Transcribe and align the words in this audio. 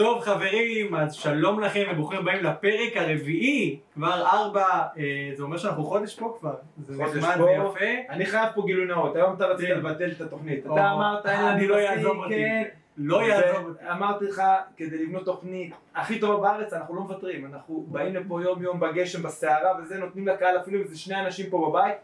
טוב 0.00 0.20
חברים, 0.20 0.94
אז 0.94 1.14
שלום 1.14 1.60
לכם 1.60 1.82
וברוכים 1.92 2.18
הבאים 2.18 2.44
לפרק 2.44 2.96
הרביעי, 2.96 3.78
כבר 3.94 4.26
ארבע, 4.26 4.66
אה, 4.98 5.30
זה 5.34 5.42
אומר 5.42 5.56
שאנחנו 5.56 5.84
חודש 5.84 6.14
פה 6.14 6.36
כבר, 6.40 6.54
זה 6.88 7.02
נחמד 7.04 7.36
פה. 7.38 7.42
ויפה. 7.42 7.84
אני 8.10 8.26
חייב 8.26 8.48
פה 8.54 8.62
גילוי 8.66 8.86
נאות, 8.86 9.16
היום 9.16 9.34
אתה 9.34 9.46
רצית 9.46 9.66
כן. 9.66 9.78
לבטל 9.78 10.10
את 10.10 10.20
התוכנית. 10.20 10.66
או, 10.66 10.74
אתה 10.74 10.92
אמרת, 10.92 11.26
אין 11.26 11.40
אני 11.40 11.66
לא 11.66 11.74
יעזוב 11.74 12.16
אותי. 12.16 12.34
כן. 12.34 12.62
לא 12.96 13.22
יעזוב 13.22 13.68
אותי. 13.68 13.84
אמרתי 13.90 14.24
לך, 14.24 14.42
כדי 14.76 15.04
לבנות 15.04 15.24
תוכנית 15.24 15.74
הכי 15.94 16.18
טובה 16.18 16.36
בארץ, 16.36 16.72
אנחנו 16.72 16.94
לא 16.94 17.00
מוותרים. 17.00 17.46
אנחנו 17.46 17.86
באים 17.88 18.14
לפה 18.14 18.42
יום 18.42 18.62
יום 18.62 18.80
בגשם, 18.80 19.22
בסערה 19.22 19.78
וזה, 19.82 19.98
נותנים 19.98 20.28
לקהל 20.28 20.58
אפילו 20.58 20.78
אם 20.78 20.86
זה 20.86 20.98
שני 20.98 21.20
אנשים 21.20 21.50
פה 21.50 21.68
בבית, 21.70 21.94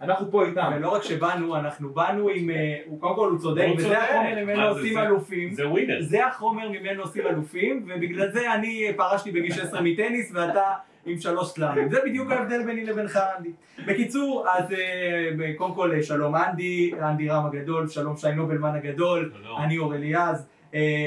אנחנו 0.00 0.30
פה 0.30 0.44
איתם. 0.44 0.72
ולא 0.76 0.88
רק 0.88 1.02
שבאנו, 1.02 1.56
אנחנו 1.56 1.90
באנו 1.90 2.28
עם, 2.28 2.50
אה, 2.50 2.78
קודם 3.00 3.14
כל 3.16 3.28
הוא 3.30 3.38
צודק, 3.38 3.66
וזה. 3.76 3.98
החומר 4.02 4.44
ממנו 4.44 4.68
עושים 4.68 4.98
אלופים. 4.98 5.52
זה 5.52 5.68
ווינר. 5.68 6.02
זה 6.02 6.26
החומר 6.26 6.68
ממנו 6.68 7.02
עושים 7.02 7.26
אלופים, 7.26 7.86
ובגלל 7.88 8.30
זה 8.30 8.54
אני 8.54 8.92
פרשתי 8.96 9.30
בגיל 9.30 9.52
16 9.52 9.80
מטניס 9.80 10.32
ואתה 10.34 10.72
עם 11.06 11.18
שלוש 11.18 11.48
סלאמים. 11.48 11.88
זה 11.90 11.98
בדיוק 12.04 12.30
ההבדל 12.30 12.62
ביני 12.62 12.84
לבינך, 12.84 13.18
אנדי. 13.38 13.50
בקיצור, 13.86 14.46
אז 14.48 14.72
אה, 14.72 15.52
קודם 15.56 15.74
כל 15.74 15.92
אה, 15.92 16.02
שלום 16.02 16.36
אנדי, 16.36 16.92
אנדי 17.02 17.28
רם 17.28 17.46
הגדול, 17.46 17.88
שלום 17.88 18.16
שי 18.16 18.32
נובלמן 18.32 18.74
הגדול. 18.74 19.32
אני 19.64 19.78
אור 19.78 19.94
אליעז. 19.94 20.46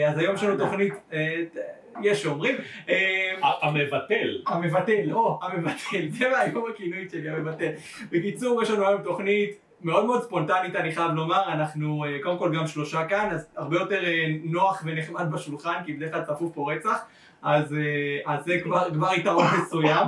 אז 0.07 0.17
היום 0.17 0.35
יש 0.35 0.43
לנו 0.43 0.57
תוכנית, 0.57 0.93
יש 2.03 2.23
שאומרים, 2.23 2.55
אה, 2.89 3.31
המבטל. 3.61 4.41
המבטל, 4.47 5.11
או, 5.11 5.39
המבטל, 5.43 6.09
זה 6.09 6.39
היום 6.39 6.65
הכינוי 6.73 7.09
שלי, 7.11 7.29
המבטל. 7.29 7.71
בקיצור, 8.11 8.63
יש 8.63 8.69
לנו 8.69 8.87
היום 8.87 9.01
תוכנית 9.03 9.59
מאוד 9.81 10.05
מאוד 10.05 10.23
ספונטנית, 10.23 10.75
אני 10.75 10.91
חייב 10.91 11.11
לומר, 11.11 11.53
אנחנו 11.53 12.05
אה, 12.05 12.17
קודם 12.23 12.37
כל 12.37 12.55
גם 12.55 12.67
שלושה 12.67 13.05
כאן, 13.05 13.29
אז 13.31 13.47
הרבה 13.55 13.75
יותר 13.77 14.05
אה, 14.05 14.25
נוח 14.43 14.83
ונחמד 14.85 15.31
בשולחן, 15.31 15.83
כי 15.85 15.93
בדרך 15.93 16.11
כלל 16.11 16.23
צפוף 16.23 16.53
פה 16.55 16.73
רצח, 16.73 17.05
אז, 17.41 17.75
אז 18.25 18.45
זה 18.45 18.59
כבר, 18.63 18.93
כבר 18.93 19.13
יתרון 19.13 19.45
מסוים. 19.61 20.07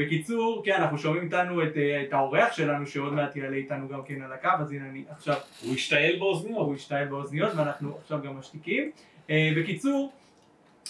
בקיצור, 0.00 0.62
כן, 0.64 0.74
אנחנו 0.78 0.98
שומעים 0.98 1.24
איתנו 1.24 1.62
את, 1.62 1.72
את 2.08 2.12
האורח 2.12 2.52
שלנו, 2.52 2.86
שעוד 2.86 3.12
מעט 3.12 3.36
יעלה 3.36 3.56
איתנו 3.56 3.88
גם 3.88 4.02
כן 4.04 4.22
על 4.22 4.32
הקו, 4.32 4.48
אז 4.58 4.70
הנה 4.70 4.84
אני 4.90 5.04
עכשיו 5.10 5.34
הוא 5.62 5.74
השתעל 5.74 6.16
באוזניות. 6.18 6.66
הוא 6.66 6.74
השתעל 6.74 7.04
באוזניות 7.04 7.52
ואנחנו 7.56 7.96
עכשיו 8.02 8.18
גם 8.24 8.38
משתיקים. 8.38 8.90
בקיצור, 9.28 10.12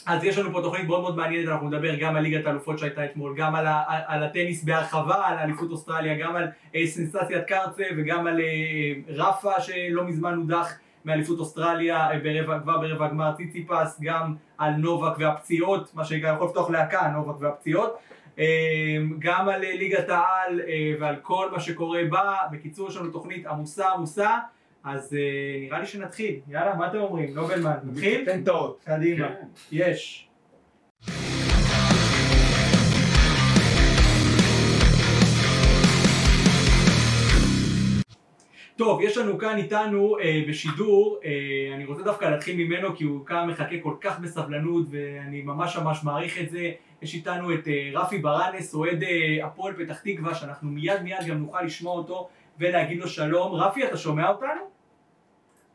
אז 0.06 0.24
יש 0.24 0.38
לנו 0.38 0.52
פה 0.52 0.62
תוכנית 0.62 0.86
מאוד 0.86 1.00
מאוד 1.00 1.16
מעניינת, 1.16 1.48
אנחנו 1.48 1.68
נדבר 1.68 1.94
גם 1.94 2.16
על 2.16 2.22
ליגת 2.22 2.46
האלופות 2.46 2.78
שהייתה 2.78 3.04
אתמול, 3.04 3.34
גם 3.36 3.54
על, 3.54 3.66
ה- 3.66 3.82
על, 4.06 4.22
הטניס 4.22 4.64
בהרחבה, 4.64 5.26
על 5.26 5.38
אליפות 5.38 5.70
אוסטרליה, 5.70 6.18
גם 6.18 6.36
על 6.36 6.48
אה, 6.74 6.86
סנסציית 6.86 7.44
קרצה 7.46 7.82
וגם 7.96 8.26
על 8.26 8.40
אה, 8.40 8.92
רפה 9.08 9.60
שלא 9.60 10.04
מזמן 10.04 10.34
הודח 10.34 10.72
מאליפות 11.04 11.38
אוסטרליה 11.38 12.10
אה, 12.10 12.18
ברבע, 12.18 12.58
כבר 12.58 12.78
ברבע 12.78 13.06
הגמר 13.06 13.32
ציציפס, 13.36 13.98
גם 14.02 14.34
על 14.58 14.70
נובק 14.72 15.18
והפציעות, 15.18 15.94
מה 15.94 16.04
שנקרא, 16.04 16.34
יכול 16.34 16.46
לפתוח 16.46 16.70
להקה, 16.70 17.08
נובק 17.08 17.40
והפציעות. 17.40 17.98
אה, 18.38 18.44
גם 19.18 19.48
על 19.48 19.64
אה, 19.64 19.76
ליגת 19.76 20.08
העל 20.08 20.60
אה, 20.68 20.92
ועל 21.00 21.16
כל 21.22 21.48
מה 21.52 21.60
שקורה 21.60 22.00
בה. 22.10 22.36
בקיצור, 22.52 22.88
יש 22.88 22.96
לנו 22.96 23.10
תוכנית 23.10 23.46
עמוסה 23.46 23.88
עמוסה, 23.88 24.38
אז 24.84 25.14
אה, 25.14 25.60
נראה 25.60 25.80
לי 25.80 25.86
שנתחיל. 25.86 26.40
יאללה, 26.48 26.74
מה 26.74 26.86
אתם 26.86 26.98
אומרים? 26.98 27.34
נובלמן, 27.34 27.76
נתחיל? 27.84 28.24
תן 28.24 28.44
טעות. 28.44 28.80
קדימה. 28.84 29.28
כן. 29.28 29.34
יש. 29.72 30.26
טוב, 38.76 39.00
יש 39.02 39.16
לנו 39.16 39.38
כאן 39.38 39.56
איתנו 39.56 40.18
אה, 40.18 40.42
בשידור, 40.48 41.20
אה, 41.24 41.74
אני 41.74 41.84
רוצה 41.84 42.02
דווקא 42.02 42.24
להתחיל 42.24 42.56
ממנו 42.56 42.96
כי 42.96 43.04
הוא 43.04 43.26
כאן 43.26 43.48
מחכה 43.48 43.74
כל 43.82 43.94
כך 44.00 44.18
בסבלנות 44.20 44.86
ואני 44.90 45.42
ממש 45.42 45.76
ממש 45.76 46.04
מעריך 46.04 46.40
את 46.40 46.50
זה. 46.50 46.70
יש 47.02 47.14
איתנו 47.14 47.54
את 47.54 47.68
אה, 47.68 47.90
רפי 47.94 48.18
ברנס, 48.18 48.74
אוהד 48.74 49.02
אה, 49.02 49.46
הפועל 49.46 49.74
פתח 49.74 49.98
תקווה, 50.04 50.34
שאנחנו 50.34 50.70
מיד 50.70 51.02
מיד 51.02 51.26
גם 51.26 51.38
נוכל 51.38 51.62
לשמוע 51.62 51.94
אותו 51.94 52.28
ולהגיד 52.60 52.98
לו 52.98 53.08
שלום. 53.08 53.54
רפי, 53.54 53.84
אתה 53.84 53.96
שומע 53.96 54.28
אותנו? 54.28 54.70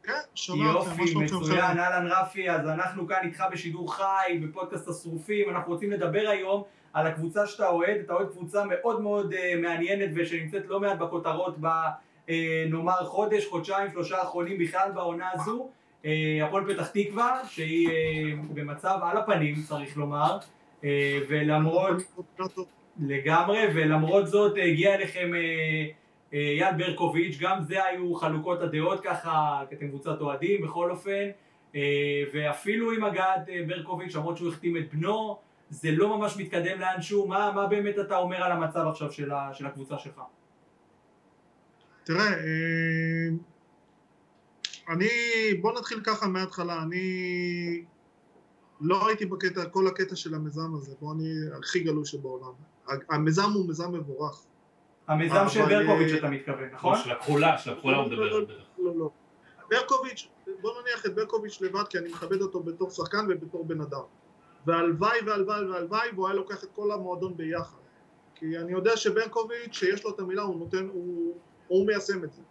כן, 0.03 0.13
שומע 0.35 0.63
מה 0.63 0.72
יופי, 0.72 1.16
מצוין? 1.16 1.59
אהלן 1.59 2.07
רפי, 2.07 2.50
אז 2.50 2.68
אנחנו 2.68 3.07
כאן 3.07 3.18
איתך 3.23 3.44
בשידור 3.51 3.96
חי, 3.96 4.40
בפודקאסט 4.44 4.88
השרופים, 4.88 5.50
אנחנו 5.50 5.74
רוצים 5.74 5.91
לדבר 5.91 6.28
היום 6.29 6.63
על 6.94 7.07
הקבוצה 7.07 7.47
שאתה 7.47 7.68
אוהד, 7.69 7.97
אתה 8.06 8.13
אוהד 8.13 8.28
קבוצה 8.29 8.63
מאוד 8.66 9.01
מאוד 9.01 9.34
uh, 9.34 9.38
מעניינת 9.62 10.09
ושנמצאת 10.16 10.66
לא 10.68 10.79
מעט 10.79 10.97
בכותרות 10.97 11.56
ב... 11.62 11.68
uh, 11.68 12.31
נאמר 12.69 13.06
חודש, 13.06 13.47
חודשיים, 13.47 13.91
שלושה 13.91 14.18
האחרונים 14.18 14.57
בכלל 14.57 14.91
בעונה 14.91 15.29
הזו, 15.34 15.69
uh, 16.03 16.06
הפועל 16.44 16.74
פתח 16.74 16.88
תקווה, 16.88 17.40
שהיא 17.47 17.90
במצב 18.53 19.00
על 19.03 19.18
הפנים 19.18 19.56
צריך 19.68 19.97
לומר, 19.97 20.38
ולמרות 21.29 21.97
לגמרי, 23.00 23.59
ולמרות 23.75 24.28
זאת 24.28 24.57
הגיע 24.63 24.95
אליכם 24.95 25.31
אה, 26.34 26.58
אה, 26.62 26.74
ברקוביץ', 26.74 27.38
גם 27.40 27.63
זה 27.63 27.86
היו 27.86 28.16
חלוקות 28.16 28.62
הדעות 28.62 29.00
ככה, 29.03 29.63
כי 29.69 29.75
אתם 29.75 29.88
קבוצת 29.90 30.22
אוהדים 30.22 30.62
בכל 30.62 30.91
אופן, 30.91 31.30
אה, 31.75 32.24
ואפילו 32.34 32.91
עם 32.91 33.03
הגעת 33.03 33.50
אה, 33.50 33.62
ברקוביץ', 33.68 34.16
למרות 34.16 34.38
שהוא 34.38 34.50
החתים 34.50 34.78
את 34.78 34.94
בנו, 34.94 35.40
זה 35.69 35.91
לא 35.91 36.18
ממש 36.18 36.38
מתקדם 36.38 36.80
לאנשהו, 36.80 37.28
מה, 37.28 37.52
מה 37.56 37.68
באמת 37.68 38.00
אתה 38.00 38.18
אומר 38.18 38.44
על 38.44 38.52
המצב 38.52 38.86
עכשיו 38.88 39.12
של, 39.12 39.31
ה, 39.31 39.50
של 39.53 39.66
הקבוצה 39.66 39.97
שלך? 39.97 40.22
תראה, 42.03 42.28
אה, 42.28 43.28
אני, 44.90 45.09
בוא 45.62 45.80
נתחיל 45.80 46.00
ככה 46.03 46.28
מההתחלה, 46.28 46.84
אני 46.84 47.84
לא 48.81 49.07
הייתי 49.07 49.25
בקטע, 49.25 49.66
כל 49.66 49.88
הקטע 49.88 50.16
של 50.16 50.36
המיזם 50.36 50.75
הזה, 50.75 50.92
בוא 51.02 51.13
אני 51.13 51.30
הכי 51.59 51.80
גלוי 51.80 52.06
שבעולם. 52.06 52.52
המיזם 53.09 53.52
הוא 53.53 53.68
מיזם 53.68 53.94
מבורך. 53.94 54.46
המיזם 55.07 55.35
אבל, 55.35 55.49
של 55.49 55.66
ברקוביץ' 55.66 56.11
אה, 56.11 56.17
אתה 56.17 56.29
מתכוון, 56.29 56.69
נכון? 56.73 56.97
של 56.97 57.11
הכחולה, 57.11 57.57
של 57.57 57.71
הכחולה 57.71 57.97
הוא 57.97 58.07
מדבר. 58.07 58.41
בטח. 58.41 58.53
לא, 58.77 58.91
לא. 58.95 59.09
ברקוביץ', 59.69 60.27
בוא 60.61 60.81
נניח 60.81 61.05
את 61.05 61.16
ברקוביץ' 61.16 61.61
לבד, 61.61 61.83
כי 61.89 61.97
אני 61.97 62.09
מכבד 62.09 62.41
אותו 62.41 62.59
בתור 62.59 62.89
שחקן 62.89 63.25
ובתור 63.29 63.65
בן 63.65 63.81
אדם. 63.81 64.01
והלוואי 64.65 65.19
והלוואי 65.25 65.65
והלוואי, 65.65 66.09
והוא 66.13 66.27
היה 66.27 66.35
לוקח 66.35 66.63
את 66.63 66.69
כל 66.75 66.91
המועדון 66.91 67.38
ביחד. 67.38 67.77
כי 68.35 68.57
אני 68.57 68.71
יודע 68.71 68.97
שברקוביץ', 68.97 69.73
שיש 69.73 70.03
לו 70.03 70.11
את 70.11 70.19
המילה, 70.19 70.41
הוא 70.41 70.59
נותן, 70.59 70.89
הוא, 70.94 71.38
הוא 71.67 71.88
מיישם 71.88 72.23
את 72.23 72.33
זה. 72.33 72.41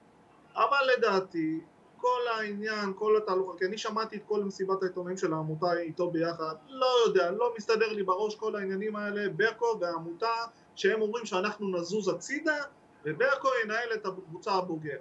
אבל 0.55 0.79
לדעתי, 0.97 1.61
כל 1.97 2.21
העניין, 2.37 2.93
כל 2.97 3.17
התהלוכה, 3.17 3.59
כי 3.59 3.65
אני 3.65 3.79
שמעתי 3.79 4.17
את 4.17 4.23
כל 4.27 4.45
מסיבת 4.45 4.83
העיתונאים 4.83 5.17
של 5.17 5.33
העמותה 5.33 5.73
איתו 5.73 6.11
ביחד, 6.11 6.55
לא 6.69 6.87
יודע, 7.07 7.31
לא 7.31 7.55
מסתדר 7.57 7.93
לי 7.93 8.03
בראש 8.03 8.35
כל 8.35 8.57
העניינים 8.57 8.97
האלה, 8.97 9.29
ברקו 9.29 9.79
והעמותה, 9.81 10.35
שהם 10.77 11.03
אומרים 11.03 11.27
שאנחנו 11.27 11.69
נזוז 11.79 12.09
הצידה, 12.09 12.57
וברקו 13.05 13.49
ינהל 13.65 13.89
את 13.95 14.07
הקבוצה 14.07 14.53
הבוגרת. 14.53 15.01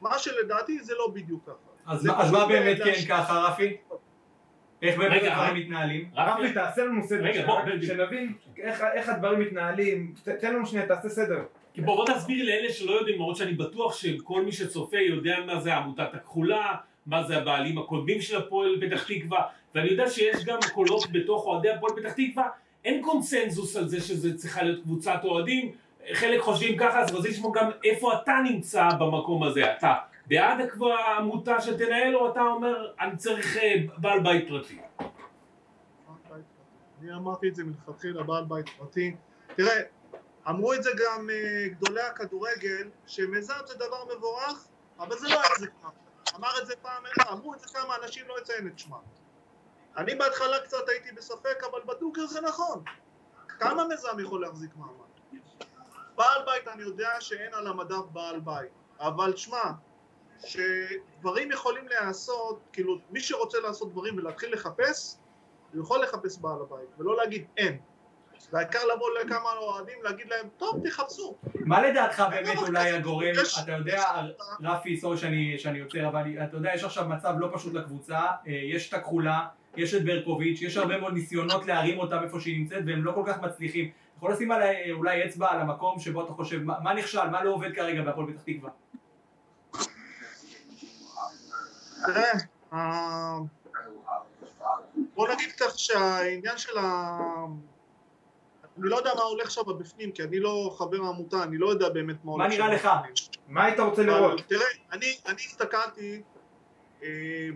מה 0.00 0.18
שלדעתי 0.18 0.78
זה 0.78 0.94
לא 0.98 1.08
בדיוק 1.14 1.44
ככה. 1.46 1.92
אז, 1.92 2.06
מה- 2.06 2.22
אז 2.22 2.32
מה 2.32 2.46
באמת 2.46 2.78
כן 2.84 2.92
ככה, 3.08 3.38
רפי? 3.40 3.76
איך 4.82 4.98
באמת 4.98 5.22
רגע, 5.22 5.36
הדברים 5.36 5.62
מתנהלים? 5.64 6.10
רפי, 6.16 6.52
תעשה 6.54 6.84
לנו 6.84 7.02
סדר. 7.08 7.32
שנבין 7.82 8.32
איך- 8.58 8.82
איך 8.94 9.08
הדברים 9.08 9.40
מתנהלים. 9.40 10.14
ת- 10.24 10.28
תן 10.28 10.54
לנו 10.54 10.66
שנייה, 10.66 10.86
תעשה 10.86 11.08
סדר. 11.08 11.42
כי 11.74 11.80
בוא 11.80 11.96
בוא 11.96 12.06
תסביר 12.14 12.46
לאלה 12.46 12.72
שלא 12.72 12.92
יודעים, 12.92 13.16
למרות 13.16 13.36
שאני 13.36 13.52
בטוח 13.52 13.94
שכל 13.96 14.42
מי 14.42 14.52
שצופה 14.52 14.96
יודע 14.98 15.36
מה 15.46 15.60
זה 15.60 15.74
עמותת 15.74 16.08
הכחולה, 16.14 16.74
מה 17.06 17.22
זה 17.22 17.36
הבעלים 17.36 17.78
הקודמים 17.78 18.20
של 18.20 18.36
הפועל 18.36 18.80
פתח 18.80 19.04
תקווה, 19.08 19.42
ואני 19.74 19.88
יודע 19.88 20.10
שיש 20.10 20.44
גם 20.44 20.58
קולות 20.74 21.12
בתוך 21.12 21.44
אוהדי 21.46 21.70
הפועל 21.70 21.92
פתח 21.96 22.12
תקווה, 22.12 22.48
אין 22.84 23.02
קונצנזוס 23.02 23.76
על 23.76 23.88
זה 23.88 24.00
שזה 24.00 24.38
צריכה 24.38 24.62
להיות 24.62 24.82
קבוצת 24.82 25.20
אוהדים, 25.24 25.72
חלק 26.12 26.40
חושבים 26.40 26.78
ככה, 26.78 27.00
אז 27.00 27.14
רציתי 27.14 27.28
לשמוע 27.28 27.52
גם 27.54 27.70
איפה 27.84 28.14
אתה 28.14 28.32
נמצא 28.44 28.88
במקום 29.00 29.42
הזה, 29.42 29.72
אתה 29.72 29.94
בעד 30.26 30.58
העמותה 30.98 31.60
שתנהל, 31.60 32.16
או 32.16 32.30
אתה 32.30 32.40
אומר, 32.40 32.92
אני 33.00 33.16
צריך 33.16 33.56
אה, 33.56 33.74
בעל 33.98 34.20
בית 34.20 34.48
פרטי? 34.48 34.78
אני 37.00 37.14
אמרתי 37.14 37.48
את 37.48 37.54
זה 37.54 37.64
מלכתחילה, 37.64 38.22
בעל 38.22 38.44
בית 38.44 38.68
פרטי. 38.68 39.16
תראה, 39.56 39.80
אמרו 40.48 40.74
את 40.74 40.82
זה 40.82 40.90
גם 40.90 41.30
אה, 41.30 41.68
גדולי 41.68 42.02
הכדורגל, 42.02 42.88
שמיזם 43.06 43.54
זה 43.66 43.74
דבר 43.74 44.16
מבורך, 44.16 44.68
אבל 44.98 45.18
זה 45.18 45.28
לא 45.28 45.34
יחזיק 45.34 45.70
מעמד. 45.82 45.94
אמר 46.36 46.48
את 46.62 46.66
זה 46.66 46.74
פעם, 46.82 47.02
אמרו 47.32 47.54
את 47.54 47.60
זה 47.60 47.66
כמה 47.66 47.94
אנשים, 48.02 48.24
לא 48.28 48.34
אציין 48.42 48.66
את 48.66 48.78
שמם. 48.78 49.23
אני 49.96 50.14
בהתחלה 50.14 50.60
קצת 50.60 50.88
הייתי 50.88 51.12
בספק, 51.12 51.62
אבל 51.70 51.80
בדוגר 51.86 52.26
זה 52.26 52.40
נכון. 52.40 52.84
כמה 53.48 53.84
מיזם 53.84 54.20
יכול 54.20 54.40
להחזיק 54.40 54.70
מעמד? 54.76 55.40
בעל 56.16 56.42
בית, 56.46 56.68
אני 56.68 56.82
יודע 56.82 57.20
שאין 57.20 57.54
על 57.54 57.66
המדף 57.66 58.04
בעל 58.12 58.40
בית, 58.40 58.70
אבל 59.00 59.36
שמע, 59.36 59.62
שדברים 60.44 61.52
יכולים 61.52 61.88
להיעשות, 61.88 62.60
כאילו, 62.72 62.98
מי 63.10 63.20
שרוצה 63.20 63.58
לעשות 63.60 63.90
דברים 63.90 64.16
ולהתחיל 64.16 64.52
לחפש, 64.52 65.16
הוא 65.72 65.82
יכול 65.82 66.02
לחפש 66.02 66.38
בעל 66.38 66.60
הבית, 66.60 66.88
ולא 66.98 67.16
להגיד 67.16 67.46
אין. 67.56 67.78
והעיקר 68.52 68.78
לבוא 68.94 69.08
לכמה 69.20 69.52
אוהדים, 69.52 70.02
להגיד 70.02 70.26
להם, 70.28 70.48
טוב, 70.56 70.88
תחפשו. 70.88 71.36
מה 71.54 71.82
לדעתך 71.82 72.24
באמת 72.30 72.58
אולי. 72.58 72.92
הגורם, 72.92 73.32
אתה 73.62 73.72
יודע, 73.72 74.02
רפי, 74.62 74.96
סורי 74.96 75.18
שאני, 75.18 75.58
שאני 75.58 75.80
עוצר, 75.80 76.08
אבל 76.08 76.24
אתה 76.44 76.56
יודע, 76.56 76.70
יש 76.74 76.84
עכשיו 76.84 77.08
מצב 77.08 77.34
לא 77.38 77.48
פשוט 77.54 77.74
לקבוצה, 77.74 78.20
אה, 78.20 78.52
יש 78.52 78.88
את 78.88 78.94
הכחולה, 78.94 79.46
יש 79.76 79.94
את 79.94 80.04
ברקוביץ', 80.04 80.62
יש 80.62 80.76
הרבה 80.76 80.98
מאוד 80.98 81.14
ניסיונות 81.14 81.66
להרים 81.66 81.98
אותם 81.98 82.18
איפה 82.22 82.40
שהיא 82.40 82.58
נמצאת 82.58 82.82
והם 82.86 83.04
לא 83.04 83.12
כל 83.12 83.22
כך 83.26 83.42
מצליחים. 83.42 83.84
אתה 83.84 84.16
יכול 84.16 84.32
לשים 84.32 84.50
עליי 84.50 84.92
אולי 84.92 85.26
אצבע 85.26 85.50
על 85.50 85.60
המקום 85.60 86.00
שבו 86.00 86.24
אתה 86.24 86.32
חושב, 86.32 86.62
מה, 86.62 86.74
מה 86.82 86.94
נכשל, 86.94 87.28
מה 87.30 87.44
לא 87.44 87.50
עובד 87.50 87.74
כרגע 87.74 88.02
בהפועל 88.02 88.26
פתח 88.32 88.42
תקווה? 88.44 88.70
תראה, 92.06 92.32
אה, 92.72 93.38
בוא 95.14 95.28
נגיד 95.28 95.52
כך 95.52 95.78
שהעניין 95.78 96.58
של 96.58 96.78
ה... 96.78 97.18
אני 98.78 98.88
לא 98.88 98.96
יודע 98.96 99.10
מה 99.14 99.22
הולך 99.22 99.50
שם 99.50 99.62
בפנים, 99.78 100.12
כי 100.12 100.22
אני 100.22 100.40
לא 100.40 100.74
חבר 100.78 100.96
העמותה, 101.04 101.42
אני 101.42 101.58
לא 101.58 101.66
יודע 101.66 101.88
באמת 101.88 102.24
מה 102.24 102.32
הולך 102.32 102.46
מה 102.46 102.52
שם. 102.52 102.62
נראה 102.62 102.74
לך? 102.74 102.88
מה 103.48 103.64
היית 103.64 103.80
רוצה 103.80 104.02
לראות? 104.02 104.40
תראה, 104.46 104.66
אני, 104.92 105.16
אני 105.26 105.34
הסתכלתי 105.34 106.22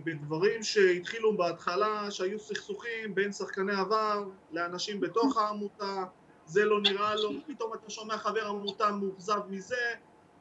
בדברים 0.03 0.63
שהתחילו 0.63 1.37
בהתחלה, 1.37 2.11
שהיו 2.11 2.39
סכסוכים 2.39 3.15
בין 3.15 3.31
שחקני 3.31 3.73
עבר 3.73 4.23
לאנשים 4.51 4.99
בתוך 4.99 5.37
העמותה, 5.37 6.03
זה 6.45 6.65
לא 6.65 6.81
נראה 6.81 7.15
לו, 7.15 7.29
פתאום 7.47 7.73
אתה 7.73 7.89
שומע 7.89 8.17
חבר 8.17 8.47
עמותה 8.47 8.91
מאוכזב 8.91 9.39
מזה, 9.49 9.93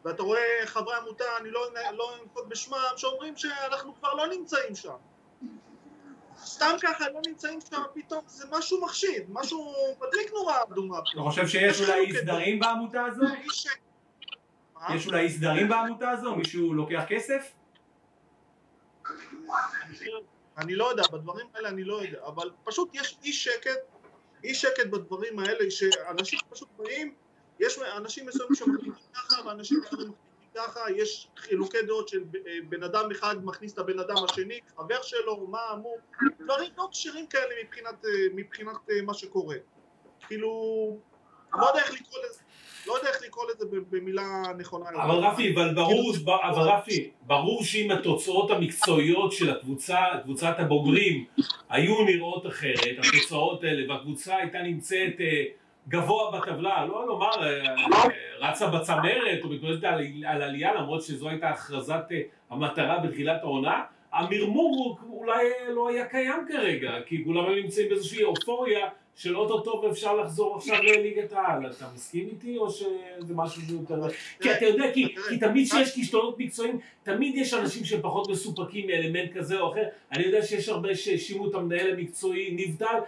ואתה 0.04 0.22
רואה 0.22 0.60
חברי 0.64 0.96
עמותה, 0.96 1.24
אני 1.40 1.50
לא, 1.50 1.68
לא 1.92 2.14
אנקוט 2.22 2.46
בשמם, 2.48 2.76
שאומרים 2.96 3.36
שאנחנו 3.36 3.94
כבר 3.94 4.14
לא 4.14 4.26
נמצאים 4.26 4.74
שם. 4.74 4.94
סתם 6.44 6.76
ככה 6.82 7.04
לא 7.08 7.20
נמצאים 7.28 7.58
שם, 7.70 7.82
פתאום 7.94 8.24
זה 8.26 8.46
משהו 8.50 8.80
מחשיד, 8.80 9.22
משהו 9.28 9.74
מדליק 10.00 10.32
נורה 10.32 10.62
אדומה. 10.62 10.98
אתה 10.98 11.20
חושב 11.20 11.48
שיש 11.48 11.80
אולי 11.80 12.00
אי 12.00 12.12
סדרים 12.12 12.58
בעמותה 12.60 13.04
הזו? 13.04 13.24
יש 14.94 15.06
אולי 15.06 15.20
אי 15.20 15.30
סדרים 15.30 15.68
בעמותה 15.68 16.10
הזו? 16.10 16.36
מישהו 16.36 16.74
לוקח 16.74 17.04
כסף? 17.08 17.52
אני 20.58 20.74
לא 20.74 20.90
יודע, 20.90 21.02
בדברים 21.12 21.46
האלה 21.54 21.68
אני 21.68 21.84
לא 21.84 22.02
יודע, 22.02 22.18
אבל 22.26 22.50
פשוט 22.64 22.90
יש 22.92 23.18
אי 23.24 23.32
שקט, 23.32 23.78
אי 24.44 24.54
שקט 24.54 24.86
בדברים 24.86 25.38
האלה, 25.38 25.70
שאנשים 25.70 26.38
פשוט 26.50 26.68
באים, 26.76 27.14
יש 27.60 27.78
אנשים 27.78 28.26
מסוימים 28.26 28.54
שמחליטים 28.54 28.92
ככה 29.14 29.46
ואנשים 29.46 29.80
אחרים 29.86 30.08
מחליטים 30.08 30.28
ככה, 30.54 30.80
יש 30.96 31.28
חילוקי 31.36 31.82
דעות 31.82 32.08
של 32.08 32.24
אה, 32.46 32.52
בן 32.68 32.82
אדם 32.82 33.10
אחד 33.10 33.44
מכניס 33.44 33.72
את 33.72 33.78
הבן 33.78 33.98
אדם 33.98 34.16
השני, 34.24 34.60
חבר 34.76 35.02
שלו, 35.02 35.46
מה 35.46 35.60
אמור, 35.72 35.98
דברים 36.40 36.70
לא 36.76 36.88
כשירים 36.92 37.26
כאלה 37.26 37.54
מבחינת, 37.64 38.04
אה, 38.04 38.10
מבחינת 38.34 38.76
אה, 38.90 39.02
מה 39.02 39.14
שקורה. 39.14 39.56
כאילו, 40.26 40.50
לא 41.52 41.66
יודע 41.66 41.80
איך 41.80 41.92
לקרוא 41.92 42.18
לזה, 42.24 42.42
לא 42.88 42.92
יודע 42.96 43.08
איך 43.08 43.22
לקרוא 43.26 43.44
לזה 43.50 43.66
במילה 43.90 44.42
נכונה. 44.58 44.84
אבל 45.04 45.14
רפי, 45.14 45.54
אבל 45.54 45.74
ברור, 45.74 46.12
כאילו, 46.12 46.24
ב- 46.24 46.30
אבל 46.30 46.62
רפי, 46.62 47.10
ברור 47.26 47.64
שאם 47.64 47.90
התוצאות 47.90 48.50
המקצועיות 48.50 49.32
של 49.32 49.50
הקבוצה, 49.50 49.96
קבוצת 50.22 50.54
הבוגרים, 50.58 51.24
היו 51.70 52.04
נראות 52.04 52.46
אחרת, 52.46 52.96
התוצאות 52.98 53.64
האלה, 53.64 53.92
והקבוצה 53.92 54.36
הייתה 54.36 54.62
נמצאת 54.62 55.20
אה, 55.20 55.44
גבוה 55.88 56.40
בטבלה, 56.40 56.86
לא 56.86 57.06
לומר, 57.06 57.42
אה, 57.42 57.66
אה, 57.66 58.08
רצה 58.38 58.66
בצמרת, 58.66 59.44
או 59.44 59.48
מתמודדת 59.48 59.84
על, 59.84 60.00
על 60.26 60.42
עלייה, 60.42 60.74
למרות 60.74 61.02
שזו 61.02 61.28
הייתה 61.28 61.48
הכרזת 61.48 62.04
המטרה 62.50 62.98
בתחילת 62.98 63.42
העונה, 63.42 63.82
המרמור 64.12 64.98
אולי 65.10 65.44
לא 65.68 65.88
היה 65.88 66.06
קיים 66.06 66.46
כרגע, 66.48 66.92
כי 67.06 67.24
כולם 67.24 67.44
היו 67.44 67.62
נמצאים 67.62 67.88
באיזושהי 67.88 68.24
אופוריה 68.24 68.88
של 69.18 69.36
אוטוטו 69.36 69.90
אפשר 69.90 70.16
לחזור 70.16 70.56
עכשיו 70.56 70.82
לליגת 70.82 71.32
העל. 71.32 71.70
אתה 71.70 71.86
מסכים 71.94 72.28
איתי 72.28 72.58
או 72.58 72.70
שזה 72.70 73.34
משהו 73.34 73.62
שיותר... 73.62 74.00
כי 74.40 74.52
אתה 74.52 74.64
יודע, 74.64 74.92
כי, 74.94 75.14
כי 75.28 75.38
תמיד 75.38 75.68
כשיש 75.68 75.94
כישלונות 75.94 76.38
מקצועיים, 76.38 76.78
תמיד 77.02 77.34
יש 77.36 77.54
אנשים 77.54 77.84
שהם 77.84 78.02
פחות 78.02 78.30
מסופקים 78.30 78.86
מאלמנט 78.86 79.36
כזה 79.36 79.60
או 79.60 79.72
אחר. 79.72 79.84
אני 80.12 80.24
יודע 80.24 80.42
שיש 80.42 80.68
הרבה 80.68 80.94
שהאשימו 80.94 81.50
את 81.50 81.54
המנהל 81.54 81.90
המקצועי, 81.90 82.50
נבדל, 82.52 82.98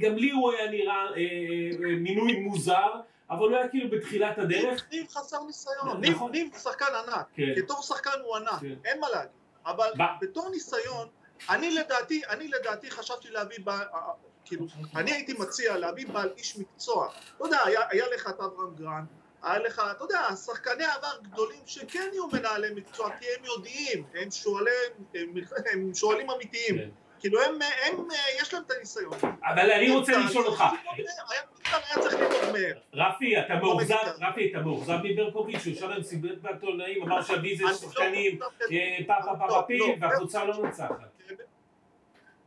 גם 0.00 0.16
לי 0.16 0.30
הוא 0.30 0.52
היה 0.52 0.70
נראה 0.70 0.94
אה, 0.94 1.16
אה, 1.16 1.96
מינוי 1.96 2.36
מוזר, 2.36 2.90
אבל 3.30 3.48
הוא 3.48 3.56
היה 3.56 3.68
כאילו 3.68 3.90
בתחילת 3.90 4.38
הדרך. 4.38 4.86
ניב 4.92 5.08
חסר 5.08 5.42
ניסיון, 5.46 6.00
ניב, 6.00 6.14
נכון. 6.14 6.32
ניב 6.32 6.48
שחקן 6.62 6.86
ענק, 6.86 7.26
כן. 7.34 7.54
כתור 7.56 7.82
שחקן 7.82 8.10
הוא 8.24 8.36
ענק, 8.36 8.60
כן. 8.60 8.74
אין 8.84 9.00
מה 9.00 9.06
להגיד, 9.08 9.30
אבל 9.66 9.90
בתור 10.20 10.50
ניסיון, 10.50 11.08
אני 11.50 11.70
לדעתי, 11.70 12.22
אני 12.28 12.48
לדעתי 12.48 12.90
חשבתי 12.90 13.28
להביא, 13.30 13.58
כאילו, 14.46 14.66
אני 14.96 15.12
הייתי 15.12 15.32
מציע 15.32 15.76
להביא 15.76 16.06
בעל 16.06 16.30
איש 16.36 16.58
מקצוע, 16.58 17.08
אתה 17.36 17.44
יודע, 17.44 17.58
היה, 17.64 17.80
היה 17.90 18.04
לך 18.14 18.26
את 18.30 18.40
אברם 18.40 18.74
גרנט, 18.76 19.06
היה 19.42 19.58
לך, 19.58 19.82
אתה 19.90 20.04
יודע, 20.04 20.36
שחקני 20.36 20.84
עבר 20.84 21.18
גדולים 21.22 21.60
שכן 21.66 22.08
יהיו 22.12 22.26
מנהלי 22.26 22.68
מקצוע, 22.74 23.10
כי 23.20 23.26
הם 23.38 23.44
יודעים, 23.44 24.04
הם 24.14 24.30
שואלים, 24.30 24.90
הם, 25.14 25.34
הם 25.72 25.94
שואלים 25.94 26.30
אמיתיים, 26.30 26.78
כן. 26.78 26.88
כאילו 27.20 27.42
הם, 27.42 27.58
הם, 27.86 28.06
יש 28.40 28.54
להם 28.54 28.62
את 28.66 28.70
הניסיון. 28.70 29.12
אבל 29.44 29.70
אני 29.70 29.90
רוצה 29.90 30.12
לשאול 30.18 30.46
אותך. 30.46 30.64
רפי, 32.94 33.38
אתה 33.38 33.54
מאוכזב, 33.54 33.94
מזיק. 34.04 34.14
רפי, 34.20 34.50
אתה 34.50 34.60
מאוכזב 34.60 34.98
מברקוביץ', 35.04 35.58
שהוא 35.62 35.72
ישב 35.72 35.86
במסיבת 35.86 36.38
בעיתונאים, 36.38 37.02
אמר 37.02 37.22
שהביזנס 37.22 37.82
לא 37.82 37.88
שחקנים, 37.88 38.38
מאוכזב. 38.38 38.72
אה, 38.72 38.98
פה 39.06 39.14
פה 39.38 39.46
פה 39.48 39.74
לא, 39.74 39.86
לא, 39.88 39.94
והקבוצה 40.00 40.44
לא 40.44 40.62
מנצחת. 40.62 41.15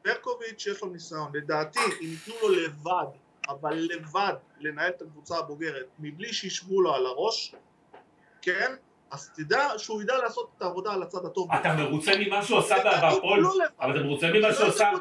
ברקוביץ' 0.05 0.67
יש 0.67 0.81
לו 0.81 0.89
ניסיון, 0.89 1.31
לדעתי 1.33 1.79
אם 1.79 2.07
ייתנו 2.07 2.35
לו 2.41 2.49
לבד, 2.49 3.05
אבל 3.49 3.73
לבד 3.73 4.33
לנהל 4.59 4.89
את 4.89 5.01
הקבוצה 5.01 5.37
הבוגרת 5.37 5.85
מבלי 5.99 6.33
שישבו 6.33 6.81
לו 6.81 6.93
על 6.95 7.05
הראש, 7.05 7.55
כן? 8.41 8.75
אז 9.11 9.29
תדע 9.35 9.67
שהוא 9.77 10.01
ידע 10.01 10.17
לעשות 10.17 10.51
את 10.57 10.61
העבודה 10.61 10.93
על 10.93 11.03
הצד 11.03 11.25
הטוב. 11.25 11.51
אתה 11.51 11.73
מרוצה 11.73 12.11
ממה 12.19 12.43
שהוא 12.43 12.59
עשה 12.59 12.75
בהפועל? 12.83 13.39
לא. 13.39 13.53
אבל 13.79 13.95
אתה 13.95 14.05
מרוצה 14.05 14.27
ממה 14.33 14.53
שהוא 14.53 14.65
לא 14.65 14.69
עשה? 14.69 14.91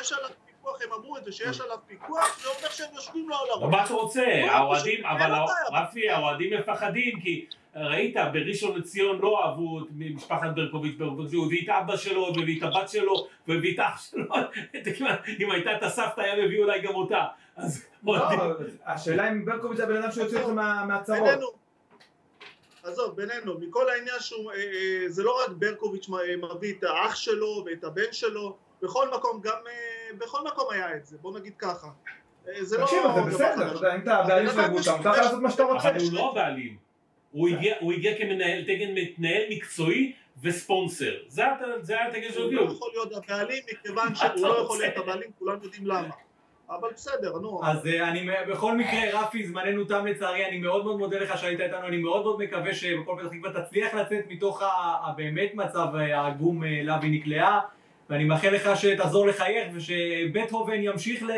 יש 0.00 0.12
עליו 0.12 0.30
פיקוח, 0.60 0.82
הם 0.82 0.92
אמרו 0.92 1.16
את 1.16 1.24
זה, 1.24 1.32
שיש 1.32 1.60
עליו 1.60 1.76
פיקוח, 1.86 2.40
זה 2.42 2.48
אומר 2.48 2.68
שהם 2.68 2.94
יושבים 2.94 3.28
לו 3.28 3.34
על 3.36 3.46
אבל 3.54 3.62
הראש. 3.62 3.74
מה 3.74 3.84
אתה 3.84 3.94
רוצה? 3.94 4.24
האוהדים, 4.50 5.06
אבל. 5.06 5.32
רפי, 5.72 6.10
האוהדים 6.10 6.58
מפחדים 6.58 7.20
כי 7.20 7.46
ראית, 7.76 8.16
בראשון 8.32 8.78
לציון 8.78 9.18
לא 9.20 9.44
אהבו 9.44 9.80
את 9.80 9.86
משפחת 9.92 10.48
ברקוביץ' 10.54 10.96
ברקוביץ', 10.98 11.32
הוא 11.34 11.46
הביא 11.46 11.64
את 11.64 11.68
אבא 11.68 11.96
שלו, 11.96 12.32
והביא 12.36 12.58
את 12.58 12.62
הבת 12.62 12.88
שלו, 12.88 13.26
והביא 13.48 13.74
את 13.74 13.78
אח 13.80 14.02
שלו, 14.10 14.24
אם 15.40 15.50
הייתה 15.50 15.76
את 15.76 15.82
הסבתא 15.82 16.20
היה 16.20 16.46
מביא 16.46 16.62
אולי 16.62 16.80
גם 16.80 16.94
אותה, 16.94 17.24
אז 17.56 17.86
לא, 18.04 18.16
השאלה 18.86 19.28
אם 19.30 19.44
ברקוביץ' 19.44 19.76
זה 19.76 19.84
הבן 19.84 19.96
אדם 19.96 20.12
שיוציא 20.12 20.38
אותך 20.38 20.48
מה- 20.48 20.84
מהצרות. 20.84 21.28
עזוב, 22.82 23.16
בינינו, 23.16 23.58
מכל 23.58 23.90
העניין 23.90 24.20
שהוא, 24.20 24.52
אה, 24.52 24.56
אה, 24.56 25.08
זה 25.08 25.22
לא 25.22 25.42
רק 25.44 25.50
ברקוביץ' 25.50 26.06
אה, 26.10 26.36
מביא 26.36 26.74
את 26.78 26.84
האח 26.84 27.14
שלו 27.14 27.64
ואת 27.66 27.84
הבן 27.84 28.12
שלו, 28.12 28.56
בכל 28.82 29.08
מקום, 29.14 29.40
גם 29.42 29.58
אה, 29.66 29.99
בכל 30.18 30.38
מקום 30.46 30.64
היה 30.70 30.96
את 30.96 31.06
זה, 31.06 31.16
בוא 31.20 31.38
נגיד 31.38 31.52
ככה. 31.58 31.86
אה, 32.48 32.64
זה 32.64 32.78
לא... 32.78 32.84
תקשיב, 32.84 33.02
זה 33.14 33.20
בסדר, 33.30 33.54
אתה. 33.68 33.76
יודע, 33.76 33.94
אם 33.94 34.00
אתה 34.00 34.16
הבעלים 34.16 34.50
של 34.50 34.60
הקבוצה, 34.60 34.96
מותר 34.96 35.10
לך 35.10 35.18
לעשות 35.18 35.42
מה 35.42 35.50
שאתה 35.50 35.62
רוצה. 35.62 35.90
אבל 35.90 35.98
הוא 36.02 36.12
לא 36.12 36.30
הבעלים. 36.32 36.76
הוא 37.32 37.48
הגיע- 37.48 37.74
הוא 37.80 37.92
כמנהל 38.18 38.62
תקן 38.62 38.94
מנהל 39.18 39.42
מקצועי 39.50 40.12
וספונסר. 40.42 41.12
זה 41.28 41.46
ה- 41.46 41.56
זה 41.80 41.96
התקן 42.06 42.20
הוא 42.36 42.46
הביאו. 42.46 42.64
לא 42.64 42.70
יכול 42.72 42.90
להיות 42.92 43.12
הבעלים 43.16 43.62
מכיוון 43.72 44.06
אתה 44.08 44.14
שהוא 44.14 44.48
לא 44.48 44.60
יכול? 44.64 44.78
להיות 44.78 44.96
הבעלים, 44.96 45.30
כולם 45.38 45.58
יודעים 45.62 45.86
למה. 45.86 46.08
אבל 46.70 46.88
בסדר, 46.94 47.38
נו. 47.38 47.60
אז 47.64 47.86
אה, 47.86 48.08
אני 48.08 48.26
בכל 48.48 48.76
מקרה, 48.76 49.00
רפי, 49.22 49.46
זמננו 49.46 49.84
תם 49.84 50.06
לצערי, 50.06 50.46
אני 50.46 50.58
מאוד 50.58 50.84
מאוד 50.84 50.98
מודה 50.98 51.18
לך 51.18 51.38
שהיית 51.38 51.60
איתנו, 51.60 51.86
אני 51.86 51.96
מאוד 51.96 52.22
מאוד 52.22 52.42
מקווה 52.42 52.74
שבכל 52.74 53.16
פתח 53.22 53.28
תקווה 53.32 53.62
תצליח 53.64 53.94
לצאת 53.94 54.24
מתוך 54.28 54.62
הבאמת 55.04 55.54
מצב 55.54 55.86
אה, 55.94 56.20
העגום 56.20 56.64
אליו 56.64 56.98
היא 57.02 57.20
נקלעה, 57.20 57.60
ואני 58.10 58.24
מאחל 58.24 58.48
לך 58.48 58.70
שתחזור 58.74 59.26
לחייך 59.26 59.68
ושבטהובן 59.74 60.80
ימשיך 60.82 61.22
ל... 61.22 61.30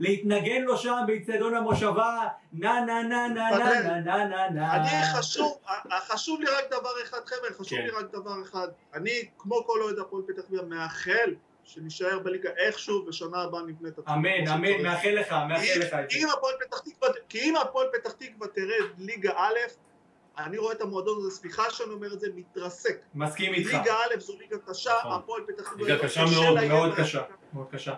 להתנגן 0.00 0.62
לו 0.62 0.78
שם 0.78 0.96
באיצטדיון 1.06 1.54
המושבה, 1.54 2.18
נה 2.52 2.80
נה 2.80 3.02
נה 3.02 3.28
נה 3.28 3.50
נה 3.50 3.80
נה 3.80 4.00
נה 4.00 4.24
נה 4.24 4.50
נה 4.50 4.76
אני 4.76 5.18
חשוב, 5.18 5.58
חשוב 6.08 6.40
לי 6.40 6.46
רק 6.46 6.64
דבר 6.70 6.90
אחד, 7.02 7.18
חבר'ה, 7.26 7.50
חשוב 7.50 7.78
כן. 7.78 7.84
לי 7.84 7.90
רק 7.90 8.12
דבר 8.12 8.42
אחד. 8.42 8.68
אני, 8.94 9.10
כמו 9.38 9.64
כל 9.66 9.82
אוהד 9.82 9.98
הפועל 9.98 10.22
פתח 10.26 10.42
תקווה, 10.42 10.62
מאחל 10.62 11.34
שנישאר 11.64 12.18
בליגה 12.18 12.50
איכשהו, 12.56 13.06
ושנה 13.08 13.42
הבאה 13.42 13.62
נבנה 13.62 13.88
את 13.88 13.98
עצמנו. 13.98 14.16
אמן, 14.16 14.48
אמן. 14.48 14.82
מאחל 14.82 15.10
לך, 15.10 15.32
מאחל 15.48 15.78
לך 15.78 15.94
את 15.94 16.10
זה. 16.10 16.16
אם 16.18 16.26
הפועל 16.36 16.54
פתח 16.66 16.78
תקווה, 16.78 17.08
כי 17.28 17.40
אם 17.40 17.56
הפועל 17.56 17.86
פתח 17.92 18.12
תקווה 18.12 18.48
תרד 18.48 18.90
ליגה 18.98 19.32
א', 19.36 19.58
אני 20.38 20.58
רואה 20.58 20.72
את 20.72 20.80
המועדון 20.80 21.18
הזה, 21.18 21.30
סליחה 21.30 21.62
שאני 21.70 21.90
אומר 21.92 22.14
את 22.14 22.20
זה, 22.20 22.26
מתרסק. 22.36 22.96
מסכים 23.14 23.54
איתך, 23.54 23.72
ליגה 23.74 23.94
א' 23.94 24.20
זו 24.20 24.32
ליגה 24.40 24.56
קשה, 24.68 24.90
נכון. 25.00 25.12
הפועל 25.12 25.42
פתח 25.46 25.72
תקווה... 25.72 25.88
ליגה 25.88 26.02
קשה 26.04 26.24
מאוד, 26.24 26.64
מאוד. 26.68 26.94
קשה, 26.94 27.22
מאוד 27.52 27.66
קשה. 27.70 27.94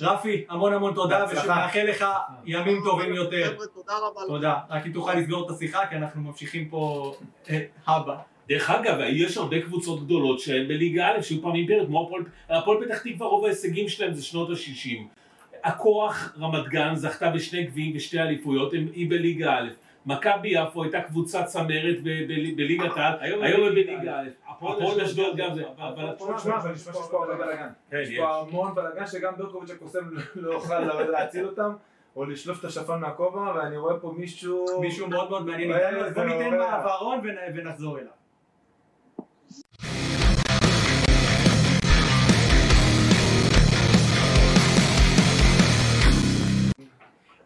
רפי, 0.00 0.44
המון 0.48 0.72
המון 0.72 0.94
תודה. 0.94 1.24
ושמאחל 1.32 1.82
לך 1.88 2.04
ימים 2.44 2.82
טובים 2.84 3.14
יותר. 3.14 3.52
חבר'ה, 3.54 3.66
תודה 3.66 3.92
רבה 3.98 4.20
לכם. 4.20 4.32
תודה. 4.32 4.54
רק 4.70 4.86
אם 4.86 4.92
תוכל 4.92 5.14
לסגור 5.14 5.46
את 5.46 5.56
השיחה, 5.56 5.86
כי 5.86 5.96
אנחנו 5.96 6.20
ממשיכים 6.22 6.68
פה 6.68 7.14
אה, 7.50 7.60
הבה. 7.86 8.16
דרך 8.48 8.70
אגב, 8.70 8.98
יש 9.08 9.36
הרבה 9.36 9.60
קבוצות 9.62 10.04
גדולות 10.04 10.40
שהן 10.40 10.68
בליגה 10.68 11.06
א' 11.08 11.22
שהיו 11.22 11.42
פעם 11.42 11.54
אימפריות, 11.54 11.86
כמו 11.86 12.06
הפועל- 12.06 12.24
הפועל 12.48 12.84
פתח 12.84 12.98
תקווה, 12.98 13.26
רוב 13.26 13.44
ההישגים 13.44 13.88
שלהם 13.88 14.14
זה 14.14 14.22
שנות 14.22 14.50
ה-60. 14.50 14.98
הכוח 15.64 16.32
רמת 16.40 16.68
גן 16.68 16.94
זכתה 16.94 17.30
בשני 17.30 17.64
גביעים 17.64 17.96
ושתי 17.96 18.18
אליפויות, 18.20 18.72
היא 18.72 19.10
בליגה 19.10 19.58
א'. 19.58 19.68
מכבי 20.06 20.48
יפו 20.48 20.82
הייתה 20.82 21.00
קבוצת 21.00 21.44
צמרת 21.46 22.02
ב- 22.02 22.08
ב- 22.08 22.56
בליגת 22.56 22.90
העל, 22.96 23.16
היום 23.20 23.42
היא 23.42 23.54
הם 23.54 23.60
בליגה 23.70 24.20
א', 24.20 24.24
הפועל 24.48 24.72
הפועל 24.76 25.00
אשדוד 25.00 25.00
אשדוד 25.00 25.36
גם 25.36 25.54
זה. 25.54 25.64
אבל 25.78 26.06
בוא 26.18 26.34
נשמע, 26.34 26.56
אבל 26.56 26.72
נשמע 26.72 26.92
שיש 26.92 27.02
פה 27.10 27.24
הרבה 27.24 27.34
בלאגן. 27.44 27.68
כן, 27.90 27.96
יש. 28.02 28.18
פה 28.18 28.36
המון 28.40 28.74
בלאגן 28.74 29.06
שגם 29.06 29.32
ברקוביץ' 29.36 29.70
הקוסם 29.70 30.00
לא 30.36 30.52
יוכל 30.52 30.78
להציל 31.04 31.46
אותם, 31.46 31.72
או 32.16 32.24
לשלוף 32.24 32.60
את 32.60 32.64
השפן 32.64 33.00
מהכובע, 33.00 33.52
ואני 33.56 33.76
רואה 33.76 33.98
פה 33.98 34.14
מישהו... 34.18 34.80
מישהו 34.80 35.08
מאוד 35.08 35.30
מאוד 35.30 35.46
מעניין 35.46 35.70
בוא 35.72 36.08
ניתן 36.08 36.28
מעורר. 36.28 36.58
מעברון 36.58 37.20
ונ- 37.24 37.52
ונחזור 37.54 37.98
אליו. 37.98 38.10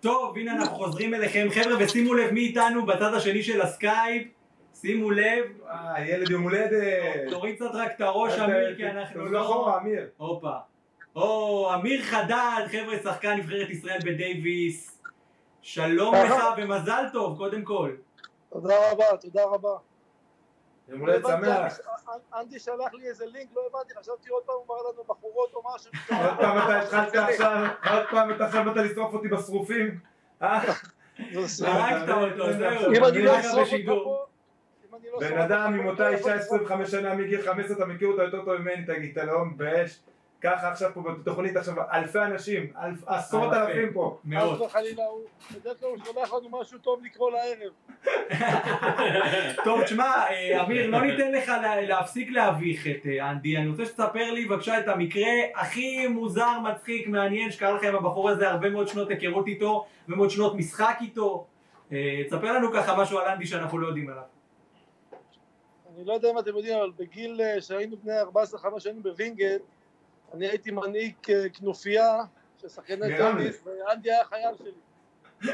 טוב, 0.01 0.39
הנה 0.39 0.53
אנחנו 0.53 0.77
חוזרים 0.77 1.15
אליכם, 1.15 1.47
חבר'ה, 1.51 1.77
ושימו 1.79 2.15
לב 2.15 2.31
מי 2.31 2.41
איתנו 2.41 2.87
בצד 2.87 3.15
השני 3.15 3.43
של 3.43 3.61
הסקייפ, 3.61 4.29
שימו 4.75 5.11
לב, 5.11 5.45
אה, 5.71 6.07
ילד 6.09 6.31
יום 6.31 6.43
הולדת. 6.43 7.31
תוריד 7.31 7.57
קצת 7.57 7.71
רק 7.75 7.93
את 7.97 8.01
הראש, 8.01 8.39
אמיר, 8.39 8.77
כי 8.77 8.87
אנחנו 8.87 9.27
לא... 9.27 9.43
אחורה, 9.43 9.79
אמיר. 9.81 10.07
הופה. 10.17 10.55
או, 11.17 11.75
אמיר 11.75 12.03
חדד, 12.03 12.67
חבר'ה, 12.67 12.99
שחקן 13.03 13.37
נבחרת 13.37 13.71
ישראל 13.71 13.99
בדייוויס. 14.05 15.03
שלום 15.63 16.15
לך 16.15 16.45
ומזל 16.57 17.05
טוב, 17.13 17.39
קודם 17.39 17.63
כל. 17.63 17.91
תודה 18.53 18.93
רבה, 18.93 19.05
תודה 19.21 19.45
רבה. 19.45 19.88
יום 20.89 21.01
הולדת 21.01 21.23
לא 21.23 21.31
שמח. 21.31 21.79
אנ- 22.09 22.39
אנדי 22.41 22.59
שלח 22.59 22.95
לי 22.95 23.09
איזה 23.09 23.27
לינק, 23.27 23.49
לא 23.57 23.63
הבנתי, 23.71 23.95
חשבתי 24.01 24.29
עוד 24.31 24.43
פעם 24.43 24.55
הוא 24.57 24.65
אמר 24.67 24.83
לנו 24.93 25.05
בחורות 25.05 25.55
או 25.55 25.63
משהו. 25.75 25.91
עוד 26.29 26.37
פעם 26.41 26.59
אתה 26.59 26.81
התחלת 26.83 27.15
עכשיו, 27.29 27.67
עוד 27.91 28.03
פעם 28.11 28.31
אתה 28.35 28.47
עכשיו 28.47 28.65
באת 28.65 28.77
לשרוף 28.77 29.15
אותי 29.15 29.29
בשרופים? 29.29 29.99
אה? 30.43 30.61
הרגת 31.65 32.09
אותו, 32.09 32.53
זהו. 32.53 32.93
אם 32.97 33.05
אני 33.05 33.23
לא 33.23 33.41
אשרוף 33.41 33.69
לא 33.87 34.27
בן 35.21 35.39
אדם 35.39 35.75
עם 35.75 35.87
אותה 35.87 36.03
לא 36.03 36.09
אישה 36.09 36.21
יכול 36.21 36.33
25 36.33 36.91
שנה 36.91 37.15
מגיל 37.15 37.43
15 37.43 37.77
אתה 37.77 37.87
מכיר 37.87 38.09
אותה 38.09 38.23
יותר 38.23 38.45
טוב 38.45 38.57
ממני 38.57 38.87
תגיד, 38.87 39.19
אתה 39.19 39.25
לא 39.27 39.45
מתבייש? 39.47 40.01
ככה 40.41 40.71
עכשיו 40.71 40.91
פה 40.95 41.03
בתוכנית 41.03 41.57
עכשיו 41.57 41.75
אלפי 41.93 42.19
אנשים, 42.19 42.73
אלף- 42.83 43.05
עשרות 43.07 43.53
אלפי. 43.53 43.73
אלפים 43.73 43.93
פה. 43.93 44.19
מאוד. 44.25 44.55
חס 44.57 44.61
וחלילה, 44.61 45.05
הוא 45.05 45.21
בדרך 45.55 45.81
כלל 45.81 45.89
הוא 45.89 45.99
שולח 46.05 46.33
לנו 46.35 46.61
משהו 46.61 46.79
טוב 46.79 47.01
לקרוא 47.05 47.31
לערב. 47.31 47.73
טוב, 49.65 49.83
תשמע, 49.85 50.05
אה, 50.31 50.65
אמיר, 50.65 50.91
לא 50.91 51.01
ניתן 51.01 51.33
לך 51.33 51.49
לה- 51.49 51.81
להפסיק 51.81 52.31
להביך 52.31 52.87
את 52.87 53.07
אה, 53.07 53.31
אנדי. 53.31 53.57
אני 53.57 53.69
רוצה 53.69 53.85
שתספר 53.87 54.33
לי 54.33 54.45
בבקשה 54.45 54.79
את 54.79 54.89
המקרה 54.89 55.27
הכי 55.55 56.07
מוזר, 56.07 56.59
מצחיק, 56.73 57.07
מעניין, 57.09 57.51
שקרה 57.51 57.71
לך 57.73 57.85
עם 57.85 57.95
הבחור 57.97 58.31
הזה 58.31 58.49
הרבה 58.51 58.71
מאוד 58.71 58.89
שנות 58.89 59.11
היכרות 59.11 59.47
איתו, 59.47 59.87
הרבה 60.05 60.17
מאוד 60.17 60.31
שנות 60.31 60.55
משחק 60.55 60.99
איתו. 61.01 61.47
אה, 61.93 62.23
תספר 62.27 62.53
לנו 62.53 62.73
ככה 62.73 62.97
משהו 62.97 63.19
על 63.19 63.29
אנדי 63.29 63.47
שאנחנו 63.47 63.79
לא 63.79 63.87
יודעים 63.87 64.09
עליו. 64.11 64.23
אני 65.97 66.07
לא 66.07 66.13
יודע 66.13 66.31
אם 66.31 66.39
אתם 66.39 66.57
יודעים, 66.57 66.79
אבל 66.79 66.91
בגיל 66.99 67.41
שהיינו 67.61 67.97
בני 68.03 68.13
14-15 68.23 68.81
שנים 68.81 69.03
בווינגייט, 69.03 69.63
אני 70.35 70.47
הייתי 70.47 70.71
מנהיג 70.71 71.15
אה, 71.29 71.49
כנופיה 71.49 72.23
של 72.61 72.69
שחקני. 72.69 73.17
טניס, 73.19 73.67
ואנדי 73.67 74.11
היה 74.11 74.25
חייל 74.25 74.55
שלי. 74.59 74.71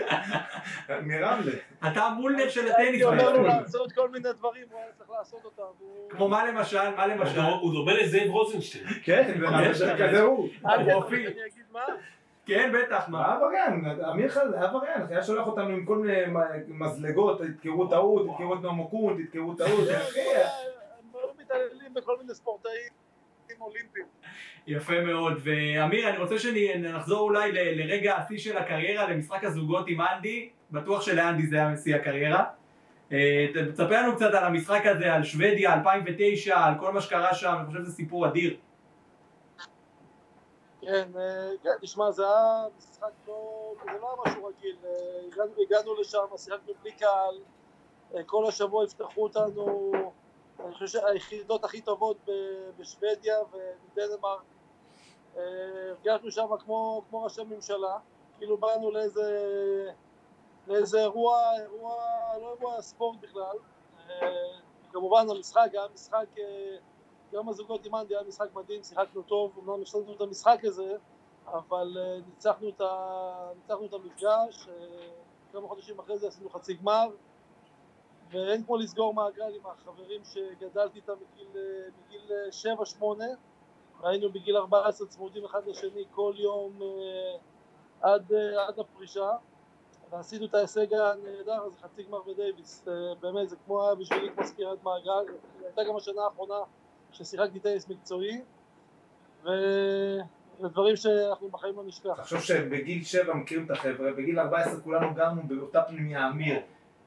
מרמלה. 0.89 1.53
אתה 1.89 2.01
המולנר 2.01 2.49
של 2.49 2.61
הטניס. 2.61 2.89
הייתי 2.89 3.05
אומר 3.05 3.33
לו. 3.33 3.43
לעשות 3.43 3.93
כל 3.93 4.09
מיני 4.09 4.33
דברים, 4.33 4.65
הוא 4.71 4.81
היה 4.81 4.93
צריך 4.99 5.11
לעשות 5.11 5.45
אותם. 5.45 5.85
כמו 6.09 6.29
מה 6.29 6.47
למשל? 6.47 6.91
מה 6.97 7.07
למשל? 7.07 7.41
הוא 7.41 7.73
דומה 7.73 7.93
לזאב 7.93 8.31
רוזנשטיין. 8.31 8.85
כן, 9.03 9.35
זה 9.75 9.87
לך. 9.87 10.03
כזה 10.03 10.21
הוא. 10.21 10.49
אני 10.65 10.93
אגיד 11.29 11.65
מה? 11.73 11.85
כן, 12.47 12.73
בטח, 12.75 13.09
מה? 13.09 13.35
עבריין? 13.35 13.85
היה 13.85 14.65
עבריין, 14.65 15.03
היה 15.09 15.23
שולח 15.23 15.47
אותנו 15.47 15.69
עם 15.69 15.87
כל 15.87 15.99
מיני 15.99 16.23
מזלגות, 16.69 17.41
תתקרו 17.43 17.87
טעות, 17.87 18.27
תתקרו 18.31 18.55
את 18.55 18.61
נומוקון, 18.61 19.23
תתקרו 19.23 19.55
טעות, 19.55 19.85
זה, 19.87 20.03
אחי. 20.03 20.21
הם 20.21 20.45
היו 21.15 21.29
מתעללים 21.39 21.95
בכל 21.95 22.19
מיני 22.19 22.35
ספורטאים 22.35 23.04
אולימפיים. 23.61 24.07
יפה 24.67 25.01
מאוד. 25.01 25.33
ואמיר, 25.45 26.09
אני 26.09 26.19
רוצה 26.19 26.39
שנחזור 26.39 27.21
אולי 27.21 27.53
ל- 27.53 27.83
לרגע 27.83 28.17
השיא 28.17 28.39
של 28.39 28.57
הקריירה, 28.59 29.11
למשחק 29.11 29.45
הזוגות 29.45 29.85
עם 29.89 30.01
אנדי. 30.01 30.49
בטוח 30.71 31.03
שלאנדי 31.03 31.47
זה 31.47 31.57
היה 31.57 31.77
שיא 31.77 31.97
הקריירה. 31.97 32.45
אה, 33.13 33.47
תספר 33.73 34.03
לנו 34.03 34.17
קצת 34.17 34.35
על 34.35 34.45
המשחק 34.45 34.87
הזה, 34.87 35.15
על 35.15 35.25
שוודיה 35.25 35.75
2009, 35.75 36.65
על 36.65 36.75
כל 36.81 36.93
מה 36.93 37.01
שקרה 37.01 37.35
שם, 37.35 37.55
אני 37.61 37.67
חושב 37.67 37.79
שזה 37.79 37.93
סיפור 37.93 38.27
אדיר. 38.27 38.57
כן, 40.83 41.09
אה, 41.17 41.51
כן, 41.63 41.71
תשמע, 41.81 42.11
זה 42.11 42.23
היה 42.23 42.65
משחק 42.79 43.09
לא, 43.29 43.35
זה 43.85 43.91
לא 44.01 44.09
היה 44.09 44.33
משהו 44.33 44.45
רגיל, 44.47 44.77
אה, 44.85 44.91
הגענו, 45.33 45.53
הגענו 45.67 46.01
לשם, 46.01 46.19
שיחקנו 46.37 46.73
בלי 46.83 46.93
קהל, 46.93 47.39
כל 48.27 48.45
השבוע 48.49 48.85
יפתחו 48.85 49.23
אותנו, 49.23 49.93
אני 50.65 50.75
חושב 50.75 50.87
שהיחידות 50.87 51.65
הכי 51.65 51.81
טובות 51.81 52.17
בשוודיה 52.79 53.39
ובדנמרק, 53.43 54.43
אה, 55.37 55.43
הרגשנו 55.91 56.31
שם 56.31 56.47
כמו, 56.65 57.03
כמו 57.09 57.23
ראשי 57.23 57.43
ממשלה, 57.43 57.99
כאילו 58.39 58.57
באנו 58.57 58.91
לאיזה, 58.91 59.91
לאיזה 60.67 61.01
אירוע, 61.01 61.39
אירוע, 61.61 61.95
לא 62.41 62.55
אירוע 62.55 62.83
ספורט 62.83 63.19
בכלל, 63.21 63.57
אה, 64.11 64.29
כמובן 64.93 65.27
המשחק 65.31 65.69
היה 65.73 65.83
משחק 65.95 66.27
אה, 66.39 66.77
יום 67.33 67.49
הזוגות 67.49 67.87
עם 67.87 67.95
אנדי 67.95 68.17
היה 68.17 68.25
משחק 68.25 68.49
מדהים, 68.55 68.83
שיחקנו 68.83 69.23
טוב, 69.23 69.53
אמנם 69.59 69.83
הפסדנו 69.83 70.13
את 70.17 70.21
המשחק 70.21 70.65
הזה, 70.65 70.97
אבל 71.47 71.97
ניצחנו 72.27 72.69
את, 72.69 72.81
ה... 72.81 73.51
ניצחנו 73.57 73.87
את 73.87 73.93
המפגש, 73.93 74.69
כמה 75.53 75.69
חודשים 75.69 75.99
אחרי 75.99 76.19
זה 76.19 76.29
עשינו 76.29 76.51
חצי 76.51 76.75
גמר, 76.75 77.09
ואין 78.31 78.65
כמו 78.65 78.77
לסגור 78.77 79.15
מעגל 79.15 79.55
עם 79.55 79.67
החברים 79.67 80.21
שגדלתי 80.25 80.99
איתם 80.99 81.13
אה, 81.13 81.59
בגיל 82.09 82.33
אה, 82.33 82.75
7-8, 83.01 83.05
היינו 84.03 84.33
בגיל 84.33 84.57
14 84.57 85.07
צמודים 85.07 85.45
אחד 85.45 85.67
לשני 85.67 86.05
כל 86.11 86.33
יום 86.37 86.73
אה, 86.83 87.37
עד, 88.01 88.33
אה, 88.33 88.69
עד 88.69 88.79
הפרישה, 88.79 89.31
ועשינו 90.11 90.47
את 90.47 90.55
ההישג 90.55 90.95
הנהדר 90.95 91.63
הזה, 91.63 91.77
חצי 91.83 92.03
גמר 92.03 92.23
בדייוויס, 92.23 92.89
אה, 92.89 92.93
באמת 93.21 93.49
זה 93.49 93.57
כמו 93.67 93.85
היה 93.87 93.95
בשבילי 93.95 94.31
כמו 94.35 94.45
סקירת 94.45 94.83
מעגל, 94.83 95.33
הייתה 95.65 95.83
גם 95.89 95.97
השנה 95.97 96.23
האחרונה 96.23 96.59
ששיחקתי 97.13 97.61
טניס 97.61 97.89
מקצועי, 97.89 98.41
ו... 99.45 99.49
ודברים 100.61 100.97
שאנחנו 100.97 101.49
בחיים 101.49 101.77
לא 101.77 101.85
נשכח. 101.85 102.15
תחשוב 102.17 102.41
שבגיל 102.41 103.05
7 103.05 103.35
מכירים 103.35 103.67
את 103.67 103.71
החבר'ה, 103.71 104.13
בגיל 104.13 104.39
14 104.39 104.81
כולנו 104.81 105.15
גרנו 105.15 105.43
באותה 105.43 105.83
פנימייה, 105.83 106.29
אמיר, 106.29 106.57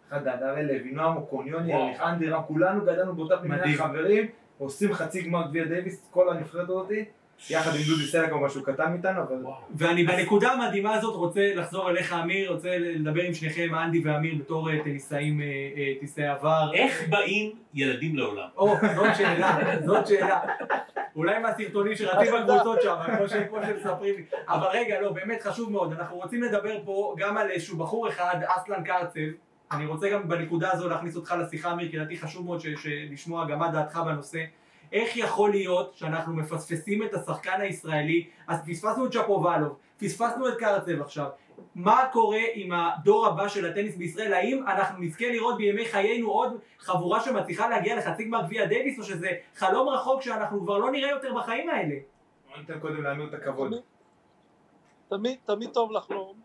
חדד, 0.09 0.37
הרי 0.41 0.63
לוי, 0.63 0.91
נועם 0.91 1.15
אוקון, 1.15 1.47
יוני 1.47 1.73
וואו. 1.73 1.87
אריך, 1.87 2.01
אנדי 2.01 2.29
רם, 2.29 2.41
כולנו 2.47 2.85
גדלנו 2.85 3.15
באותה 3.15 3.35
מדהים. 3.43 3.77
חברים, 3.77 4.27
עושים 4.57 4.93
חצי 4.93 5.21
גמר 5.21 5.47
גביע 5.47 5.65
דייוויס, 5.65 6.07
כל 6.11 6.29
הנבחרת 6.29 6.69
הזאתי, 6.69 7.05
יחד 7.49 7.71
עם 7.75 7.81
דודי 7.87 8.03
סלע 8.03 8.29
כמובן 8.29 8.49
שהוא 8.49 8.63
קטן 8.63 8.91
מאיתנו, 8.91 9.21
אבל. 9.21 9.35
ואני 9.75 10.03
בנקודה 10.03 10.51
המדהימה 10.51 10.93
הזאת 10.93 11.15
רוצה 11.15 11.55
לחזור 11.55 11.89
אליך, 11.89 12.13
אמיר, 12.23 12.51
רוצה 12.51 12.77
לדבר 12.77 13.21
עם 13.21 13.33
שניכם, 13.33 13.75
אנדי 13.75 14.01
ואמיר, 14.05 14.35
בתור 14.39 14.69
אה, 14.69 14.83
טניסאים, 14.83 15.41
אה, 15.41 15.45
אה, 15.45 15.93
טיסי 15.99 16.25
עבר. 16.25 16.71
איך 16.73 17.09
באים 17.09 17.51
ילדים 17.73 18.15
לעולם? 18.15 18.47
או, 18.57 18.75
זאת 18.95 19.15
שאלה, 19.15 19.57
זאת 19.85 20.07
שאלה. 20.07 20.39
אולי 21.15 21.39
מהסרטונים 21.39 21.95
שרצים 21.95 22.33
בקבוצות 22.33 22.81
שם, 22.81 22.95
כמו 23.49 23.59
שמספרים 23.67 24.15
לי. 24.15 24.23
אבל 24.47 24.67
רגע, 24.73 25.01
לא, 25.01 25.11
באמת 25.11 25.41
חשוב 25.41 25.71
מאוד. 25.71 25.93
אנחנו 25.93 26.17
רוצים 26.17 26.43
לדבר 26.43 26.77
פה 26.85 27.15
גם 27.17 27.37
על 27.37 27.49
איזשהו 27.49 27.77
בחור 27.77 28.09
אחד, 28.09 28.39
אסלן 28.45 28.83
קרצב. 28.83 29.19
אני 29.71 29.85
רוצה 29.85 30.09
גם 30.09 30.27
בנקודה 30.27 30.71
הזו 30.73 30.89
להכניס 30.89 31.15
אותך 31.15 31.35
לשיחה, 31.39 31.73
אמיר, 31.73 31.89
כי 31.91 31.97
לדעתי 31.97 32.17
חשוב 32.17 32.45
מאוד 32.45 32.61
לשמוע 33.11 33.47
גם 33.47 33.59
מה 33.59 33.71
דעתך 33.71 33.97
בנושא. 34.05 34.43
איך 34.91 35.17
יכול 35.17 35.49
להיות 35.49 35.93
שאנחנו 35.93 36.33
מפספסים 36.33 37.03
את 37.03 37.13
השחקן 37.13 37.61
הישראלי, 37.61 38.27
אז 38.47 38.59
פספסנו 38.65 39.05
את 39.05 39.13
שפובלוב, 39.13 39.77
פספסנו 39.97 40.49
את 40.49 40.57
קרצב 40.57 41.01
עכשיו, 41.01 41.27
מה 41.75 42.05
קורה 42.11 42.41
עם 42.53 42.71
הדור 42.71 43.27
הבא 43.27 43.47
של 43.47 43.65
הטניס 43.65 43.95
בישראל? 43.95 44.33
האם 44.33 44.63
אנחנו 44.67 45.03
נזכה 45.03 45.25
לראות 45.27 45.57
בימי 45.57 45.85
חיינו 45.85 46.29
עוד 46.29 46.59
חבורה 46.79 47.21
שמצליחה 47.21 47.69
להגיע 47.69 47.95
לחצי 47.95 48.23
גמר 48.23 48.43
גביע 48.45 48.65
דייוויס, 48.65 48.99
או 48.99 49.03
שזה 49.03 49.29
חלום 49.55 49.89
רחוק 49.89 50.21
שאנחנו 50.21 50.61
כבר 50.61 50.77
לא 50.77 50.91
נראה 50.91 51.09
יותר 51.09 51.33
בחיים 51.33 51.69
האלה? 51.69 51.95
בוא 52.49 52.57
ניתן 52.57 52.79
קודם 52.79 53.03
לאמיר 53.03 53.27
את 53.27 53.33
הכבוד. 53.33 53.69
תמיד, 53.69 53.81
תמיד, 55.07 55.37
תמיד 55.45 55.69
טוב 55.69 55.91
לחלום, 55.91 56.39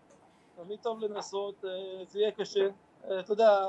תמיד 0.56 0.78
טוב 0.82 1.00
לנסות, 1.00 1.64
אה, 1.64 1.70
זה 2.04 2.20
יהיה 2.20 2.30
קשה. 2.30 2.68
אה, 3.10 3.20
אתה 3.20 3.32
יודע, 3.32 3.66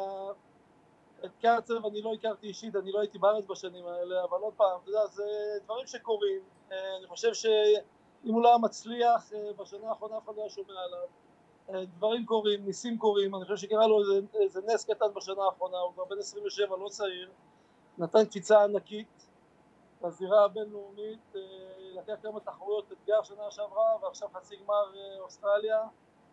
את 1.25 1.31
קרצב 1.41 1.85
אני 1.85 2.01
לא 2.01 2.13
הכרתי 2.13 2.47
אישית, 2.47 2.75
אני 2.75 2.91
לא 2.91 2.99
הייתי 2.99 3.19
בארץ 3.19 3.45
בשנים 3.45 3.87
האלה, 3.87 4.23
אבל 4.23 4.37
עוד 4.37 4.53
פעם, 4.53 4.79
אתה 4.81 4.89
יודע, 4.89 5.05
זה 5.07 5.23
דברים 5.63 5.87
שקורים. 5.87 6.39
אה, 6.71 6.97
אני 6.97 7.07
חושב 7.07 7.33
שאם 7.33 8.33
הוא 8.33 8.43
לא 8.43 8.47
היה 8.47 8.57
מצליח, 8.57 9.33
אה, 9.33 9.53
בשנה 9.53 9.89
האחרונה 9.89 10.17
אף 10.17 10.23
אחד 10.25 10.35
לא 10.35 10.41
היה 10.41 10.49
שומע 10.49 10.73
עליו. 10.73 11.07
דברים 11.97 12.25
קורים, 12.25 12.65
ניסים 12.65 12.97
קורים, 12.97 13.35
אני 13.35 13.43
חושב 13.43 13.57
שקרה 13.57 13.87
לו 13.87 13.99
איזה, 14.01 14.27
איזה 14.33 14.61
נס 14.67 14.85
קטן 14.85 15.13
בשנה 15.15 15.43
האחרונה, 15.43 15.77
הוא 15.77 15.93
כבר 15.93 16.05
בן 16.05 16.19
27, 16.19 16.77
לא 16.77 16.89
צעיר, 16.89 17.29
נתן 17.97 18.25
קפיצה 18.25 18.63
ענקית 18.63 19.27
בזירה 20.01 20.45
הבינלאומית, 20.45 21.35
לקח 21.95 22.13
כמה 22.23 22.39
תחרויות 22.39 22.91
אתגר 22.91 23.23
שנה 23.23 23.51
שעברה 23.51 23.95
ועכשיו 24.01 24.29
חצי 24.33 24.55
גמר 24.55 24.83
אוסטרליה, 25.19 25.79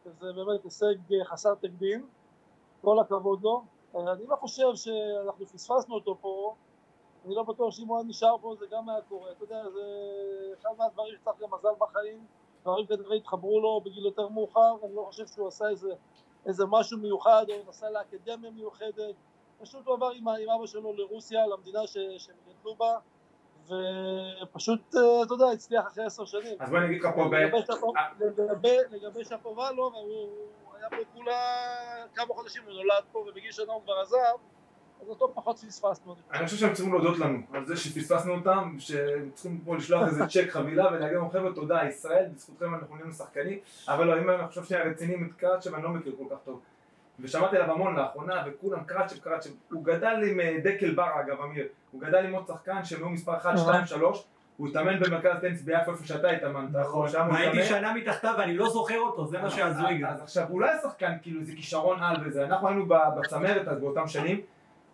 וזה 0.06 0.32
באמת 0.32 0.64
הישג 0.64 0.94
חסר 1.24 1.54
תקדים. 1.54 2.08
כל 2.82 2.98
הכבוד 3.00 3.42
לו. 3.42 3.62
אה, 3.96 4.12
אני 4.12 4.26
לא 4.26 4.36
חושב 4.36 4.66
שאנחנו 4.74 5.46
פספסנו 5.46 5.94
אותו 5.94 6.16
פה, 6.20 6.54
אני 7.26 7.34
לא 7.34 7.42
בטוח 7.42 7.70
שאם 7.74 7.86
הוא 7.88 7.96
היה 7.96 8.06
נשאר 8.08 8.36
פה 8.40 8.54
זה 8.58 8.66
גם 8.70 8.88
היה 8.88 9.00
קורה. 9.08 9.30
אתה 9.32 9.44
יודע, 9.44 9.62
זה 9.70 9.80
אחד 10.60 10.70
מהדברים 10.78 11.14
שצריך 11.20 11.36
גם 11.40 11.48
מזל 11.58 11.68
בחיים. 11.78 12.26
דברים 12.62 12.86
כנראה 12.86 13.16
התחברו 13.16 13.60
לו 13.60 13.80
בגיל 13.84 14.04
יותר 14.04 14.28
מאוחר, 14.28 14.74
אני 14.84 14.94
לא 14.94 15.02
חושב 15.02 15.26
שהוא 15.26 15.48
עשה 15.48 15.68
איזה, 15.68 15.92
איזה 16.46 16.64
משהו 16.66 16.98
מיוחד 16.98 17.44
או 17.50 17.68
נסע 17.68 17.90
לאקדמיה 17.90 18.50
מיוחדת. 18.50 19.14
פשוט 19.60 19.86
הוא 19.86 19.94
עבר 19.94 20.10
עם, 20.10 20.28
עם 20.28 20.50
אבא 20.50 20.66
שלו 20.66 20.92
לרוסיה, 20.92 21.46
למדינה 21.46 21.86
ש, 21.86 21.96
שהם 22.18 22.36
גדלו 22.48 22.74
בה, 22.74 22.96
ופשוט, 24.42 24.94
אה, 24.96 25.22
אתה 25.22 25.34
יודע, 25.34 25.46
הצליח 25.52 25.86
אחרי 25.86 26.04
עשר 26.04 26.24
שנים. 26.24 26.56
אז 26.60 26.70
בוא 26.70 26.78
אני 26.78 26.86
אגיד 26.86 27.02
לך 27.02 27.10
פה, 27.14 27.24
ב- 27.30 27.34
לגבי 27.34 27.62
שפו- 27.62 27.92
לגבי- 28.90 29.24
שפובלוב, 29.24 29.94
הוא 29.94 30.28
היה 30.80 30.90
פה 30.90 30.96
כולה 31.14 31.34
כמה 32.14 32.34
חודשים, 32.34 32.62
הוא 32.66 32.72
נולד 32.72 33.04
פה 33.12 33.18
ובגיל 33.18 33.52
שנה 33.52 33.72
הוא 33.72 33.82
כבר 33.82 33.92
עזב, 34.02 34.36
אז 35.02 35.08
אותו 35.08 35.32
פחות 35.34 35.58
פספסנו. 35.58 36.12
אני 36.12 36.22
חושב. 36.22 36.34
אני 36.34 36.44
חושב 36.44 36.56
שהם 36.56 36.72
צריכים 36.72 36.92
להודות 36.92 37.18
לנו 37.18 37.38
על 37.52 37.66
זה 37.66 37.76
שפספסנו 37.76 38.34
אותם, 38.34 38.76
שהם 38.78 39.30
צריכים 39.34 39.60
פה 39.64 39.76
לשלוח 39.76 40.08
איזה 40.08 40.26
צ'ק 40.26 40.50
חבילה 40.50 40.86
ולהגיד 40.92 41.16
לנו 41.16 41.30
חבר'ה 41.30 41.52
תודה 41.54 41.84
ישראל, 41.88 42.26
בזכותכם 42.34 42.74
אנחנו 42.74 42.94
נהיינו 42.94 43.12
שחקנים, 43.12 43.58
אבל 43.88 44.06
לא, 44.06 44.18
אם 44.18 44.30
אני 44.30 44.48
חושב 44.48 44.64
שנייה 44.64 44.84
רציניים 44.84 45.26
את 45.30 45.40
קראצ'ב 45.40 45.74
אני 45.74 45.82
לא 45.82 45.90
מכיר 45.90 46.14
כל 46.18 46.34
כך 46.34 46.40
טוב. 46.44 46.60
ושמעתי 47.20 47.56
עליו 47.56 47.70
המון 47.70 47.96
לאחרונה, 47.96 48.44
וכולם 48.46 48.84
קארצב 48.84 49.18
קארצב, 49.18 49.50
הוא 49.70 49.84
גדל 49.84 50.22
עם 50.30 50.40
אה, 50.40 50.56
דקל 50.64 50.94
בר 50.94 51.20
אגב 51.20 51.40
אמיר, 51.40 51.68
הוא 51.90 52.00
גדל 52.00 52.26
עם 52.26 52.34
עוד 52.34 52.46
שחקן 52.46 52.84
שהם 52.84 52.98
היו 52.98 53.10
מספר 53.10 53.36
1, 53.36 53.58
2, 53.58 53.86
3, 53.86 54.24
הוא 54.60 54.68
התאמן 54.68 55.00
במרכז 55.00 55.40
טניס 55.40 55.62
ביפו 55.62 55.90
איפה 55.90 56.04
שאתה 56.04 56.30
התאמנת, 56.30 56.68
נכון, 56.72 57.08
שם 57.08 57.26
הוא 57.26 57.36
הייתי 57.36 57.60
התאמן. 57.60 57.78
שנה 57.78 57.94
מתחתיו 57.94 58.34
ואני 58.38 58.56
לא 58.56 58.68
זוכר 58.68 58.98
אותו, 58.98 59.26
זה 59.26 59.38
מה 59.42 59.50
שהזוי 59.50 59.98
גם. 59.98 60.10
אז 60.10 60.22
עכשיו, 60.22 60.46
הוא 60.48 60.60
לא 60.60 60.66
היה 60.66 60.78
שחקן 60.82 61.12
כאילו 61.22 61.40
איזה 61.40 61.52
כישרון 61.52 62.02
על 62.02 62.16
וזה, 62.24 62.44
אנחנו 62.44 62.68
היינו 62.68 62.86
בצמרת 62.86 63.68
אז 63.68 63.80
באותם 63.80 64.06
שנים, 64.06 64.40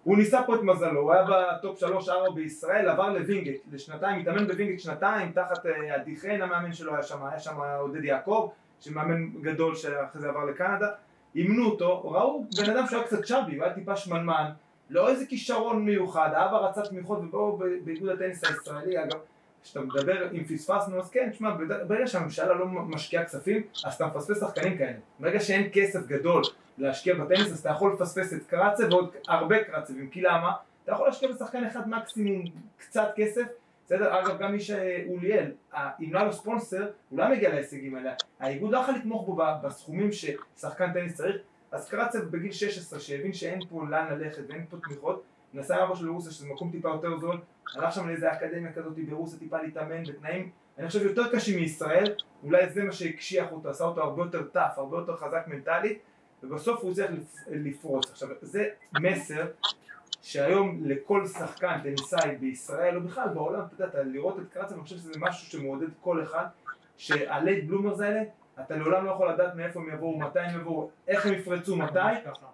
הוא 0.04 0.16
ניסה 0.16 0.42
פה 0.46 0.54
את 0.54 0.62
מזלו, 0.62 1.00
הוא 1.00 1.12
היה 1.12 1.24
ב 1.28 1.42
top 1.42 1.82
3-4 1.82 1.86
בישראל, 2.34 2.88
עבר 2.88 3.12
לווינגייט 3.12 3.60
לשנתיים, 3.72 4.20
התאמן 4.20 4.46
בווינגייט 4.46 4.80
שנתיים, 4.80 5.32
תחת 5.32 5.66
אה, 5.66 5.94
עדי 5.94 6.16
חן 6.16 6.42
המאמן 6.42 6.72
שלו 6.72 6.94
היה 6.94 7.02
שם, 7.02 7.24
היה 7.24 7.38
שם 7.38 7.56
עודד 7.78 8.04
יעקב, 8.04 8.50
שמאמן 8.80 9.28
גדול 9.42 9.74
שאחרי 9.74 10.20
זה 10.20 10.28
עבר 10.28 10.44
לקנדה, 10.44 10.88
אימנו 11.34 11.66
אותו, 11.66 12.10
ראו 12.10 12.44
בן 12.56 12.70
אדם 12.70 12.86
שהיה 12.90 13.04
קצת 13.04 13.24
צ'אבי, 13.24 13.56
הוא 13.56 13.64
היה 13.64 13.74
טיפה 13.74 13.96
שמנמן, 13.96 14.50
לא 14.90 15.08
איזה 15.08 15.26
כישרון 15.26 15.84
מיוחד, 15.84 16.30
האבא 16.34 16.56
רצה 16.56 16.82
תמיכות 16.82 17.18
ובאו 17.18 17.58
באיגוד 17.84 18.08
הטניס 18.08 18.44
הישראלי, 18.44 19.02
אגב, 19.04 19.18
כשאתה 19.66 19.80
מדבר, 19.80 20.30
אם 20.32 20.44
פספסנו, 20.44 20.98
אז 21.00 21.10
כן, 21.10 21.28
תשמע, 21.30 21.56
ברגע 21.86 22.06
שהממשלה 22.06 22.54
לא 22.54 22.66
משקיעה 22.66 23.24
כספים, 23.24 23.62
אז 23.84 23.94
אתה 23.94 24.06
מפספס 24.06 24.40
שחקנים 24.40 24.78
כאלה. 24.78 24.96
ברגע 25.20 25.40
שאין 25.40 25.68
כסף 25.72 26.06
גדול 26.06 26.42
להשקיע 26.78 27.14
בטניס, 27.14 27.52
אז 27.52 27.58
אתה 27.58 27.68
יכול 27.68 27.92
לפספס 27.92 28.32
את 28.32 28.46
קרצב 28.46 28.92
ועוד 28.92 29.14
הרבה 29.28 29.64
קרצבים, 29.64 30.10
כי 30.10 30.20
למה? 30.20 30.52
אתה 30.84 30.92
יכול 30.92 31.06
להשקיע 31.06 31.32
בשחקן 31.32 31.64
אחד 31.64 31.88
מקסימום 31.88 32.44
קצת 32.78 33.08
כסף, 33.16 33.46
בסדר? 33.86 34.20
אגב, 34.20 34.38
גם 34.38 34.52
מי 34.52 34.60
שאוליאל, 34.60 35.52
אם 35.74 36.12
לא 36.12 36.18
היה 36.18 36.26
לו 36.26 36.32
ספונסר, 36.32 36.86
הוא 37.08 37.18
לא 37.18 37.28
מגיע 37.30 37.54
להישגים 37.54 37.94
האלה. 37.94 38.12
האיגוד 38.40 38.72
לא 38.72 38.78
יכול 38.78 38.94
לתמוך 38.94 39.26
בו 39.26 39.38
בסכומים 39.62 40.10
ששחקן 40.12 40.92
טניס 40.92 41.14
צריך, 41.14 41.36
אז 41.72 41.88
קרצב 41.88 42.18
בגיל 42.18 42.52
16, 42.52 43.00
שהבין 43.00 43.32
שאין 43.32 43.60
פה 43.68 43.84
לאן 43.88 44.06
ללכת 44.12 44.42
ואין 44.48 44.64
פה 44.70 44.76
תמיכות, 44.86 45.22
נסע 45.54 45.84
אבא 45.84 45.94
שלו 45.94 46.06
לרוסיה, 46.12 46.32
שזה 46.32 46.48
מקום 46.48 46.70
טיפה 46.70 46.88
יותר 46.88 47.18
זול, 47.18 47.40
הלך 47.76 47.94
שם 47.94 48.08
לאיזה 48.08 48.32
אקדמיה 48.32 48.72
כזאת 48.72 48.92
ברוסיה 49.08 49.38
טיפה 49.38 49.62
להתאמן 49.62 50.04
בתנאים, 50.04 50.50
אני 50.78 50.86
חושב 50.88 51.02
יותר 51.06 51.32
קשים 51.32 51.60
מישראל, 51.60 52.14
אולי 52.44 52.68
זה 52.68 52.84
מה 52.84 52.92
שהקשיח 52.92 53.52
אותו, 53.52 53.70
עשה 53.70 53.84
אותו 53.84 54.02
הרבה 54.02 54.22
יותר 54.22 54.42
טאף, 54.42 54.78
הרבה 54.78 54.96
יותר 54.98 55.16
חזק 55.16 55.44
מנטלית, 55.46 55.98
ובסוף 56.42 56.80
הוא 56.82 56.94
צריך 56.94 57.10
לפ- 57.10 57.46
לפרוץ. 57.48 58.10
עכשיו, 58.10 58.28
זה 58.42 58.68
מסר 59.00 59.46
שהיום 60.22 60.80
לכל 60.84 61.26
שחקן 61.26 61.78
טניסאי 61.82 62.36
בישראל, 62.36 62.96
או 62.96 63.00
בכלל 63.00 63.28
בעולם, 63.28 63.60
אתה 63.60 63.74
יודע, 63.74 63.84
אתה 63.86 64.02
לראות 64.02 64.38
את 64.38 64.52
קרצב, 64.52 64.74
אני 64.74 64.82
חושב 64.82 64.96
שזה 64.96 65.12
משהו 65.20 65.46
שמעודד 65.50 65.86
כל 66.00 66.22
אחד, 66.22 66.44
שהלייט 66.96 67.64
בלומרס 67.64 68.00
האלה, 68.00 68.22
אתה 68.60 68.76
לעולם 68.76 69.04
לא 69.06 69.10
יכול 69.10 69.28
לדעת 69.30 69.54
מאיפה 69.54 69.80
הם 69.80 69.88
יבואו, 69.94 70.18
מתי 70.18 70.40
הם 70.40 70.60
יבואו, 70.60 70.90
איך 71.08 71.26
הם 71.26 71.34
יפרצו, 71.34 71.76
מתי. 71.76 71.98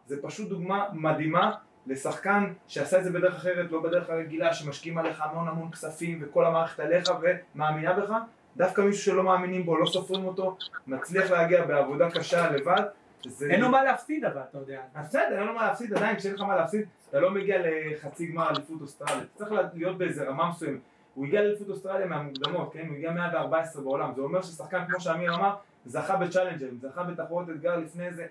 זה 0.07 0.23
פשוט 0.23 0.49
דוגמה 0.49 0.89
מדהימה 0.93 1.55
לשחקן 1.87 2.53
שעשה 2.69 2.99
את 2.99 3.05
זה 3.05 3.11
בדרך 3.11 3.35
אחרת, 3.35 3.71
לא 3.71 3.83
בדרך 3.83 4.11
הרגילה, 4.11 4.55
שמשקיעים 4.55 4.99
עליך 4.99 5.23
המון 5.23 5.49
המון 5.49 5.71
כספים 5.71 6.19
וכל 6.23 6.47
המערכת 6.47 6.81
עליך 6.81 7.11
ומאמינה 7.55 7.93
בך, 7.93 8.13
דווקא 8.57 8.81
מישהו 8.81 9.03
שלא 9.05 9.23
מאמינים 9.23 9.65
בו, 9.67 9.77
לא 9.77 9.87
סופרים 9.87 10.25
אותו, 10.25 10.57
מצליח 10.87 11.31
להגיע 11.31 11.65
בעבודה 11.65 12.11
קשה 12.11 12.51
לבד. 12.51 12.83
זה... 13.25 13.51
אין 13.51 13.61
לו 13.61 13.69
מה 13.69 13.85
להפסיד 13.85 14.25
אבל, 14.25 14.41
אתה 14.51 14.59
יודע. 14.59 14.81
בסדר, 15.01 15.39
אין 15.39 15.47
לו 15.47 15.55
מה 15.55 15.67
להפסיד, 15.67 15.95
עדיין 15.95 16.17
כשאין 16.17 16.35
לך 16.35 16.41
מה 16.41 16.57
להפסיד, 16.57 16.87
אתה 17.11 17.21
לא 17.21 17.31
מגיע 17.31 17.59
לחצי 17.65 18.27
גמר 18.27 18.51
אליפות 18.51 18.81
אוסטרליה, 18.81 19.25
צריך 19.35 19.51
להיות 19.75 19.99
באיזה 19.99 20.29
רמה 20.29 20.51
מסוימת. 20.51 20.81
הוא 21.15 21.27
הגיע 21.27 21.43
לאליפות 21.43 21.69
אוסטרליה 21.69 22.07
מהמוקדמות, 22.07 22.73
כן? 22.73 22.87
הוא 22.89 22.97
הגיע 22.97 23.11
114 23.11 23.83
בעולם, 23.83 24.13
זה 24.15 24.23
אומר 24.23 24.43
ששחקן 24.43 24.85
כמו 24.89 25.01
שאמיר 25.01 25.35
אמר, 25.35 25.55
זכה 25.87 26.17
בצ'אלנג'רים, 26.17 26.79
זכה 26.81 27.03
בתחרות 27.03 27.51
אתגר 27.51 27.77
לפני 27.77 28.13
זה, 28.13 28.27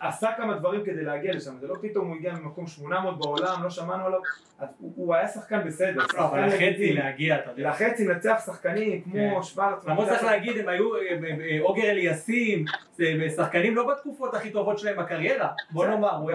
עשה 0.00 0.28
כמה 0.36 0.58
דברים 0.58 0.84
כדי 0.84 1.04
להגיע 1.04 1.34
לשם, 1.34 1.58
זה 1.60 1.66
לא 1.66 1.74
פתאום 1.82 2.08
הוא 2.08 2.16
הגיע 2.16 2.32
ממקום 2.32 2.66
800 2.66 3.18
בעולם, 3.18 3.62
לא 3.62 3.70
שמענו 3.70 4.06
עליו, 4.06 4.20
הוא, 4.78 4.92
הוא 4.96 5.14
היה 5.14 5.28
שחקן 5.28 5.64
בסדר, 5.66 6.02
לא, 6.14 6.24
אבל 6.24 6.46
לגיטימי. 6.46 6.92
להגיע, 6.92 7.38
אתה 7.38 7.50
יודע. 7.50 7.68
לחצי 7.68 8.08
נצח 8.08 8.42
שחקנים 8.46 9.02
כמו 9.02 9.12
כן. 9.12 9.42
שוורץ, 9.42 9.86
למרות 9.86 10.08
צריך 10.08 10.24
להגיד, 10.24 10.56
הם 10.58 10.68
היו, 10.68 10.96
אה, 10.96 11.00
אה, 11.40 11.58
אוגר 11.60 11.90
אליסים, 11.90 12.64
שחקנים 13.36 13.76
לא 13.76 13.88
בתקופות 13.88 14.34
הכי 14.34 14.50
טובות 14.50 14.78
שלהם 14.78 14.96
בקריירה, 14.96 15.48
בוא 15.70 15.86
נאמר, 15.86 16.16
הוא 16.16 16.30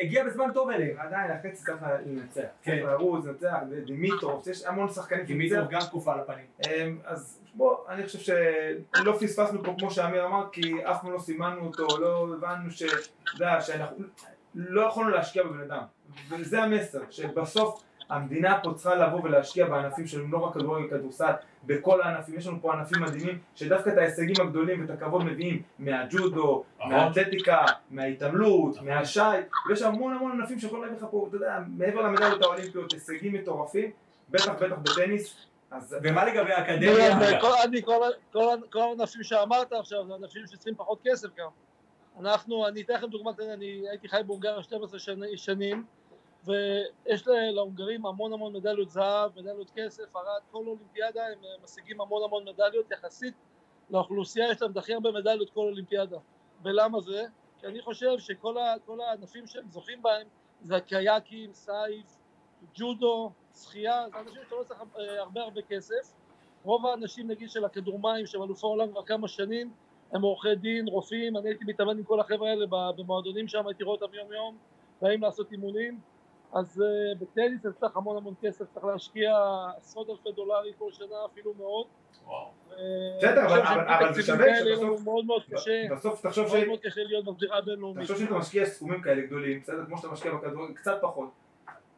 הגיע 0.00 0.24
בזמן 0.26 0.52
טוב 0.54 0.70
אליהם. 0.70 0.96
עדיין 0.98 1.30
החצי 1.30 1.64
צריך 1.64 1.82
לנצח, 2.06 2.40
כן. 2.62 2.70
צריך 2.80 2.84
לרוץ, 2.84 3.26
לנצח, 3.26 3.56
דימיטרוב, 3.86 4.48
יש 4.48 4.64
המון 4.64 4.88
שחקנים 4.88 5.24
דימיטרוב 5.24 5.68
גם 5.70 5.80
תקופה 5.80 6.12
על 6.12 6.20
הפנים. 6.20 6.46
אמ, 6.66 6.98
אז 7.04 7.40
בוא, 7.54 7.76
אני 7.88 8.06
חושב 8.06 8.18
שלא 8.18 9.12
פספסנו 9.20 9.64
פה 9.64 9.74
כמו 9.78 9.90
שאמיר 9.90 10.26
אמר, 10.26 10.48
כי 10.52 10.74
אף 10.84 11.02
פעם 11.02 11.12
לא 11.12 11.18
סימנו 11.18 11.66
אותו, 11.66 11.86
לא 12.00 12.28
הבנו 12.36 12.70
ש... 12.70 12.82
אתה 12.82 13.30
יודע, 13.34 13.60
שאנחנו 13.60 14.04
לא 14.54 14.80
יכולנו 14.80 15.10
להשקיע 15.10 15.42
בבן 15.42 15.60
אדם. 15.60 15.82
וזה 16.30 16.62
המסר, 16.62 17.00
שבסוף 17.10 17.82
המדינה 18.08 18.60
פה 18.62 18.72
צריכה 18.74 18.94
לבוא 18.94 19.20
ולהשקיע 19.24 19.66
בענפים 19.66 20.06
שהם 20.06 20.32
לא 20.32 20.38
רק 20.38 20.54
כדורגל 20.54 20.88
כדורסל, 20.90 21.32
בכל 21.64 22.00
הענפים, 22.02 22.34
יש 22.38 22.46
לנו 22.46 22.58
פה 22.62 22.72
ענפים 22.72 23.02
מדהימים, 23.02 23.38
שדווקא 23.54 23.90
את 23.90 23.98
ההישגים 23.98 24.46
הגדולים 24.46 24.80
ואת 24.80 24.90
הכבוד 24.90 25.24
מביאים 25.24 25.62
מהג'ודו. 25.78 26.64
מהאתלטיקה, 26.86 27.58
מההתעמלות, 27.90 28.82
מהשייט, 28.82 29.46
ויש 29.68 29.82
המון 29.82 30.12
המון 30.14 30.40
ענפים 30.40 30.58
שיכולים 30.58 30.84
להביא 30.84 30.98
לך 30.98 31.06
פה, 31.10 31.26
אתה 31.28 31.36
יודע, 31.36 31.58
מעבר 31.76 32.00
למדליות 32.02 32.42
האולימפיות, 32.42 32.92
הישגים 32.92 33.32
מטורפים, 33.32 33.90
בטח 34.30 34.48
בטח 34.62 34.76
בטניס, 34.82 35.46
אז 35.70 35.96
ומה 36.02 36.24
לגבי 36.24 36.52
האקדמיה? 36.52 37.12
אני- 37.64 37.82
כל- 37.82 37.92
כל- 38.32 38.40
כל 38.72 38.78
הענפים 38.80 39.22
שאמרת 39.22 39.72
עכשיו 39.72 40.06
זה 40.06 40.14
ענפים 40.14 40.42
שצריכים 40.46 40.74
פחות 40.74 41.00
כסף 41.04 41.28
גם. 41.38 41.48
אנחנו, 42.20 42.68
אני 42.68 42.82
אתן 42.82 42.94
לכם 42.94 43.06
דוגמא 43.06 43.32
קטנה, 43.32 43.52
אני 43.54 43.82
הייתי 43.90 44.08
חי 44.08 44.20
בהונגריה 44.26 44.62
12 44.62 44.98
שני- 44.98 45.36
שנים 45.36 45.84
ויש 46.44 47.26
להונגרים 47.28 48.06
המון 48.06 48.32
המון 48.32 48.52
מדליות 48.52 48.90
זהב, 48.90 49.30
מדליות 49.36 49.70
כסף, 49.74 50.16
הרי 50.16 50.28
כל 50.50 50.66
אולימפיאדה 50.66 51.26
הם 51.26 51.44
אה, 51.44 51.48
משיגים 51.64 52.00
המון 52.00 52.22
המון 52.24 52.44
מדליות 52.48 52.90
יחסית 52.90 53.34
לאוכלוסייה 53.90 54.50
יש 54.50 54.62
להם 54.62 54.72
הכי 54.76 54.94
הרבה 54.94 55.12
מדליות 55.12 55.50
כל 55.50 55.60
אולימפיאדה. 55.60 56.18
ולמה 56.62 57.00
זה? 57.00 57.24
כי 57.60 57.66
אני 57.66 57.82
חושב 57.82 58.18
שכל 58.18 58.58
ה- 58.58 58.74
הענפים 59.08 59.46
שהם 59.46 59.68
זוכים 59.68 60.02
בהם 60.02 60.26
זה 60.62 60.76
הקייקים, 60.76 61.52
סייף, 61.52 62.18
ג'ודו, 62.74 63.30
שחייה, 63.54 64.06
זה 64.12 64.20
אנשים 64.20 64.42
שאתה 64.44 64.56
לא 64.56 64.64
צריך 64.64 64.80
אה, 64.98 65.20
הרבה 65.20 65.42
הרבה 65.42 65.62
כסף. 65.62 66.12
רוב 66.64 66.86
האנשים 66.86 67.28
נגיד 67.30 67.50
של 67.50 67.64
הכדורמים 67.64 68.26
שהם 68.26 68.42
אלופי 68.42 68.66
העולם 68.66 68.90
כבר 68.90 69.02
כמה 69.02 69.28
שנים 69.28 69.72
הם 70.12 70.22
עורכי 70.22 70.54
דין, 70.54 70.88
רופאים, 70.88 71.36
אני 71.36 71.48
הייתי 71.48 71.64
מתאמן 71.64 71.98
עם 71.98 72.04
כל 72.04 72.20
החבר'ה 72.20 72.48
האלה 72.50 72.66
במועדונים 72.96 73.48
שם, 73.48 73.66
הייתי 73.66 73.84
רואה 73.84 73.96
אותם 74.00 74.14
יום 74.14 74.32
יום, 74.32 74.58
באים 75.02 75.22
לעשות 75.22 75.52
אימונים, 75.52 76.00
אז 76.52 76.82
uh, 76.82 77.18
בטניס 77.20 77.62
זה 77.62 77.72
צריך 77.72 77.96
המון 77.96 78.16
המון 78.16 78.34
כסף, 78.42 78.64
צריך 78.74 78.84
להשקיע 78.86 79.32
עשרות 79.80 80.10
אלפי 80.10 80.32
דולרים 80.36 80.72
כל 80.78 80.92
שנה, 80.92 81.14
אפילו. 81.32 81.54
וואו. 81.58 82.50
בסדר, 83.18 83.46
אבל- 83.46 83.60
אני 84.04 84.14
זה 84.14 84.22
שווה 84.22 84.46
שבסוף- 84.60 85.04
מאוד 85.04 85.24
מאוד 85.26 85.42
קשה, 85.52 85.82
בסוף 85.90 86.20
תחשוב 86.22 86.48
ש... 86.48 86.52
מאוד 86.52 86.66
מאוד 86.66 86.80
קשה 86.80 87.00
להיות 87.04 87.24
בזירה 87.24 87.58
הבינלאומית. 87.58 88.02
תחשוב 88.02 88.18
שאתה 88.18 88.34
משקיע 88.34 88.66
סכומים 88.66 89.00
כאלה 89.02 89.22
גדולים, 89.22 89.60
בסדר? 89.60 89.84
כמו 89.86 89.96
שאתה 89.98 90.08
משקיע 90.08 90.34
בכדורגל, 90.34 90.74
קצת 90.74 90.98
פחות, 91.00 91.28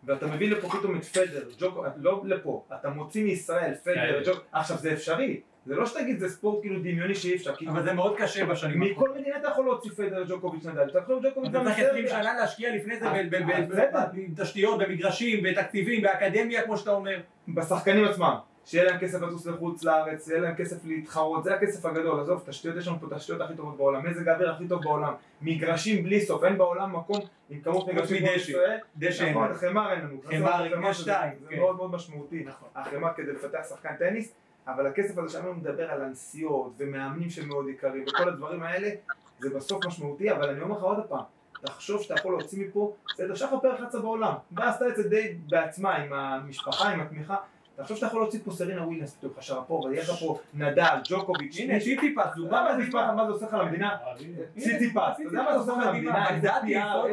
ואתה 0.04 0.26
מביא 0.26 0.50
לפה 0.56 0.68
פתאום 0.68 0.96
את 0.96 1.04
פדר, 1.04 1.48
ג'וקו, 1.58 1.84
לא 1.96 2.20
לפה, 2.24 2.64
אתה 2.80 2.90
מוציא 2.90 3.24
מישראל, 3.24 3.74
פדר, 3.74 3.94
כן. 4.24 4.30
ג'וקו, 4.30 4.40
עכשיו 4.52 4.76
זה 4.76 4.92
אפשרי, 4.92 5.40
זה 5.66 5.74
לא 5.74 5.86
שתגיד 5.86 6.18
זה 6.18 6.28
ספורט 6.28 6.60
כאילו 6.60 6.78
דמיוני 6.78 7.14
שאי 7.14 7.36
אפשר, 7.36 7.54
אבל 7.68 7.82
זה 7.82 7.92
מאוד 7.92 8.16
קשה 8.16 8.46
בשנים 8.46 8.82
האחרונות. 8.82 9.08
מכל 9.08 9.20
מדינה 9.20 9.36
אתה 9.36 9.48
יכול 9.48 9.64
להוציא 9.64 9.90
פדר 9.90 10.24
ג'וקוביץ' 10.28 10.66
נדל, 10.66 10.88
אתה 10.90 10.98
יכול 10.98 11.20
ג'וקוביץ' 11.22 11.50
אתה 11.50 11.58
גם 11.58 11.64
צריך 11.64 11.78
20 11.78 12.04
בסרביה. 12.04 12.22
שנה 12.22 12.34
להשקיע 12.34 12.76
לפני 12.76 12.98
זה 12.98 13.06
אה, 13.06 13.22
בסדר. 13.68 14.00
בתשתיות, 14.14 14.78
במגרשים, 14.78 15.44
בתקציבים, 15.44 16.02
באקדמיה 16.02 16.62
כמו 16.62 16.76
שאתה 16.76 16.90
אומר. 16.90 17.20
בשחקנים 17.48 18.04
עצמם, 18.04 18.36
שיהיה 18.64 18.84
להם 18.84 18.98
כסף 18.98 19.22
לטוס 19.22 19.46
לחוץ 19.46 19.84
לארץ, 19.84 20.26
שיהיה 20.26 20.40
להם 20.40 20.54
כסף 20.54 20.84
להתחרות, 20.84 21.44
זה 21.44 21.54
הכסף 21.54 21.84
הגדול, 21.84 22.20
עזוב, 22.20 22.42
תשתיות, 22.46 22.76
יש 22.76 22.88
לנו 22.88 23.00
פה 23.00 23.16
תשתיות 23.16 23.40
הכי 23.40 23.54
טובות 23.54 23.76
בעולם, 23.76 24.10
מזג 24.10 24.28
האוויר 24.28 24.50
הכי 24.50 24.68
טוב 24.68 24.82
בעולם, 24.82 25.12
מגרשים 25.42 26.04
בלי 26.04 26.20
סוף, 26.20 26.44
אין 26.44 26.58
בעולם 26.58 26.96
מקום 26.96 27.20
עם 27.50 27.60
כמות 27.60 27.88
מגרשים 27.88 28.26
כמו. 28.26 28.36
ישראל, 28.36 28.78
דשא 28.96 29.24
אין. 29.24 29.30
נכון, 29.30 29.54
חמר 29.54 29.92
אין 29.92 30.00
לנו, 30.00 30.20
חמר, 30.70 30.92
שתיים, 30.92 31.32
זה 31.40 31.48
כן. 31.48 31.56
מאוד 31.56 31.76
מאוד 31.76 31.90
משמעותי, 31.90 32.44
נכון. 32.46 32.68
החמר 32.74 33.08
כדי 33.16 33.32
לפתח 33.32 33.60
שחקן 33.68 33.96
טניס, 33.98 34.34
אבל 34.74 34.86
הכסף 34.86 35.18
הזה 35.18 35.32
שאנחנו 35.32 35.54
מדבר 35.54 35.90
על 35.90 36.02
הנסיעות 36.02 36.72
ומאמנים 36.78 37.30
שמאוד 37.30 37.68
יקרים 37.68 38.04
וכל 38.08 38.28
הדברים 38.28 38.62
האלה, 38.62 38.90
זה 39.40 39.50
בסוף 39.50 39.86
משמעותי, 39.86 40.32
אבל 40.32 40.48
אני 40.48 40.60
אומר 40.60 40.76
לך 40.76 40.82
עוד 40.82 41.04
פעם, 41.08 41.24
תחשוב 41.62 42.02
שאתה 42.02 42.14
יכול 42.14 42.32
להוציא 42.32 42.66
מפה, 42.66 42.94
בסדר, 43.14 43.34
שחר 43.34 43.60
פרח 43.60 43.80
רצה 43.80 43.98
בעולם, 43.98 44.34
ועשתה 44.52 44.88
את 44.88 44.96
זה 44.96 45.08
די 45.08 45.34
בעצמה 45.48 45.96
עם 45.96 46.12
המשפחה, 46.12 46.88
עם 46.88 47.00
התמיכה, 47.00 47.36
תחשוב 47.76 47.96
שאתה 47.96 48.06
יכול 48.06 48.20
להוציא 48.20 48.40
פה 48.44 48.50
סרינה 48.50 48.86
וויליאמס 48.86 49.16
פתאום 49.16 49.32
לך 49.36 49.42
שרפובה, 49.42 49.88
ויהיה 49.88 50.02
לך 50.02 50.10
פה 50.10 50.38
נדל, 50.54 50.96
ג'וקוביץ', 51.08 51.56
הנה, 51.58 51.80
ציציפס, 51.80 52.26
אתה 52.26 52.40
יודע 52.40 52.76
דוגמה 52.84 53.12
מה 53.12 53.12
זה 53.12 53.14
מה 53.14 53.22
עושה 53.22 53.46
לך 53.46 53.54
למדינה? 53.54 53.96
ציציפס, 54.58 54.96
אתה 55.12 55.22
יודע 55.22 55.42
מה 55.42 55.52
זה 55.52 55.58
עושה 55.58 55.72
לך 55.72 55.86
למדינה? 55.86 56.34
איזה 56.34 56.48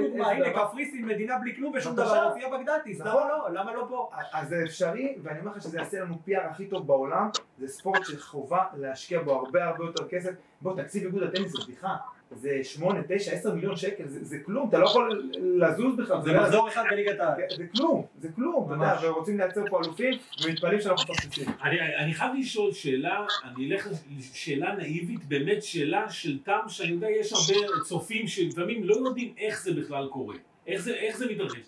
דוגמה, 0.08 0.32
הנה. 0.32 0.50
קפריסין, 0.54 1.06
מדינה 1.06 1.38
בלי 1.38 1.56
כלום 1.56 1.74
ושום. 1.76 1.96
דבר, 1.96 2.24
הוציאה 2.24 2.50
בגדתי, 2.58 2.93
למה 2.93 3.10
נכון. 3.10 3.28
לא? 3.28 3.50
למה 3.54 3.74
לא 3.74 3.86
פה? 3.89 4.10
אז 4.34 4.50
זה 4.50 4.63
אפשרי, 4.65 5.17
ואני 5.24 5.39
אומר 5.39 5.52
לך 5.52 5.62
שזה 5.62 5.78
יעשה 5.78 6.02
לנו 6.02 6.15
PR 6.28 6.50
הכי 6.50 6.65
טוב 6.65 6.88
בעולם, 6.88 7.30
זה 7.58 7.67
ספורט 7.67 8.06
שחובה 8.06 8.63
להשקיע 8.78 9.22
בו 9.22 9.32
הרבה 9.32 9.65
הרבה 9.65 9.86
יותר 9.86 10.08
כסף. 10.08 10.32
בוא, 10.62 10.82
תקציב 10.82 11.04
איגוד 11.04 11.24
הטניס 11.24 11.52
זה 11.52 11.58
בדיחה, 11.63 11.96
זה 12.32 12.60
8, 12.63 13.00
9, 13.08 13.32
10 13.32 13.54
מיליון 13.54 13.76
שקל, 13.76 14.08
זה, 14.08 14.24
זה 14.24 14.38
כלום, 14.46 14.70
אתה 14.70 14.78
לא 14.78 14.86
יכול 14.86 15.32
לזוז 15.34 15.96
בכלל. 15.96 16.22
זה 16.22 16.34
מחזור 16.34 16.68
אחד 16.68 16.84
בליגת 16.92 17.20
העל. 17.20 17.42
זה 17.58 17.66
כלום, 17.76 18.06
זה 18.20 18.30
כלום, 18.36 18.66
אתה 18.66 18.74
יודע. 18.74 18.98
ורוצים 19.02 19.38
לייצר 19.38 19.62
פה 19.70 19.80
אלופים, 19.86 20.13
ומתפלאים 20.44 20.82
שאנחנו 20.82 21.13
מפספסים. 21.13 21.48
אני, 21.63 21.96
אני 21.96 22.13
חייב 22.13 22.32
לשאול 22.40 22.72
שאלה, 22.72 23.26
אני 23.44 23.72
אלך 23.72 23.88
לשאלה 24.18 24.76
נאיבית, 24.76 25.26
באמת 25.26 25.63
שאלה 25.63 26.10
של 26.10 26.40
תם, 26.44 26.60
שאני 26.68 26.92
יודע, 26.92 27.08
יש 27.10 27.34
הרבה 27.34 27.68
צופים 27.84 28.28
שלפעמים 28.28 28.84
לא 28.84 28.96
יודעים 28.96 29.34
איך 29.38 29.63
זה 29.63 29.74
בכלל 29.74 30.08
קורה, 30.08 30.36
איך 30.68 30.82
זה, 30.82 30.94
איך 30.94 31.18
זה 31.18 31.26
מתרחש. 31.32 31.60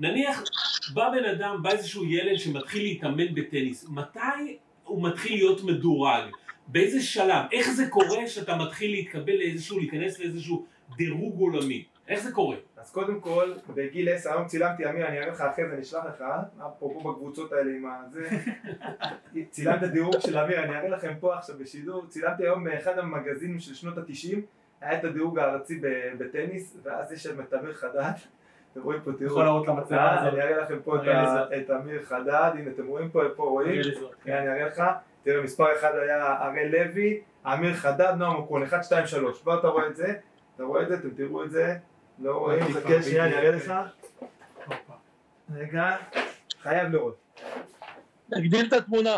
נניח, 0.00 0.42
בא 0.94 1.10
בן 1.10 1.24
אדם, 1.24 1.62
בא 1.62 1.70
איזשהו 1.70 2.04
ילד 2.04 2.38
שמתחיל 2.38 2.82
להתאמן 2.82 3.34
בטניס, 3.34 3.88
מתי 3.88 4.56
הוא 4.84 5.08
מתחיל 5.08 5.32
להיות 5.32 5.64
מדורג? 5.64 6.24
באיזה 6.68 7.00
שלב? 7.00 7.44
איך 7.52 7.70
זה 7.70 7.88
קורה 7.90 8.26
שאתה 8.26 8.56
מתחיל 8.56 8.90
להתקבל 8.90 9.32
לאיזשהו, 9.32 9.78
להיכנס 9.78 10.20
לאיזשהו 10.20 10.66
דירוג 10.96 11.40
עולמי? 11.40 11.84
איך 12.08 12.20
זה 12.20 12.32
קורה? 12.32 12.56
אז 12.76 12.90
קודם 12.92 13.20
כל, 13.20 13.52
בגיל 13.74 14.08
10, 14.08 14.32
היום 14.32 14.46
צילמתי, 14.46 14.88
אמיר, 14.88 15.06
אני 15.06 15.18
אראה 15.18 15.28
לך 15.28 15.40
אחרי 15.40 15.68
זה, 15.68 15.74
אני 15.74 15.82
אשלח 15.82 16.04
לך, 16.04 16.24
אפרופו 16.66 17.12
בקבוצות 17.12 17.52
האלה 17.52 17.70
עם 17.70 17.84
הזה, 17.86 18.28
צילמתי 19.50 19.88
דירוג 19.88 20.14
של 20.20 20.38
אמיר, 20.38 20.64
אני 20.64 20.76
אראה 20.76 20.88
לכם 20.88 21.12
פה 21.20 21.36
עכשיו 21.36 21.58
בשידור, 21.58 22.06
צילמתי 22.06 22.42
היום 22.42 22.64
באחד 22.64 22.98
המגזינים 22.98 23.58
של 23.58 23.74
שנות 23.74 23.98
ה-90, 23.98 24.36
היה 24.80 24.98
את 24.98 25.04
הדירוג 25.04 25.38
הארצי 25.38 25.80
ב- 25.82 26.12
בטניס, 26.18 26.76
ואז 26.82 27.12
יש 27.12 27.22
שם 27.22 27.40
את 27.40 27.54
אמיר 27.54 27.74
חדד, 27.74 28.12
אתם 28.72 28.82
רואים 28.82 29.00
פה, 29.04 29.12
תראו, 29.12 29.30
יכול 29.30 29.44
להראות 29.44 29.68
למצלמה 29.68 30.20
הזאת. 30.20 30.34
אני 30.34 30.42
אראה 30.42 30.58
לכם 30.62 30.78
פה 30.84 30.96
את 31.56 31.70
אמיר 31.70 32.02
חדד, 32.04 32.50
הנה 32.54 32.70
אתם 32.70 32.86
רואים 32.86 33.10
פה, 33.10 33.22
פה 33.36 33.42
רואים, 33.42 33.82
כן. 34.24 34.32
אני 34.32 34.48
אראה 34.48 34.66
לך, 34.66 34.82
תראה 35.28 35.42
מספר 35.42 35.78
אחד 35.78 35.94
היה 35.94 36.44
הראל 36.44 36.68
לוי, 36.72 37.20
אמיר 37.46 37.74
חדד, 37.74 38.14
נועם 38.18 38.34
אוקון, 38.34 38.62
1, 38.62 38.84
2, 38.84 39.06
3, 39.06 39.42
כבר 39.42 39.58
אתה 39.58 39.68
רואה 39.68 39.86
את 39.86 39.96
זה, 39.96 40.14
אתה 40.54 40.62
רואה 40.62 40.82
את 40.82 40.88
זה, 40.88 40.94
אתם 40.94 41.10
תראו 41.10 41.44
את 41.44 41.50
זה, 41.50 41.76
לא 42.18 42.38
רואים, 42.38 42.64
חכה 42.64 43.02
שנייה, 43.02 43.24
אני 43.24 43.34
אראה 43.34 43.50
לך. 43.50 43.72
רגע, 45.54 45.96
חייב 46.62 46.92
לראות, 46.92 47.40
נגדיל 48.28 48.66
את 48.68 48.72
התמונה. 48.72 49.16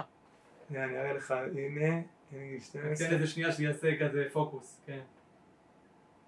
הנה 0.70 0.85
אני 0.85 0.99
אראה 0.99 1.12
לך, 1.12 1.31
הנה, 1.31 1.87
הנה 2.33 2.46
גיל 2.49 2.59
תן 2.59 2.64
12, 2.64 3.09
לזה 3.09 3.27
שנייה 3.27 3.53
שיעשה 3.53 3.88
כזה 4.01 4.25
פוקוס, 4.33 4.81
כן. 4.87 5.01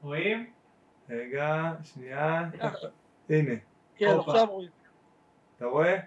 רואים? 0.02 0.50
רגע, 1.10 1.72
שנייה, 1.82 2.44
הנה, 3.28 3.54
כן, 3.96 4.06
הופה. 4.06 4.30
עכשיו 4.32 4.46
רואים. 4.46 4.70
אתה 5.56 5.66
רואה? 5.66 5.98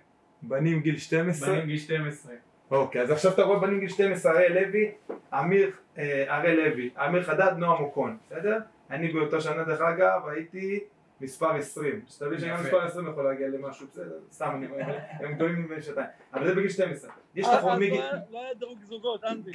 בנים 0.42 0.82
גיל 0.82 0.98
12, 0.98 1.50
בנים 1.50 1.66
גיל 1.66 1.78
12. 1.78 2.34
אוקיי, 2.72 3.02
אז 3.02 3.12
עכשיו 3.12 3.32
אתה 3.34 3.44
רואה 3.44 3.60
בנים 3.60 3.80
גיל 3.80 3.90
12, 3.90 4.32
הראל 4.32 4.54
לוי, 4.54 4.92
אמיר, 5.34 5.72
אה, 5.98 6.26
הראל 6.38 6.56
לוי, 6.56 6.90
אמיר 7.06 7.24
חדד, 7.24 7.52
נועם 7.58 7.84
אוקון, 7.84 8.18
בסדר? 8.26 8.58
אני 8.90 9.08
באותה 9.14 9.42
שנה 9.42 9.64
דרך 9.64 9.82
אגב 9.82 10.28
הייתי 10.28 10.80
מספר 11.22 11.52
20, 11.56 12.02
שתבין 12.08 12.40
שגם. 12.40 12.56
מספר 12.64 12.82
20 12.86 13.08
יכול 13.08 13.24
להגיע 13.24 13.48
למשהו, 13.48 13.88
בסדר? 13.92 14.18
סתם, 14.32 14.52
אני 14.56 14.66
אומר, 14.66 14.82
הם 15.10 15.34
גדולים 15.34 15.56
ממני 15.56 15.82
שנתיים, 15.82 16.08
אבל 16.34 16.48
זה 16.48 16.56
בגיל 16.56 16.70
12. 16.70 17.12
יש 17.36 17.46
אז 17.46 17.52
תחרות 17.58 17.72
לא 17.74 17.80
מגיל, 17.80 18.02
היה- 18.02 18.12
לא 18.32 18.42
היה 18.44 18.54
דירוג 18.54 18.80
זוגות, 18.84 19.24
אנדי. 19.24 19.52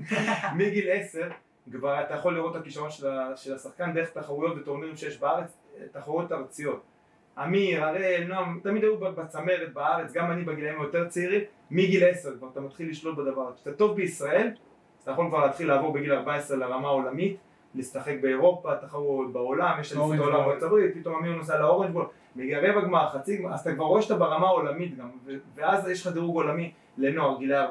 מגיל 0.58 0.88
10, 0.92 1.28
כבר 1.72 2.00
אתה 2.00 2.14
יכול 2.14 2.34
לראות 2.34 2.56
את 2.56 2.60
הכישרון 2.60 2.90
של 3.36 3.54
השחקן 3.54 3.92
דרך 3.94 4.10
תחרויות 4.10 4.56
וטורנירים 4.58 4.96
שיש 4.96 5.18
בארץ, 5.20 5.56
אה, 5.80 5.84
תחרויות 5.92 6.32
ארציות. 6.32 6.82
אמיר, 7.42 7.84
הראל, 7.84 8.24
נועם, 8.28 8.60
תמיד 8.62 8.82
היו 8.82 8.98
בצמרת 8.98 9.72
בארץ, 9.72 10.12
גם 10.12 10.30
אני 10.30 10.44
בגילאים 10.44 10.80
היותר 10.80 11.08
צעירים, 11.08 11.40
מגיל 11.70 12.04
10 12.04 12.36
כבר 12.38 12.48
אתה 12.52 12.60
מתחיל 12.60 12.90
לשלוט 12.90 13.16
בדבר 13.16 13.48
הזה. 13.48 13.56
כשאתה 13.56 13.72
טוב 13.72 13.96
בישראל, 13.96 14.50
אתה 15.02 15.10
יכול 15.10 15.28
כבר 15.28 15.46
להתחיל 15.46 15.68
לעבור 15.68 15.92
בגיל 15.92 16.12
14 16.12 16.56
לרמה 16.56 16.88
העולמית, 16.88 17.36
לשחק 17.74 18.14
באירופה, 18.20 18.76
תחרות 18.76 19.32
בעולם, 19.32 19.76
יש 19.80 19.92
אליפות 19.92 20.18
העולם. 20.18 20.44
בארצות 20.44 20.62
הברית, 20.62 20.94
פתאום 20.94 21.14
אמיר 21.14 21.32
נוסע 21.32 21.58
לאורנג' 21.60 21.92
בול, 21.92 22.06
מגיע 22.36 22.58
רבע 22.58 22.80
גמר, 22.80 23.10
חצי 23.10 23.36
גמר, 23.36 23.54
אז 23.54 23.60
אתה 23.60 23.74
כבר 23.74 23.84
רואה 23.84 24.02
שאתה 24.02 24.14
ברמה 24.14 24.46
העולמית 24.46 24.98
גם, 24.98 25.08
ואז 25.54 25.88
יש 25.88 26.06
לך 26.06 26.12
דירוג 26.12 26.36
עולמי 26.36 26.72
לנוער, 26.98 27.38
גילאי 27.38 27.66
14-16, 27.66 27.70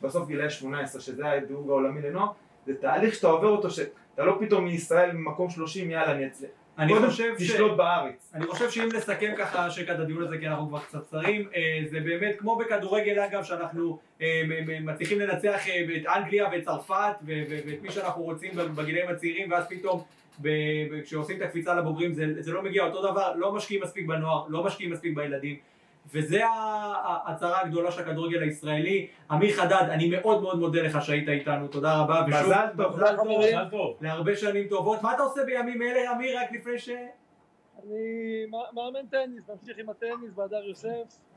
ובסוף 0.00 0.26
גילאי 0.26 0.50
18, 0.50 1.00
שזה 1.00 1.30
הדירוג 1.30 1.70
העולמי 1.70 2.02
לנוער, 2.02 2.28
זה 2.66 2.74
תהליך 2.74 3.14
שאתה 3.14 3.26
עובר 3.26 3.48
אותו, 3.48 3.70
שאתה 3.70 4.24
לא 4.24 4.36
פתאום 4.40 4.64
מישראל 4.64 5.10
במקום 5.10 5.50
30, 5.50 5.90
יאללה 5.90 6.12
אני 6.12 6.26
אצליח. 6.26 6.50
אני 6.80 6.94
חושב 6.94 7.38
ש... 7.38 7.42
תשלוט 7.42 7.76
בארץ. 7.76 8.32
אני 8.34 8.46
חושב 8.46 8.70
שאם 8.70 8.88
נסכם 8.94 9.32
ככה 9.38 9.68
את 9.80 10.00
הדיון 10.00 10.22
הזה 10.22 10.38
כי 10.38 10.48
אנחנו 10.48 10.68
כבר 10.68 10.80
קצת 10.80 11.06
קצרים, 11.06 11.48
אה, 11.56 11.82
זה 11.90 12.00
באמת 12.00 12.36
כמו 12.38 12.56
בכדורגל 12.56 13.18
אגב 13.18 13.44
שאנחנו 13.44 13.98
אה, 14.22 14.42
מצליחים 14.80 15.20
לנצח 15.20 15.68
אה, 15.68 15.84
את 15.96 16.06
אנגליה 16.06 16.48
ואת 16.52 16.64
צרפת 16.64 17.14
ואת 17.22 17.82
מי 17.82 17.90
שאנחנו 17.90 18.22
רוצים 18.22 18.50
בגילאים 18.74 19.08
הצעירים 19.08 19.50
ואז 19.50 19.64
פתאום 19.68 20.02
כשעושים 21.04 21.36
את 21.36 21.42
הקפיצה 21.42 21.74
לבוגרים 21.74 22.14
זה, 22.14 22.42
זה 22.42 22.52
לא 22.52 22.62
מגיע 22.62 22.84
אותו 22.84 23.10
דבר, 23.10 23.32
לא 23.36 23.52
משקיעים 23.52 23.82
מספיק 23.82 24.06
בנוער, 24.06 24.46
לא 24.48 24.64
משקיעים 24.64 24.92
מספיק 24.92 25.16
בילדים 25.16 25.56
וזה 26.12 26.46
ה- 26.46 26.50
ה- 26.50 27.32
הצרה 27.32 27.60
הגדולה 27.60 27.90
של 27.90 28.00
הכדורגל 28.02 28.42
הישראלי. 28.42 29.06
אמיר 29.32 29.52
חדד, 29.56 29.86
אני 29.90 30.10
מאוד 30.10 30.42
מאוד 30.42 30.58
מודה 30.58 30.82
לך 30.82 31.04
שהיית 31.04 31.28
איתנו, 31.28 31.68
תודה 31.68 31.98
רבה. 31.98 32.24
ושוב, 32.28 32.40
מזל 32.40 32.66
טוב. 32.76 32.96
מזל 32.96 33.16
טוב 33.16 33.38
מזל 33.38 33.64
טוב. 33.70 33.96
להרבה 34.00 34.36
שנים 34.36 34.68
טובות. 34.68 35.02
מה 35.02 35.14
אתה 35.14 35.22
עושה 35.22 35.44
בימים 35.44 35.82
אלה, 35.82 36.12
אמיר, 36.12 36.38
רק 36.38 36.52
לפני 36.52 36.78
ש... 36.78 36.88
אני 37.84 38.46
מאמן 38.74 39.06
טניס, 39.10 39.50
ממשיך 39.50 39.78
עם 39.78 39.90
הטניס 39.90 40.32
בהדר 40.34 40.64
יוסף. 40.68 40.88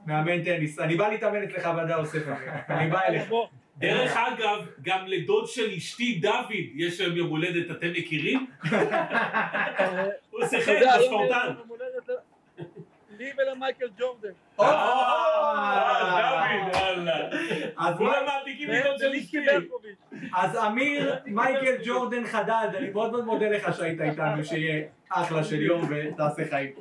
מאמן 0.05 0.43
טניס. 0.43 0.79
אני 0.79 0.95
בא 0.95 1.09
להתאמן 1.09 1.43
אצלך 1.43 1.65
בהדר 1.67 1.99
יוסף. 1.99 2.23
אני 2.69 2.89
בא 2.89 2.99
אליך. 3.07 3.31
דרך 3.77 4.17
אגב, 4.17 4.65
גם 4.81 5.07
לדוד 5.07 5.47
של 5.47 5.69
אשתי 5.77 6.19
דוד 6.21 6.51
יש 6.75 6.99
היום 7.01 7.15
יום 7.17 7.29
הולדת, 7.29 7.71
אתם 7.71 7.91
מכירים? 7.91 8.47
הוא 10.29 10.41
היום 10.67 10.99
בספורטן. 10.99 11.53
לי 13.17 13.31
ולמייקל 13.37 13.85
ג'ורדן. 13.99 14.29
אה. 14.59 14.65
אז 17.77 17.97
כולם 17.97 18.11
מה- 18.25 18.31
מעתיקים 18.37 18.69
לדוד 18.69 18.99
של 18.99 19.05
וליסקי 19.07 19.39
אשתי. 19.39 19.59
ברקוביץ'. 19.59 19.99
אז 20.35 20.57
אמיר, 20.67 21.15
מייקל 21.25 21.75
ג'ורדן 21.85 22.25
חדד, 22.25 22.67
אני 22.77 22.89
מאוד 22.89 23.11
מאוד 23.11 23.25
מודה 23.25 23.49
לך 23.49 23.75
שהיית 23.77 24.01
איתנו, 24.01 24.43
שיהיה 24.45 24.83
אחלה 25.09 25.43
של 25.43 25.61
יום 25.61 25.81
ותעשה 25.89 26.43
חיים. 26.49 26.71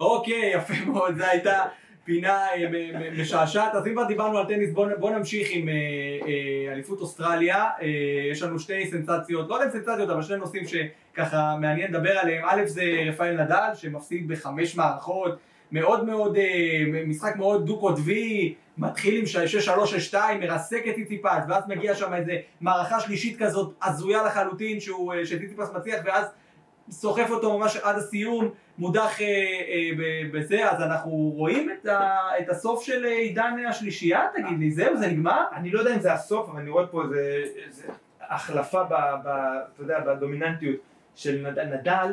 אוקיי, 0.00 0.52
יפה 0.54 0.74
מאוד, 0.86 1.14
זו 1.18 1.24
הייתה 1.24 1.64
פינה 2.06 2.46
אה, 2.54 2.66
משעשעת. 3.18 3.74
אז 3.74 3.86
אם 3.86 3.92
כבר 3.92 4.04
דיברנו 4.04 4.38
על 4.38 4.46
טניס, 4.46 4.70
בואו 4.70 4.88
בוא 4.98 5.10
נמשיך 5.10 5.48
עם 5.50 5.68
אה, 5.68 5.74
אה, 5.74 6.72
אליפות 6.72 7.00
אוסטרליה. 7.00 7.64
יש 8.30 8.42
לנו 8.42 8.58
שתי 8.58 8.86
סנסציות, 8.86 9.48
לא 9.48 9.54
יודע 9.54 9.66
אם 9.66 9.70
סנסציות, 9.70 10.10
אבל 10.10 10.22
שני 10.22 10.36
נושאים 10.36 10.62
שככה 10.66 11.56
מעניין 11.60 11.92
לדבר 11.92 12.18
עליהם. 12.18 12.44
א' 12.46 12.62
זה 12.66 12.82
רפאל 13.08 13.42
נדל, 13.44 13.70
שמפסיד 13.74 14.28
בחמש 14.28 14.76
מערכות. 14.76 15.38
מאוד 15.72 16.04
מאוד, 16.04 16.38
משחק 17.06 17.36
מאוד 17.36 17.66
דו-קוטבי, 17.66 18.54
מתחיל 18.78 19.18
עם 19.18 19.24
6-3-6-2, 20.12 20.16
מרסק 20.40 20.82
את 20.88 20.94
ציציפס, 20.94 21.44
ואז 21.48 21.64
מגיע 21.68 21.94
שם 21.94 22.14
איזה 22.14 22.36
מערכה 22.60 23.00
שלישית 23.00 23.38
כזאת 23.38 23.74
הזויה 23.82 24.22
לחלוטין, 24.22 24.78
שציציפס 25.24 25.70
מצליח, 25.74 26.00
ואז 26.04 26.26
סוחף 26.90 27.30
אותו 27.30 27.58
ממש 27.58 27.76
עד 27.76 27.96
הסיום, 27.96 28.50
מודח 28.78 29.20
אה, 29.20 29.26
אה, 29.26 29.90
בזה, 30.32 30.70
אז 30.70 30.82
אנחנו 30.82 31.10
רואים 31.36 31.70
את, 31.70 31.86
ה, 31.86 32.18
את 32.38 32.48
הסוף 32.48 32.82
של 32.82 33.04
אה, 33.04 33.10
עידן 33.10 33.56
השלישייה, 33.68 34.26
תגיד 34.34 34.58
לי, 34.58 34.70
זהו, 34.70 34.96
זה 34.96 35.06
נגמר? 35.06 35.44
אני 35.52 35.70
לא 35.70 35.78
יודע 35.78 35.94
אם 35.94 36.00
זה 36.00 36.12
הסוף, 36.12 36.48
אבל 36.48 36.60
אני 36.60 36.70
רואה 36.70 36.86
פה 36.86 37.02
איזה, 37.02 37.42
איזה 37.66 37.82
החלפה 38.20 38.84
ב, 38.84 38.94
ב, 39.24 39.28
אתה 39.74 39.82
יודע, 39.82 40.00
בדומיננטיות 40.00 40.76
של 41.14 41.46
נד, 41.46 41.58
נדל, 41.58 42.12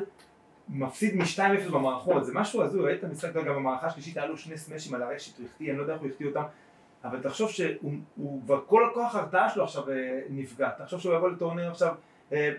מפסיד 0.69 1.15
מ-2-0 1.15 1.71
במערכות, 1.71 2.25
זה 2.25 2.33
משהו 2.33 2.61
הזוי, 2.61 2.85
ראית 2.85 2.99
את 2.99 3.03
המשחק 3.03 3.33
גם 3.33 3.55
במערכה 3.55 3.87
השלישית, 3.87 4.17
היה 4.17 4.25
לו 4.25 4.37
שני 4.37 4.57
סמאשים 4.57 4.95
על 4.95 5.03
הרשת, 5.03 5.37
הוא 5.37 5.47
החטיא, 5.47 5.69
אני 5.69 5.77
לא 5.77 5.81
יודע 5.81 5.93
איך 5.93 6.01
הוא 6.01 6.09
החטיא 6.09 6.27
אותם, 6.27 6.43
אבל 7.03 7.19
תחשוב 7.19 7.49
שהוא 7.49 7.91
הוא 8.15 8.41
כבר 8.45 8.61
כל 8.67 8.89
הכוח 8.89 9.15
ההרתעה 9.15 9.49
שלו 9.49 9.63
עכשיו 9.63 9.91
אה, 9.91 10.19
נפגע, 10.29 10.69
תחשוב 10.77 10.99
שהוא 10.99 11.15
יבוא 11.15 11.29
לטורניר 11.29 11.71
עכשיו, 11.71 11.95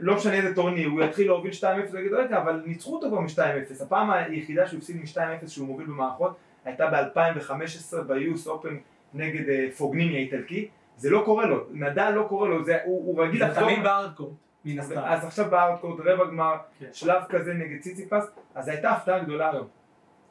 לא 0.01 0.17
משנה 0.17 0.35
איזה 0.35 0.55
טורניר, 0.55 0.89
הוא 0.89 1.03
יתחיל 1.03 1.27
להוביל 1.27 1.53
2-0 1.61 1.65
ויגיד 1.93 2.13
רגע, 2.13 2.39
אבל 2.39 2.63
ניצחו 2.67 2.95
אותו 2.95 3.09
כבר 3.09 3.21
מ-2-0, 3.21 3.85
הפעם 3.85 4.11
היחידה 4.11 4.67
שהוא 4.67 4.79
הפסיד 4.79 4.97
מ-2-0 4.97 5.49
שהוא 5.49 5.67
מוביל 5.67 5.87
במערכות, 5.87 6.37
הייתה 6.65 6.87
ב-2015 6.91 8.03
ב 8.07 8.20
US 8.20 8.47
Open 8.47 8.77
נגד 9.15 9.49
אה, 9.49 9.69
פוגניני 9.77 10.17
האיטלקי, 10.17 10.69
זה 10.97 11.11
לא 11.11 11.23
קורה 11.25 11.47
לו, 11.47 11.65
נדל 11.73 12.11
לא 12.11 12.27
קורה 12.29 12.49
לו, 12.49 12.65
זה, 12.65 12.79
הוא, 12.85 13.07
הוא 13.07 13.23
רגיל 13.23 13.39
זה 13.39 13.47
לחזור, 13.47 13.69
תמיד 13.69 13.83
ב 13.83 13.87
hard 13.87 14.06
court, 14.06 14.33
מן 14.65 14.79
הסתם. 14.79 14.99
אז 15.05 15.25
עכשיו 15.25 15.51
ב 15.51 15.56
hard 15.56 15.76
court 15.76 16.01
רבע 16.05 16.25
גמר, 16.27 16.57
כן. 16.79 16.87
שלב 16.93 17.23
כזה 17.29 17.55
נגד 17.55 17.81
ציציפס, 17.81 18.31
אז 18.55 18.69
הייתה 18.69 18.91
הפתעה 18.91 19.19
גדולה 19.19 19.51
היום, 19.51 19.67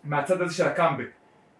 מהצד 0.03 0.41
הזה 0.41 0.53
של 0.53 0.67
הקאמבק. 0.67 1.09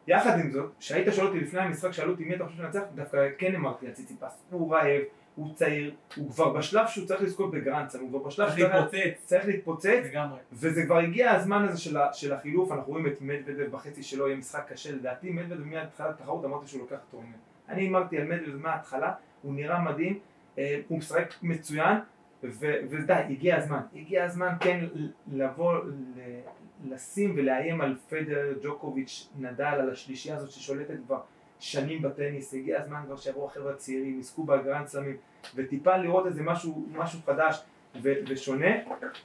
יחד 0.08 0.40
עם 0.40 0.52
זאת, 0.52 0.72
כשהיית 0.80 1.14
שואל 1.14 1.28
אותי 1.28 1.40
לפני 1.40 1.62
המשחק, 1.62 1.92
שאלו 1.92 2.12
אותי 2.12 2.24
מי 2.24 2.36
אתה 2.36 2.46
חושב 2.46 2.58
שינצח, 2.58 2.82
דווקא 2.96 3.28
כן 3.38 3.56
אמרתי 3.56 3.88
על 3.88 3.94
ציציפס. 3.94 4.44
הוא 4.50 4.76
רעב, 4.76 5.02
הוא 5.36 5.54
צעיר, 5.56 5.94
הוא 6.16 6.32
כבר 6.32 6.54
בשלב 6.54 6.88
שהוא 6.88 7.08
צריך 7.08 7.22
לזכות 7.22 7.52
בגרנדסם, 7.52 8.00
הוא 8.00 8.10
כבר 8.10 8.20
בשלב 8.20 8.48
צריך 8.48 8.60
שהוא 8.60 8.70
להתפוצץ, 8.70 9.26
צריך 9.26 9.46
להתפוצץ, 9.46 10.02
לגמרי. 10.06 10.40
וזה 10.54 10.86
כבר 10.86 10.98
הגיע 10.98 11.32
הזמן 11.32 11.66
הזה 11.68 11.78
של, 11.78 11.98
של 12.14 12.34
החילוף, 12.34 12.72
אנחנו 12.72 12.92
רואים 12.92 13.08
את 13.08 13.22
מדוודב 13.22 13.72
בחצי 13.72 14.04
שלו, 14.04 14.28
יהיה 14.28 14.38
משחק 14.38 14.66
קשה, 14.70 14.92
לדעתי 14.92 15.30
מדוודב 15.30 15.64
מיד 15.64 15.84
התחלת 15.84 16.10
התחרות 16.10 16.46
אמרתי 16.46 16.68
שהוא 16.68 16.82
לוקח 16.82 17.00
טורניר. 17.12 17.32
אני 17.70 17.82
הימרתי 17.82 18.18
על 18.18 18.24
מדוודב 18.28 18.62
מההתחלה, 18.62 19.14
הוא 19.42 19.54
נראה 19.54 19.82
מדהים, 19.82 20.20
אה, 20.58 20.80
הוא 20.88 20.98
משחק 20.98 21.34
מצוין, 21.42 21.98
ו- 22.44 22.80
ודי, 22.90 23.14
הגיע 23.14 23.58
הזמן, 23.58 23.80
הגיע 23.96 24.24
הזמן 24.24 24.54
כן 24.60 24.86
לבוא, 25.34 25.74
ל- 25.76 26.40
לשים 26.86 27.34
ולאיים 27.38 27.82
על 27.82 27.98
פדר, 28.10 28.54
ג'וקוביץ', 28.64 29.30
נדל, 29.40 29.64
על 29.64 29.90
השלישייה 29.90 30.36
הזאת 30.36 30.52
ששולטת 30.52 30.96
כבר 31.06 31.20
שנים 31.64 32.02
בטניס, 32.02 32.54
הגיע 32.54 32.82
הזמן 32.82 33.02
כבר 33.06 33.18
שיבואו 33.18 33.46
החבר'ה 33.46 33.72
הצעירים, 33.72 34.20
יזכו 34.20 34.44
בגרנד 34.44 34.88
סלמים, 34.88 35.18
וטיפה 35.56 35.98
לראות 35.98 36.26
איזה 36.26 36.44
משהו, 36.44 36.86
משהו 36.92 37.20
חדש 37.26 37.62
ו- 38.02 38.14
ושונה, 38.28 38.68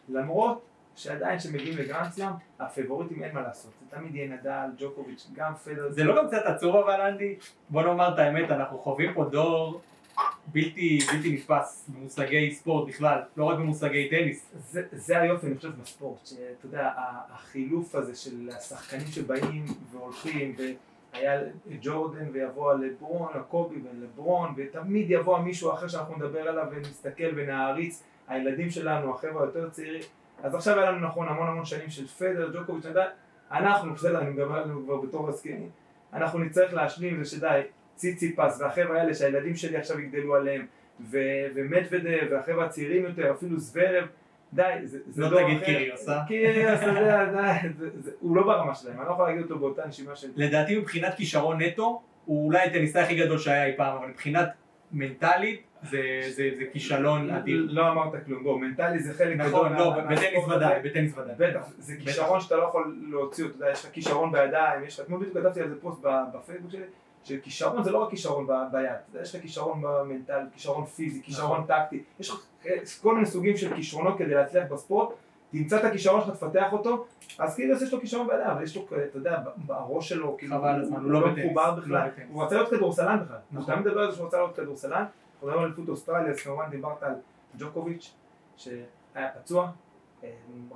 למרות 0.09 0.62
שעדיין 0.96 1.38
כשמגיעים 1.38 1.79
לגרנד 1.79 2.11
סלאם, 2.11 2.31
הפבוריטים 2.61 3.22
אין 3.22 3.35
מה 3.35 3.40
לעשות, 3.40 3.72
זה 3.81 3.96
תמיד 3.96 4.14
יהיה 4.14 4.29
נדל, 4.29 4.66
ג'וקוביץ', 4.79 5.27
גם 5.35 5.55
פדרר, 5.54 5.90
זה 5.90 6.05
לא 6.05 6.16
גם 6.16 6.29
קצת 6.29 6.42
עצוב 6.44 6.77
אבל 6.77 7.01
אנדי? 7.01 7.35
בוא 7.70 7.83
נאמר 7.83 8.14
את 8.14 8.18
האמת, 8.18 8.51
אנחנו 8.51 8.79
חווים 8.79 9.14
פה 9.14 9.24
דור 9.24 9.81
בלתי, 10.46 10.98
בלתי 11.12 11.33
נתפס 11.33 11.88
במושגי 11.88 12.55
ספורט 12.55 12.88
בכלל, 12.88 13.20
לא 13.37 13.44
רק 13.44 13.59
במושגי 13.59 14.09
טניס. 14.11 14.53
זה, 14.70 14.83
זה 14.92 15.20
היופי, 15.20 15.46
אני 15.46 15.57
חושב, 15.57 15.81
בספורט, 15.83 16.27
שאתה 16.27 16.66
יודע, 16.66 16.90
החילוף 17.31 17.94
הזה 17.94 18.16
של 18.16 18.51
השחקנים 18.57 19.07
שבאים 19.07 19.64
והולכים, 19.92 20.55
והיה 21.18 21.40
ג'ורדן 21.81 22.26
ויבוא 22.33 22.74
לברון, 22.74 23.28
הקובי 23.35 23.76
ולברון, 23.76 24.54
ותמיד 24.57 25.11
יבוא 25.11 25.38
מישהו 25.38 25.72
אחר 25.72 25.88
שאנחנו 25.88 26.16
נדבר 26.16 26.48
עליו 26.48 26.66
ונסתכל 26.70 27.31
ונעריץ, 27.37 28.02
הילדים 28.28 28.70
שלנו, 28.70 29.14
החבר'ה 29.14 29.42
היותר 29.42 29.68
צעירים, 29.68 30.02
אז 30.42 30.54
עכשיו 30.54 30.78
היה 30.78 30.90
לנו 30.90 31.07
נכון 31.07 31.28
המון 31.28 31.46
המון 31.46 31.64
שנים 31.64 31.90
של 31.90 32.07
פדר, 32.07 32.50
ג'וקוביץ', 32.54 32.87
אנחנו, 33.52 33.94
בסדר, 33.94 34.20
אני 34.20 34.31
מדבר 34.31 34.54
עלינו 34.54 34.85
כבר 34.85 34.96
בתור 34.96 35.28
הזקנים, 35.28 35.70
אנחנו 36.12 36.38
נצטרך 36.38 36.74
להשלים 36.74 37.24
זה 37.24 37.31
שדי, 37.31 37.61
ציציפס 37.94 38.61
והחבר'ה 38.61 39.00
האלה 39.00 39.14
שהילדים 39.14 39.57
שלי 39.57 39.76
עכשיו 39.76 40.00
יגדלו 40.00 40.35
עליהם, 40.35 40.66
ו- 41.00 41.46
ומדוודב 41.54 42.26
והחבר'ה 42.31 42.64
הצעירים 42.64 43.04
יותר, 43.04 43.33
אפילו 43.33 43.59
זוורב, 43.59 44.04
די, 44.52 44.62
זה, 44.84 44.98
זה 45.08 45.22
לא 45.22 45.28
דור 45.30 45.42
תגיד 45.42 45.56
אחר. 45.56 45.64
קיריוס? 45.66 46.08
קיריוס, 46.28 46.80
אתה 46.82 46.90
יודע, 46.90 47.24
די, 47.24 47.68
הוא 48.20 48.37
לא 48.37 48.42
ברמה 48.42 48.74
שלהם, 48.74 49.00
אני 49.00 49.06
לא 49.08 49.12
יכול 49.12 49.26
להגיד 49.26 49.42
אותו 49.42 49.58
באותה 49.58 49.87
נשימה 49.87 50.16
של... 50.16 50.28
לדעתי 50.37 50.78
מבחינת 50.78 51.14
כישרון 51.14 51.62
נטו, 51.62 52.02
הוא 52.24 52.46
אולי 52.46 52.58
הטניסאי 52.66 53.02
הכי 53.02 53.14
גדול 53.16 53.38
שהיה 53.38 53.64
אי 53.66 53.72
פעם, 53.76 53.96
אבל 53.96 54.06
מבחינת 54.08 54.48
מנטלית 54.92 55.62
זה, 55.82 56.00
זה, 56.28 56.50
זה 56.58 56.64
כישלון 56.72 57.30
אדיר. 57.30 57.66
לא 57.70 57.88
אמרת 57.92 58.24
כלום, 58.26 58.42
בוא, 58.44 58.61
מנטלי 58.61 58.98
זה 58.98 59.14
חלק 59.14 59.37
נכון, 59.37 59.72
גדול 59.74 59.87
לא, 59.87 59.90
מה- 60.04 60.11
בטניס 60.14 60.48
ודאי. 60.56 60.80
בטניס 60.84 61.18
ודאי. 61.18 61.34
בטח, 61.50 61.61
זה 61.78 61.96
כישרון 62.00 62.40
שאתה 62.40 62.56
לא 62.56 62.62
יכול 62.62 62.96
להוציא 63.11 63.44
אותו, 63.44 63.64
יש 63.72 63.84
לך 63.84 63.90
כישרון 63.92 64.32
בידיים, 64.32 64.84
יש 64.84 65.00
לך, 65.00 65.06
כמו 65.06 65.18
בדיוק 65.18 65.37
כתבתי 65.37 65.61
על 65.61 65.68
זה 65.68 65.80
פוסט 65.80 66.06
בפייסבוק 66.34 66.70
שלי, 66.70 66.82
שכישרון 67.28 67.82
זה 67.82 67.90
לא 67.90 67.98
רק 68.02 68.10
כישרון 68.10 68.46
ביד, 68.72 69.22
יש 69.22 69.34
לך 69.34 69.42
כישרון 69.42 69.80
במנטל, 69.82 70.46
כישרון 70.52 70.84
פיזי, 70.84 71.22
כישרון 71.22 71.64
טקטי, 71.66 72.02
יש 72.20 72.30
לך 72.30 72.46
אה, 72.66 72.72
כל 73.02 73.14
מיני 73.14 73.26
סוגים 73.26 73.56
של 73.56 73.74
כישרונות 73.74 74.18
כדי 74.18 74.34
להצליח 74.34 74.64
בספורט, 74.72 75.08
תמצא 75.50 75.78
את 75.78 75.84
הכישרון 75.84 76.20
שלך, 76.20 76.36
תפתח 76.36 76.72
אותו, 76.72 77.06
אז 77.38 77.54
כאילו 77.54 77.74
יש 77.74 77.92
לו 77.92 78.00
כישרון 78.00 78.26
בידיים, 78.26 78.50
אבל 78.50 78.62
יש 78.62 78.76
לו, 78.76 78.86
אתה 79.10 79.18
יודע, 79.18 79.42
בראש 79.56 80.08
שלו, 80.08 80.36
כאילו, 80.38 80.56
הוא 80.56 81.10
לא 81.10 81.20
בטניס. 81.20 81.44
מחובר 81.44 81.74
לא 81.74 81.80
בכלל. 81.80 82.08
הוא 82.32 82.44
רצה 82.44 82.54
להיות 82.54 82.70
כדורסלן 82.70 83.18
בכלל, 83.24 83.36
הוא 83.36 83.60
נכון. 83.60 83.74
תמיד 83.74 83.86
מדבר 83.86 84.00
על 84.00 84.10
זה 84.10 84.16
שהוא 84.16 84.26
רצה 84.26 84.36
להיות 84.36 84.56
כדורסלן, 84.56 84.92
אנחנו 84.92 85.46
מדברים 85.46 85.58
על 85.58 85.66
אליפות 85.66 85.88
אוסטרליה, 85.88 86.30
אז 86.30 86.40
כמובן 86.40 86.70
דיברת 86.70 87.02
על 87.02 87.14
ג'וקוביץ', 87.58 88.14
שהיה 88.56 89.28
פצוע, 89.42 89.64
אה, 89.64 89.70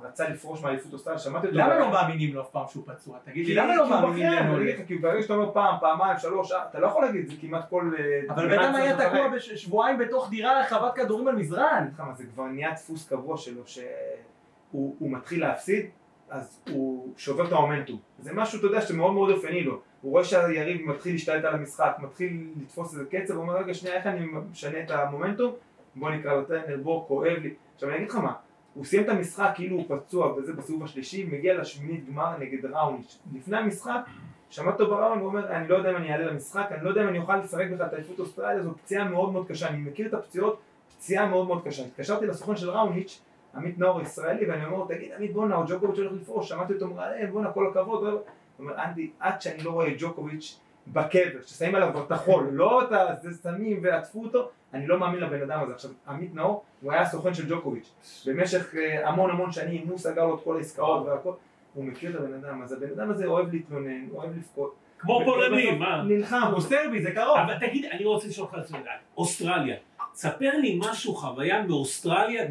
רצה 0.03 0.29
לפרוש 0.29 0.63
מאליפות 0.63 0.93
אוסטרליה, 0.93 1.19
שמעתי 1.19 1.47
אותו. 1.47 1.57
למה 1.57 1.79
לא 1.79 1.91
מאמינים 1.91 2.33
לו 2.33 2.41
אף 2.41 2.49
פעם 2.49 2.67
שהוא 2.67 2.83
פצוע? 2.85 3.17
תגיד 3.23 3.47
לי, 3.47 3.55
למה 3.55 3.75
לא 3.75 3.89
מאמינים 3.89 4.31
לנו? 4.31 4.57
כי 4.87 4.95
ברגע 4.95 5.21
שאתה 5.21 5.33
אומר 5.33 5.51
פעם, 5.53 5.75
פעמיים, 5.79 6.17
שלוש, 6.17 6.51
ארבע, 6.51 6.69
אתה 6.69 6.79
לא 6.79 6.87
יכול 6.87 7.05
להגיד 7.05 7.27
זה 7.27 7.33
כמעט 7.41 7.69
כל... 7.69 7.91
אה, 7.99 8.33
אבל 8.33 8.47
בן 8.49 8.59
אדם 8.59 8.75
היה 8.75 9.09
תקוע 9.09 9.27
בשבועיים 9.27 9.97
בתוך 9.97 10.29
דירה 10.29 10.61
רחבת 10.61 10.95
כדורים 10.95 11.27
על 11.27 11.35
מזרן. 11.35 11.87
זה 12.17 12.23
כבר 12.33 12.45
נהיה 12.45 12.71
דפוס 12.71 13.09
קבוע 13.09 13.37
שלו, 13.37 13.61
שהוא 13.67 14.95
הוא 14.99 15.11
מתחיל 15.11 15.41
להפסיד, 15.41 15.85
אז 16.29 16.59
הוא 16.69 17.13
שובר 17.17 17.47
את 17.47 17.51
המומנטום. 17.51 17.99
זה 18.19 18.33
משהו, 18.33 18.59
אתה 18.59 18.67
יודע, 18.67 18.81
שמאוד 18.81 19.13
מאוד 19.13 19.31
אופייני 19.31 19.63
לו. 19.63 19.79
הוא 20.01 20.11
רואה 20.11 20.23
שהיריב 20.23 20.89
מתחיל 20.89 21.13
להשתלט 21.13 21.43
על 21.43 21.53
המשחק, 21.53 21.95
מתחיל 21.99 22.47
לתפוס 22.61 22.93
איזה 22.93 23.05
קצב, 23.05 23.33
הוא 23.33 23.41
אומר, 23.41 23.57
רגע, 23.57 23.73
שנייה, 23.73 23.95
איך 23.95 24.07
אני 24.07 24.25
משנה 24.51 24.79
את 24.79 24.91
המומנטום? 24.91 25.51
בוא 25.95 26.09
נקרא 26.09 26.33
לטרנר, 26.33 26.77
בוא, 26.83 27.07
כואב 27.07 27.37
לי. 27.41 27.53
עכשיו 27.75 27.89
אני 27.89 27.97
אגיד 27.97 28.09
לך 28.09 28.15
מה, 28.15 28.33
הוא 28.73 28.85
סיים 28.85 29.03
את 29.03 29.09
המשחק 29.09 29.51
כאילו 29.55 29.77
הוא 29.77 29.85
פצוע 29.87 30.33
וזה 30.33 30.53
בסיבוב 30.53 30.83
השלישי, 30.83 31.23
מגיע 31.31 31.57
לשמינית 31.57 32.09
גמר 32.09 32.37
נגד 32.37 32.65
ראוניץ'. 32.65 33.17
לפני 33.33 33.57
המשחק, 33.57 34.01
שמעת 34.49 34.81
אותו 34.81 34.95
בראון, 34.95 35.19
הוא 35.19 35.27
אומר, 35.27 35.51
אני 35.51 35.67
לא 35.67 35.75
יודע 35.75 35.91
אם 35.91 35.95
אני 35.95 36.13
אעלה 36.13 36.25
למשחק, 36.25 36.67
אני 36.71 36.83
לא 36.83 36.89
יודע 36.89 37.03
אם 37.03 37.07
אני 37.07 37.19
אוכל 37.19 37.37
לשחק 37.37 37.65
בכלל 37.73 37.85
את 37.85 37.93
אליפות 37.93 38.19
אוסטרליה, 38.19 38.63
זו 38.63 38.73
פציעה 38.83 39.03
מאוד 39.03 39.31
מאוד 39.31 39.47
קשה, 39.47 39.67
אני 39.67 39.77
מכיר 39.77 40.07
את 40.07 40.13
הפציעות, 40.13 40.59
פציעה 40.97 41.25
מאוד 41.25 41.47
מאוד 41.47 41.63
קשה. 41.65 41.85
התקשרתי 41.85 42.25
לסוכן 42.25 42.55
של 42.55 42.69
ראוניץ', 42.69 43.21
עמית 43.55 43.79
נאור 43.79 44.01
ישראלי, 44.01 44.49
ואני 44.49 44.65
אומר 44.65 44.85
תגיד 44.95 45.11
עמית 45.17 45.33
בואנה, 45.33 45.63
ג'וקוביץ' 45.67 45.97
הולך 45.97 46.11
לפרוש, 46.21 46.49
שמעתי 46.49 46.73
אותו, 46.73 46.85
אומר, 46.85 47.03
אה, 47.03 47.27
בואנה, 47.31 47.51
כל 47.51 47.67
הכבוד, 47.67 48.07
הוא 48.07 48.19
אומר, 48.59 48.83
אנדי, 48.83 49.09
עד 49.19 49.41
שאני 49.41 49.63
לא 49.63 49.71
רואה 49.71 49.87
את 49.87 49.93
ג'וקוביץ' 49.97 50.59
בקבר, 50.87 51.41
ששמים 51.45 51.75
עליו 51.75 51.89
כבר 51.91 52.03
את 52.05 52.11
החול, 52.11 52.49
לא 52.51 52.83
את 52.83 53.21
זה 53.21 53.29
שמים 53.43 53.79
ועטפו 53.83 54.23
אותו, 54.23 54.49
אני 54.73 54.87
לא 54.87 54.99
מאמין 54.99 55.19
לבן 55.19 55.41
אדם 55.41 55.63
הזה. 55.63 55.73
עכשיו, 55.73 55.91
עמית 56.07 56.35
נאור, 56.35 56.63
הוא 56.81 56.91
היה 56.91 57.01
הסוכן 57.01 57.33
של 57.33 57.49
ג'וקוביץ', 57.49 58.23
במשך 58.27 58.75
אה, 58.75 59.09
המון 59.09 59.29
המון 59.29 59.51
שנים, 59.51 59.87
הוא 59.87 59.97
סגר 59.97 60.25
לו 60.25 60.35
את 60.35 60.43
כל 60.43 60.57
העסקאות 60.57 61.05
והכל, 61.07 61.31
הוא 61.73 61.85
מכיר 61.85 62.09
את 62.09 62.15
הבן 62.15 62.33
אדם, 62.33 62.61
אז 62.61 62.73
הבן 62.73 62.91
אדם 62.97 63.11
הזה 63.11 63.25
אוהב 63.25 63.53
להתלונן, 63.53 64.09
אוהב 64.13 64.37
לבכות. 64.37 64.75
כמו 64.99 65.21
פולני, 65.25 65.67
ובסוף 65.67 65.79
מה? 65.79 66.03
נלחם. 66.03 66.51
הוא 66.51 66.61
סרבי, 66.61 67.01
זה 67.01 67.11
קרוב. 67.11 67.37
אבל 67.37 67.67
תגיד, 67.67 67.85
אני 67.85 68.05
רוצה 68.05 68.27
לשאול 68.27 68.47
אותך 68.53 68.69
שאלה. 68.69 68.91
אוסטרליה. 69.17 69.75
ספר 70.13 70.57
לי 70.57 70.79
משהו, 70.79 71.15
חוויה 71.15 71.63
מאוסטרליה, 71.63 72.43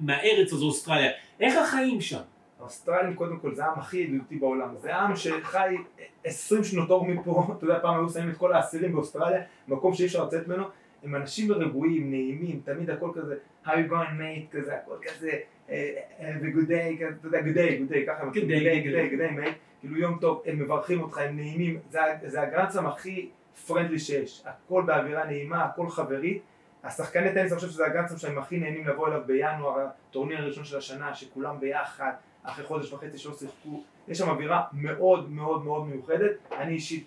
מהארץ 0.00 0.52
הזו 0.52 0.66
אוסטרליה. 0.66 1.10
איך 1.40 1.56
החיים 1.58 2.00
שם? 2.00 2.20
האוסטרלים 2.60 3.14
קודם 3.14 3.38
כל 3.38 3.54
זה 3.54 3.64
העם 3.64 3.78
הכי 3.78 3.96
ידידותי 3.96 4.36
בעולם, 4.36 4.74
זה 4.78 4.96
עם 4.96 5.16
שחי 5.16 5.76
20 6.24 6.64
שנות 6.64 6.90
אור 6.90 7.06
מפה, 7.06 7.46
אתה 7.56 7.64
יודע 7.64 7.78
פעם 7.82 7.94
היו 7.94 8.08
שמים 8.08 8.30
את 8.30 8.36
כל 8.36 8.52
האסירים 8.52 8.92
באוסטרליה, 8.92 9.42
מקום 9.68 9.94
שאי 9.94 10.06
אפשר 10.06 10.24
לצאת 10.24 10.48
ממנו, 10.48 10.64
הם 11.02 11.14
אנשים 11.14 11.52
רגועים, 11.52 12.10
נעימים, 12.10 12.60
תמיד 12.64 12.90
הכל 12.90 13.10
כזה, 13.14 13.36
how 13.64 13.68
you 13.68 13.90
going 13.90 14.20
mate, 14.20 14.56
כזה, 14.56 14.76
הכל 14.76 14.96
כזה, 15.02 15.30
אה, 15.70 15.94
אה, 16.20 16.32
ו-good 16.40 16.68
day, 16.68 17.00
כזה, 17.00 17.14
אתה 17.20 17.28
יודע, 17.28 17.40
good 17.40 17.56
day, 17.56 17.80
good 17.80 17.92
day, 17.92 18.06
ככה 18.06 18.22
Good 18.22 18.34
day, 18.34 18.84
good 18.84 18.94
day, 18.94 19.12
good 19.12 19.20
day, 19.20 19.38
mate, 19.38 19.54
כאילו 19.80 19.98
יום 19.98 20.18
טוב, 20.20 20.42
הם 20.46 20.58
מברכים 20.58 21.00
אותך, 21.00 21.18
הם 21.18 21.36
נעימים, 21.36 21.78
זה, 21.90 22.42
הגרנדסם 22.42 22.86
הכי 22.86 23.28
פרנדלי 23.66 23.98
שיש, 23.98 24.42
הכל 24.46 24.82
באווירה 24.86 25.24
נעימה, 25.24 25.64
הכל 25.64 25.88
חברי, 25.88 26.38
השחקני 26.84 27.34
טניס, 27.34 27.52
אני 27.52 27.60
חושב 27.60 27.70
שזה 27.70 27.86
הגרנדסם 27.86 28.16
שהם 28.16 28.38
הכי 28.38 28.58
נהנים 28.58 28.86
לבוא 28.86 29.08
אליו 29.08 29.20
בינואר, 29.26 29.86
הטורניר 30.10 30.38
הראשון 30.38 30.64
של 30.64 30.78
השנה, 30.78 31.14
שכולם 31.14 31.60
ביחד, 31.60 32.12
אחרי 32.42 32.64
חודש 32.66 32.92
וחצי 32.92 33.18
שלא 33.18 33.34
שיחקו, 33.34 33.82
יש 34.08 34.18
שם 34.18 34.28
אווירה 34.28 34.66
מאוד 34.72 35.30
מאוד 35.30 35.64
מאוד 35.64 35.86
מיוחדת, 35.86 36.30
אני 36.52 36.72
אישית, 36.72 37.06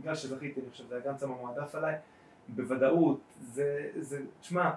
בגלל 0.00 0.14
שזכיתי, 0.14 0.60
אני 0.60 0.70
חושב, 0.70 0.84
זה 0.88 0.96
הגרנדסם 0.96 1.32
המועדף 1.32 1.74
עליי, 1.74 1.94
בוודאות, 2.48 3.20
זה, 3.40 3.88
זה, 4.00 4.20
שמע, 4.42 4.70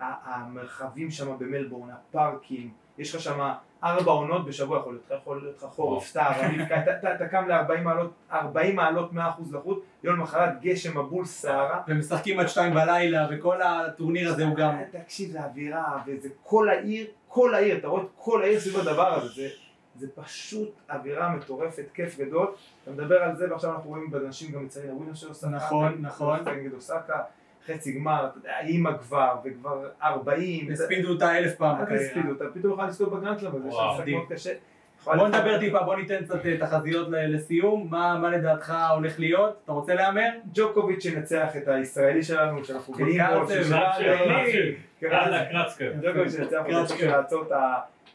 ה- 0.00 0.34
המרחבים 0.34 1.10
שם 1.10 1.38
במלבורן, 1.38 1.90
הפארקים, 1.90 2.70
יש 2.98 3.14
לך 3.14 3.20
שם 3.20 3.52
ארבע 3.84 4.12
עונות 4.12 4.44
בשבוע, 4.46 4.78
יכול 4.78 4.92
להיות 4.92 5.20
יכול 5.22 5.40
להיות 5.42 5.56
לך 5.58 5.64
חורף, 5.64 6.12
קיץ, 6.68 6.88
אתה- 7.14 7.28
קם 7.28 7.48
ל-40 7.48 7.80
מעלות, 7.80 8.12
40 8.32 8.76
מעלות 8.76 9.12
100% 9.12 9.16
לחות, 9.52 9.82
יום 10.04 10.16
למחרת 10.16 10.60
גשם, 10.60 10.98
מבול, 10.98 11.24
סערה. 11.24 11.80
ומשחקים 11.88 12.40
עד 12.40 12.46
שתיים 12.46 12.74
בלילה, 12.74 13.26
וכל 13.30 13.62
הטורניר 13.62 14.28
הזה 14.28 14.44
הוא 14.44 14.56
גם... 14.56 14.76
תקשיב, 14.90 15.30
זה 15.30 15.44
אווירה, 15.44 15.98
וזה 16.06 16.28
כל 16.42 16.68
העיר, 16.68 17.06
כל 17.28 17.54
העיר, 17.54 17.76
אתה 17.78 17.88
רואה 17.88 18.02
את 18.02 18.08
כל 18.16 18.42
העיר 18.42 18.60
סביב 18.60 18.76
הדבר 18.88 19.14
הזה, 19.14 19.28
זה, 19.34 19.48
זה 19.96 20.06
פשוט 20.14 20.70
אווירה 20.90 21.28
מטורפת, 21.36 21.84
כיף 21.94 22.18
גדול. 22.18 22.46
אתה 22.82 22.90
מדבר 22.90 23.22
על 23.22 23.36
זה, 23.36 23.46
ועכשיו 23.50 23.72
אנחנו 23.72 23.90
רואים 23.90 24.10
בנשים 24.10 24.52
גם 24.52 24.64
מציינים, 24.64 24.92
הווינר 24.92 25.14
של 25.14 25.28
אוסקה. 25.28 25.48
נכון, 25.48 25.96
נכון. 26.00 26.40
נגד 26.48 26.72
אוסקה, 26.74 27.22
חצי 27.66 27.92
גמר, 27.92 28.26
אתה 28.26 28.38
יודע, 28.38 28.60
אימא 28.60 28.90
כבר, 28.98 29.36
וכבר 29.44 29.88
40. 30.02 30.72
הספידו 30.72 31.08
אותה 31.08 31.38
אלף 31.38 31.54
פעם 31.54 31.76
אל. 31.80 31.98
תספידו 31.98 32.28
אותה, 32.28 32.44
פתאום 32.54 32.72
יכולה 32.72 32.88
לזכות 32.88 33.12
בגרנדסלאם 33.12 33.56
הזה, 33.56 33.68
וואו, 33.68 33.96
שם. 33.96 34.10
מאוד 34.10 34.24
קשה. 34.28 34.52
בוא 35.04 35.28
נדבר 35.28 35.58
טיפה, 35.58 35.82
בוא 35.82 35.96
ניתן 35.96 36.24
קצת 36.24 36.46
אה, 36.46 36.56
תחזיות 36.58 37.08
לסיום, 37.10 37.88
מה 37.90 38.18
מה 38.18 38.30
לדעתך 38.30 38.74
הולך 38.94 39.20
להיות? 39.20 39.60
אתה 39.64 39.72
רוצה 39.72 39.94
להמר? 39.94 40.28
ג'וקוביץ' 40.54 41.04
ינצח 41.04 41.56
את 41.56 41.68
הישראלי 41.68 42.22
שלנו, 42.22 42.64
שאנחנו 42.64 42.94
גאים 42.94 43.20
בו. 43.34 43.52
יאללה, 45.02 45.44
קרצקר. 45.50 45.92
ג'וקוביץ' 46.02 46.34
ינצח 46.34 46.62
אותו, 46.92 47.06
לעצור 47.06 47.44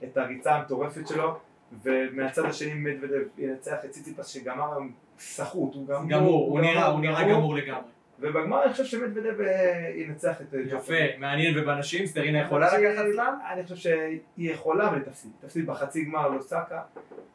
את 0.04 0.18
הריצה 0.18 0.56
המטורפת 0.56 1.08
שלו, 1.08 1.38
ומהצד 1.84 2.46
השני 2.46 2.74
מדוודב 2.74 3.22
ינצח 3.38 3.86
את 3.86 3.92
ציציפס 3.92 4.28
שגמר 4.28 4.74
היום 4.74 4.92
סחוט, 5.20 5.76
הוא 5.76 5.88
גמור, 6.08 6.52
הוא 6.52 7.00
נראה 7.00 7.30
גמור 7.30 7.56
לגמרי. 7.56 7.99
ובגמר 8.22 8.64
אני 8.64 8.72
חושב 8.72 8.86
שמדוודב 8.86 9.42
אה, 9.42 9.92
ינצח 9.96 10.42
את 10.42 10.54
אה, 10.54 10.60
יפה. 10.60 11.18
מעניין 11.20 11.60
ובנשים, 11.60 12.06
סטרינה 12.06 12.42
יכולה 12.42 12.68
לקחת 12.78 13.06
סלאם? 13.12 13.34
אני 13.54 13.64
חושב 13.64 13.76
שהיא 13.76 14.52
יכולה, 14.52 14.88
אבל 14.88 15.00
תפסיד. 15.00 15.32
תפסיד 15.42 15.66
בחצי 15.66 16.06
גמר 16.06 16.30
לאוסקה, 16.30 16.82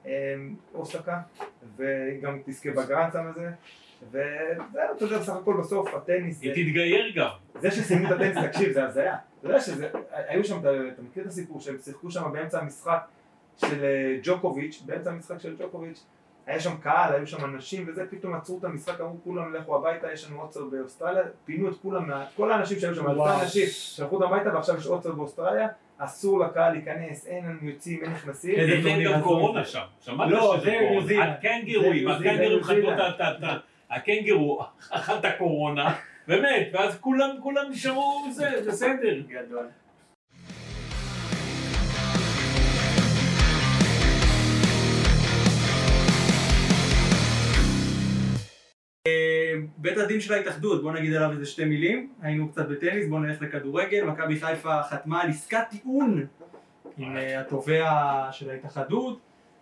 אה, 0.07 0.35
אוסקה, 0.75 1.21
והיא 1.77 2.23
גם 2.23 2.39
תזכה 2.45 2.71
בגרנדסם 2.71 3.27
הזה. 3.27 3.51
וזהו, 4.11 4.97
אתה 4.97 5.05
יודע, 5.05 5.19
בסך 5.19 5.37
הכל 5.37 5.57
בסוף 5.61 5.95
הטניס, 5.95 6.43
היא 6.43 6.51
תתגייר 6.51 7.13
גם. 7.17 7.29
זה 7.61 7.71
שסיימו 7.71 8.07
את 8.07 8.13
הטניס, 8.13 8.39
תקשיב, 8.39 8.73
זה 8.73 8.85
הזיה. 8.85 9.17
אתה 9.41 9.49
יודע 9.49 9.61
שזה, 9.61 9.89
היו 10.11 10.45
שם, 10.45 10.59
אתה 10.61 10.69
אתה 10.95 11.03
מכיר 11.03 11.23
את 11.23 11.29
הסיפור 11.29 11.61
שהם 11.61 11.79
שיחקו 11.79 12.11
שם 12.11 12.33
באמצע 12.33 12.61
המשחק 12.61 13.07
של 13.57 13.85
אה, 13.85 14.17
ג'וקוביץ', 14.23 14.83
באמצע 14.87 15.11
המשחק 15.11 15.39
של 15.39 15.57
ג'וקוביץ', 15.59 16.05
היה 16.47 16.61
שם 16.61 16.77
קהל, 16.83 17.13
היו 17.15 17.27
שם 17.27 17.45
אנשים 17.45 17.85
וזה, 17.89 18.05
פתאום 18.11 18.35
עצרו 18.35 18.59
את 18.59 18.65
המשחק, 18.65 19.01
אמרו 19.01 19.17
כולם 19.25 19.55
לכו 19.55 19.77
הביתה, 19.77 20.13
יש 20.13 20.31
לנו 20.31 20.41
עוצר 20.41 20.65
באוסטרליה, 20.65 21.23
פינו 21.45 21.69
את 21.69 21.75
כולם, 21.83 22.11
כל 22.37 22.53
האנשים 22.53 22.79
שהיו 22.79 22.95
שם, 22.95 23.07
אלפי. 23.11 23.43
אנשים, 23.43 23.67
שלחו 23.69 24.17
אותם 24.17 24.33
הביתה 24.35 24.55
ועכשיו 24.55 24.77
יש 24.77 24.87
עוצר 24.87 25.13
באוסטרליה, 25.13 25.69
אסור 25.99 26.41
לקהל 26.41 26.73
להיכנס, 26.73 27.27
אין 27.27 27.45
לנו 27.45 27.59
יוצאים, 27.69 28.03
אין 28.03 28.13
נכנסים. 28.13 28.55
איזה 28.55 28.89
אין 28.89 29.05
גם. 29.13 29.23
קורונה 29.23 29.65
שם. 29.65 29.81
שמעת 30.01 30.31
לא, 30.31 30.55
שזה 30.57 30.65
זה 30.65 30.77
קורונה. 30.89 31.33
הקנגרואים, 31.33 32.09
הקנגרואים. 32.09 32.63
חטפו 32.63 32.93
את 32.93 32.99
ה... 33.21 33.31
את 33.31 33.43
ה- 33.43 33.57
הקנגרו 33.91 34.63
אכל 34.91 35.13
את 35.13 35.25
הקורונה, 35.25 35.95
באמת, 36.29 36.69
ואז 36.73 36.99
כולם 37.01 37.31
כולם 37.43 37.65
נשארו 37.71 38.27
זה, 38.33 38.51
בסדר. 38.67 39.21
גדול. 39.29 39.67
בית 49.77 49.99
הדין 49.99 50.21
של 50.21 50.33
ההתאחדות, 50.33 50.83
בוא 50.83 50.93
נגיד 50.93 51.15
עליו 51.15 51.31
איזה 51.31 51.47
שתי 51.47 51.65
מילים, 51.65 52.09
היינו 52.23 52.49
קצת 52.49 52.69
בטניס, 52.69 53.07
בוא 53.09 53.21
נלך 53.21 53.43
לכדורגל, 53.43 54.05
מכבי 54.05 54.41
חיפה 54.41 54.83
חתמה 54.83 55.23
על 55.23 55.31
עסקת 55.31 55.65
טיעון 55.71 56.27
עם 56.99 57.17
אה, 57.17 57.41
התובע 57.41 58.29
של 58.33 58.51
ההתאחדות, 58.51 59.21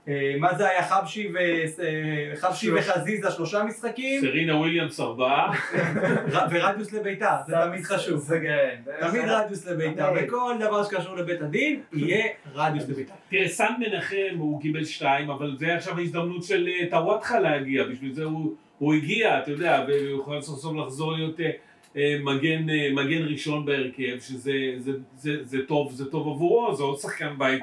אה, 0.08 0.34
מה 0.38 0.54
זה 0.54 0.68
היה 0.68 0.82
חבשי 0.82 1.28
ו- 1.34 1.82
אה, 1.82 2.36
חבשי 2.36 2.66
שלוש. 2.66 2.88
וחזיזה 2.88 3.30
שלושה 3.30 3.64
משחקים, 3.64 4.20
סרינה 4.20 4.56
וויליאמס 4.56 5.00
ארבעה, 5.00 5.52
ורדיוס 6.50 6.92
לביתה, 6.92 7.36
זה 7.46 7.54
תמיד 7.64 7.84
חשוב. 7.84 8.20
זה 8.20 8.40
כן. 8.40 8.80
תמיד 9.00 9.22
רדיוס 9.26 9.66
לביתה. 9.66 10.10
בכל 10.12 10.54
דבר 10.60 10.84
שקשור 10.84 11.16
לבית 11.16 11.42
הדין, 11.42 11.80
יהיה 11.92 12.26
רדיוס 12.54 12.88
לביתה. 12.88 13.12
תראה, 13.30 13.48
סן 13.48 13.72
מנחם 13.78 14.36
הוא 14.38 14.62
קיבל 14.62 14.84
שתיים, 14.84 15.30
אבל 15.30 15.56
זה 15.58 15.74
עכשיו 15.74 15.98
ההזדמנות 15.98 16.44
של 16.44 16.68
טוואטחה 16.90 17.40
להגיע, 17.40 17.84
בשביל 17.84 18.12
זה 18.12 18.24
הוא, 18.24 18.54
הוא 18.82 18.94
הגיע, 18.94 19.38
אתה 19.38 19.50
יודע, 19.50 19.84
והוא 19.88 20.20
יכול 20.20 20.40
סוף 20.40 20.58
סוף 20.60 20.76
לחזור 20.76 21.12
להיות 21.12 21.40
אה, 21.40 21.50
אה, 21.96 22.16
מגן, 22.22 22.70
אה, 22.70 22.88
מגן 22.92 23.28
ראשון 23.28 23.66
בהרכב, 23.66 24.18
שזה 24.20 24.52
זה, 24.78 24.92
זה, 25.16 25.30
זה 25.44 25.58
טוב, 25.68 25.92
זה 25.92 26.10
טוב 26.10 26.28
עבורו, 26.28 26.74
זה 26.74 26.82
עוד 26.82 26.98
שחקן 26.98 27.38
בית. 27.38 27.62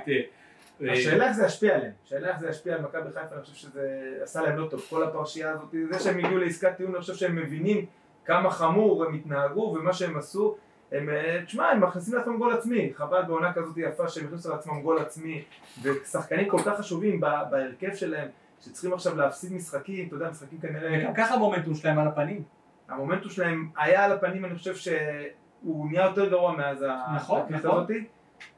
השאלה 0.82 1.28
איך 1.28 1.36
זה 1.36 1.46
ישפיע 1.46 1.76
עליהם, 1.76 1.92
השאלה 2.06 2.30
איך 2.30 2.40
זה 2.40 2.50
ישפיע 2.50 2.76
על 2.76 2.82
מכבי 2.82 3.10
חיפה, 3.10 3.36
אני 3.36 3.42
חושב 3.42 3.56
שזה 3.56 4.18
עשה 4.24 4.42
להם 4.42 4.58
לא 4.58 4.68
טוב, 4.68 4.82
כל 4.90 5.04
הפרשייה 5.04 5.52
הזאת, 5.52 5.76
זה 5.92 6.00
שהם 6.00 6.18
הגיעו 6.18 6.38
לעסקת 6.38 6.78
טיעון, 6.78 6.96
אני 6.96 7.02
חושב 7.02 7.16
שהם 7.16 7.36
מבינים 7.36 7.86
כמה 8.26 8.52
חמור 8.52 9.06
הם 9.06 9.14
התנהגו 9.14 9.76
ומה 9.80 9.94
שהם 9.94 10.18
עשו, 10.18 10.56
הם, 10.92 11.10
תשמע, 11.46 11.66
הם 11.68 11.84
מכניסים 11.84 12.16
לעצמם 12.16 12.38
גול 12.38 12.54
עצמי, 12.54 12.92
חבל 12.96 13.22
בעונה 13.22 13.54
כזאת 13.54 13.78
יפה 13.78 14.08
שהם 14.08 14.26
הכניסו 14.26 14.50
לעצמם 14.50 14.82
גול 14.82 15.00
עצמי, 15.00 15.44
ושחקנים 15.82 16.50
כל 16.50 16.62
כך 16.66 16.80
חשובים 16.80 17.20
בהרכב 17.20 17.96
שלהם, 17.96 18.28
שצריכים 18.62 18.94
עכשיו 18.94 19.16
להפסיד 19.18 19.54
משחקים, 19.54 20.08
אתה 20.08 20.16
יודע, 20.16 20.30
משחקים 20.30 20.60
כנראה, 20.60 21.00
וגם 21.02 21.14
ככה 21.14 21.34
המומנטום 21.36 21.76
שלהם 21.76 22.00
על 22.00 22.08
הפנים. 22.08 22.44
המומנטום 22.90 23.30
שלהם 23.32 23.70
היה 23.78 24.06
על 24.06 24.12
הפנים, 24.12 24.46
אני 24.46 24.56
חושב 24.56 24.76
שהוא 24.76 25.88
נהיה 25.90 26.06
יותר 26.06 26.30
גרוע 26.30 26.58
מאז 26.58 26.86
נכון, 27.16 27.42
התקרית 27.42 27.66
נכון. 27.66 27.78
הזאתי. 27.78 28.06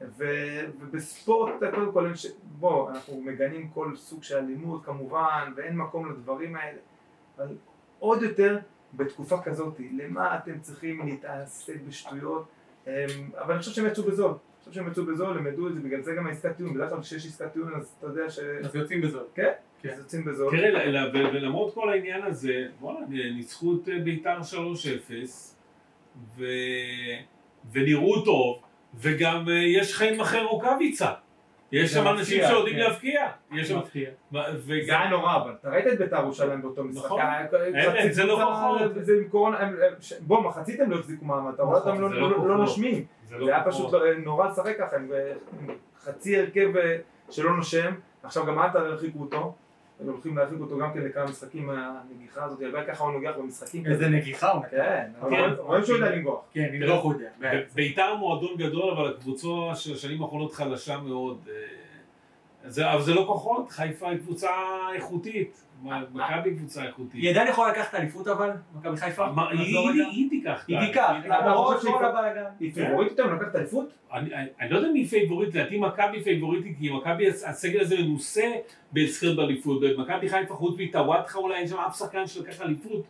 ו- 0.02 0.66
ובספורט, 0.80 1.54
קודם 1.74 1.92
כל, 1.92 2.16
ש- 2.16 2.28
בוא, 2.60 2.90
אנחנו 2.92 3.22
מגנים 3.22 3.70
כל 3.74 3.96
סוג 3.96 4.24
של 4.24 4.38
אלימות 4.38 4.86
כמובן, 4.86 5.52
ואין 5.56 5.78
מקום 5.78 6.12
לדברים 6.12 6.56
האלה, 6.56 6.78
אבל 7.38 7.48
עוד 8.00 8.22
יותר 8.22 8.60
בתקופה 8.94 9.42
כזאת, 9.42 9.74
למה 9.98 10.38
אתם 10.38 10.60
צריכים 10.60 11.06
להתעסק 11.06 11.76
בשטויות? 11.88 12.46
אמ, 12.88 12.92
אבל 13.38 13.54
אני 13.54 13.60
חושב 13.60 13.72
שהם 13.72 13.86
יצאו 13.86 14.04
בזול, 14.04 14.30
אני 14.32 14.38
חושב 14.60 14.72
שהם 14.72 14.88
יצאו 14.92 15.06
בזול, 15.06 15.38
הם 15.38 15.48
ידעו 15.48 15.68
את 15.68 15.74
זה, 15.74 15.80
בגלל 15.80 16.02
זה 16.02 16.14
גם 16.18 16.28
העסקת 16.28 16.58
טיעון, 16.58 16.74
בדרך 16.74 16.90
כלל 16.90 17.02
כשיש 17.02 17.26
עסקת 17.26 17.54
טיעון 17.54 17.76
אז 17.76 17.96
אתה 18.00 18.08
יודע 18.08 18.26
אז 18.66 18.76
יוצאים 18.76 19.02
בזול. 19.02 19.24
כן. 19.34 19.52
כן. 19.82 19.90
שיוצאים 19.96 20.26
בזול. 20.26 20.58
תראה, 20.58 20.70
ל- 20.86 20.98
ל- 20.98 21.12
ו- 21.18 21.34
ולמרות 21.34 21.74
כל 21.74 21.90
העניין 21.90 22.24
הזה, 22.24 22.68
וואלה, 22.82 23.00
ניצחו 23.10 23.74
את 23.84 23.90
אה, 23.90 24.00
בית"ר 24.00 24.38
3-0, 24.42 25.14
ו... 26.38 26.44
ונראו 27.72 28.22
טוב, 28.26 28.60
וגם 28.96 29.50
אה, 29.50 29.54
יש 29.54 29.96
חיים 29.96 30.20
אחרי 30.22 30.42
רוקאביצה. 30.44 31.12
יש 31.72 31.92
שם 31.94 32.00
מפתיע, 32.00 32.12
אנשים 32.20 32.42
שיודעים 32.48 32.76
כן. 32.76 32.82
להבקיע. 32.82 33.28
יש 33.52 33.68
שם... 33.68 33.80
זה. 34.56 34.70
היה 34.88 35.10
נורא, 35.10 35.36
אבל 35.36 35.52
אתה 35.60 35.70
ראית 35.70 35.88
את 35.88 35.98
בית"ר 35.98 36.16
ירושלים 36.20 36.62
באותו 36.62 36.84
משחק. 36.84 37.06
נכון. 37.06 37.22
אין, 37.96 38.12
זה 38.12 38.24
לא 38.24 38.36
כוחות. 38.46 38.92
זה 39.06 39.14
עם 39.24 39.30
קורונה, 39.30 39.58
בוא, 40.20 40.42
מחצית 40.44 40.80
הם 40.80 40.92
לא 40.92 40.96
החזיקו 40.96 41.26
מעמד, 41.26 41.54
אתה 41.54 41.64
רואה 41.64 41.80
נכון, 41.80 41.92
אותם 41.92 42.02
לא- 42.02 42.12
לא 42.22 42.32
לא- 42.32 42.48
לא. 42.48 42.58
נושמים. 42.58 43.06
זה 43.30 43.36
זה 43.46 43.52
היה 43.56 43.64
כוחות. 43.64 43.74
פשוט 43.90 43.94
לא- 43.94 44.14
נורא 44.14 44.48
לשחק 44.50 44.78
ככה, 44.80 44.96
חצי 46.04 46.38
הרכב 46.40 46.78
אה, 46.78 46.98
שלא 47.30 47.56
נושם, 47.56 47.92
עכשיו 48.24 48.46
גם 48.46 48.60
עטר 48.60 48.80
הרחיקו 48.86 49.20
אותו, 49.20 49.56
הם 50.02 50.10
הולכים 50.10 50.38
להרחיק 50.38 50.60
אותו 50.60 50.78
גם 50.78 50.94
כן 50.94 51.02
לכמה 51.02 51.26
משחקים 51.26 51.66
מהנגיחה 51.66 52.44
הזאת, 52.44 52.62
הלוואי 52.62 52.86
ככה 52.88 53.04
הוא 53.04 53.14
נוגח 53.14 53.32
במשחקים 53.38 53.86
איזה 53.86 54.10
נגיחה 54.10 54.52
הוא 54.52 54.64
נתן. 54.66 54.78
כן. 55.30 55.52
רואים 55.58 55.84
שהוא 55.84 55.96
יודע 55.96 56.16
לנגוח. 56.16 56.40
כן, 56.54 56.70
לנגוח 56.74 57.04
הוא 57.04 57.14
יודע. 57.14 57.30
בית"ר 57.76 58.16
מועדון 58.16 58.58
גדול, 58.58 58.92
אבל 58.92 59.10
הקבוצה 59.10 59.48
של 59.76 59.94
השנים 59.94 60.24
האחרונות 60.24 60.54
חלשה 60.54 60.98
מאוד. 60.98 61.50
אה, 61.50 62.70
זה, 62.70 62.94
אבל 62.94 63.02
זה 63.02 63.14
לא 63.14 63.24
כוחות, 63.28 63.70
חיפה 63.70 64.10
היא 64.10 64.18
קבוצה 64.18 64.50
איכותית. 64.96 65.64
מכבי 65.84 66.56
קבוצה 66.56 66.84
איכותית. 66.86 67.14
היא 67.22 67.30
עדיין 67.30 67.48
יכולה 67.48 67.72
לקחת 67.72 67.96
אליפות 67.96 68.28
אבל? 68.28 68.50
מכבי 68.76 68.98
חיפה? 68.98 69.26
היא-. 69.52 69.78
היא 70.12 70.30
תיקח. 70.30 70.66
היא 70.68 70.80
תיקח, 70.88 71.10
היא 71.14 71.22
תיקח. 71.22 71.36
למרות 71.46 71.78
חושב 71.78 71.88
כל 71.92 71.98
שהיא- 72.00 72.08
הבלאגן. 72.10 72.44
היא 72.60 72.74
פייבוריטית 72.74 73.20
היום 73.20 73.34
לקחת 73.36 73.56
אליפות? 73.56 73.90
אני, 74.14 74.30
לא 74.70 74.78
יודע 74.78 74.90
מי 74.92 75.06
פייבוריט, 75.08 75.56
לדעתי 75.56 75.78
מכבי 75.80 76.24
פייבוריטית, 76.24 76.78
כי 76.80 76.90
מכבי, 76.98 77.28
הסגל 77.28 77.82
הזה 77.82 77.96
מנוסה 78.00 78.52
בזכיר 78.94 79.36
באליפות. 79.36 79.82
במכבי 79.82 80.30
חיפה 80.30 80.54
חוץ 80.54 80.76
מטוואטחה 80.80 81.40
אולי 81.40 81.56
אין 81.56 81.68
שם 81.68 81.78
אף 81.78 81.98
שחקן 81.98 82.28
שלקח 82.28 82.62
אליפות 82.62 83.04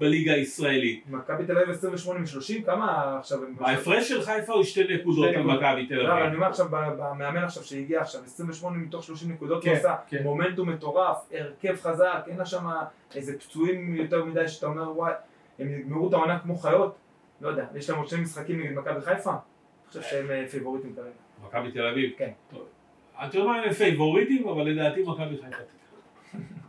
בליגה 0.00 0.32
הישראלית. 0.32 1.04
מכבי 1.08 1.46
תל 1.46 1.58
אביב 1.58 1.70
28 1.70 2.20
מ-30, 2.20 2.66
כמה 2.66 3.16
עכשיו 3.18 3.44
הם... 3.44 3.54
ההפרש 3.60 4.08
של 4.08 4.22
חיפה 4.22 4.52
הוא 4.52 4.62
שתי 4.62 4.94
נקודות 4.94 5.34
על. 5.34 5.42
מכבי 5.42 5.86
תל 5.86 5.94
לא, 5.94 6.02
אבל 6.02 6.12
אני 6.12 6.26
אביב. 6.26 6.34
אומר 6.34 6.46
עכשיו, 6.46 6.66
במאמן 6.70 7.44
עכשיו 7.44 7.64
שהגיע 7.64 8.00
עכשיו, 8.00 8.20
28 8.24 8.78
מתוך 8.78 9.04
30 9.04 9.32
נקודות 9.32 9.64
כן, 9.64 9.70
הוא 9.70 9.76
עשה, 9.76 9.94
כן. 10.08 10.22
מומנטום 10.22 10.68
מטורף, 10.68 11.16
הרכב 11.32 11.76
חזק, 11.76 12.24
אין 12.26 12.36
לה 12.36 12.46
שם 12.46 12.66
איזה 13.14 13.38
פצועים 13.38 13.96
יותר 13.96 14.24
מדי 14.24 14.48
שאתה 14.48 14.66
אומר 14.66 14.96
וואי, 14.96 15.12
הם 15.58 15.68
יגמרו 15.80 16.08
את 16.08 16.12
העונה 16.12 16.38
כמו 16.38 16.56
חיות, 16.56 16.96
לא 17.40 17.48
יודע, 17.48 17.66
יש 17.74 17.90
להם 17.90 17.98
עוד 17.98 18.08
שני 18.08 18.20
משחקים 18.20 18.60
נגד 18.60 18.78
מכבי 18.78 19.00
חיפה, 19.00 19.30
אני 19.30 19.38
חושב 19.88 20.02
שהם 20.02 20.30
אה, 20.30 20.44
פיבוריטים 20.50 20.94
כרגע. 20.96 21.08
מכבי 21.46 21.72
תל 21.72 21.86
אביב. 21.86 22.12
כן. 22.18 22.30
אתה 23.24 23.38
יודע 23.38 23.48
מה 23.48 23.56
הם 23.56 23.72
פייבוריטים, 23.72 24.48
אבל 24.48 24.62
לדעתי 24.62 25.02
מכבי 25.02 25.36
חיפה 25.36 25.56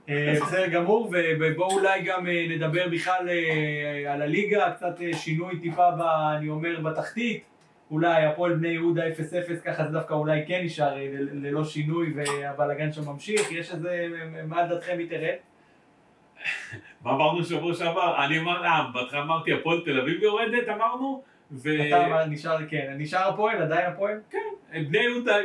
בסדר 0.08 0.68
גמור, 0.68 1.12
ובואו 1.39 1.72
אולי 1.72 2.01
גם 2.01 2.28
אה, 2.28 2.45
נדבר 2.49 2.88
בכלל 2.91 3.30
אה, 3.30 4.14
על 4.14 4.22
הליגה, 4.22 4.72
קצת 4.72 5.01
אה, 5.01 5.14
שינוי 5.14 5.60
טיפה, 5.60 5.91
ב- 5.91 6.36
אני 6.38 6.49
אומר, 6.49 6.80
בתחתית. 6.82 7.43
אולי 7.91 8.26
הפועל 8.26 8.53
בני 8.53 8.68
יהודה 8.68 9.03
0-0, 9.08 9.12
ככה 9.66 9.84
זה 9.86 9.91
דווקא 9.91 10.14
אולי 10.14 10.43
כן 10.47 10.62
נשאר 10.64 10.95
ללא 11.34 11.64
שינוי 11.64 12.14
והבלאגן 12.16 12.91
שם 12.91 13.10
ממשיך, 13.10 13.51
יש 13.51 13.72
איזה, 13.72 14.08
מה 14.47 14.64
לדעתכם 14.64 14.95
היא 14.99 15.10
תרד? 15.10 15.36
מה 17.03 17.12
אמרנו 17.12 17.43
שבוע 17.43 17.74
שעבר? 17.74 18.26
אני 18.26 18.39
אמר, 18.39 18.66
אה, 18.66 18.84
בהתחלה 18.93 19.22
אמרתי 19.22 19.53
הפועל 19.53 19.82
תל 19.86 19.99
אביב 19.99 20.24
יורדת, 20.24 20.68
אמרנו, 20.70 21.24
ו... 21.52 21.70
אתה 21.88 22.26
נשאר, 22.30 22.58
כן, 22.70 22.95
נשאר 22.98 23.30
הפועל, 23.30 23.62
עדיין 23.62 23.86
הפועל? 23.86 24.20
בני 24.74 24.98
יהודה, 24.98 25.38
אה, 25.38 25.43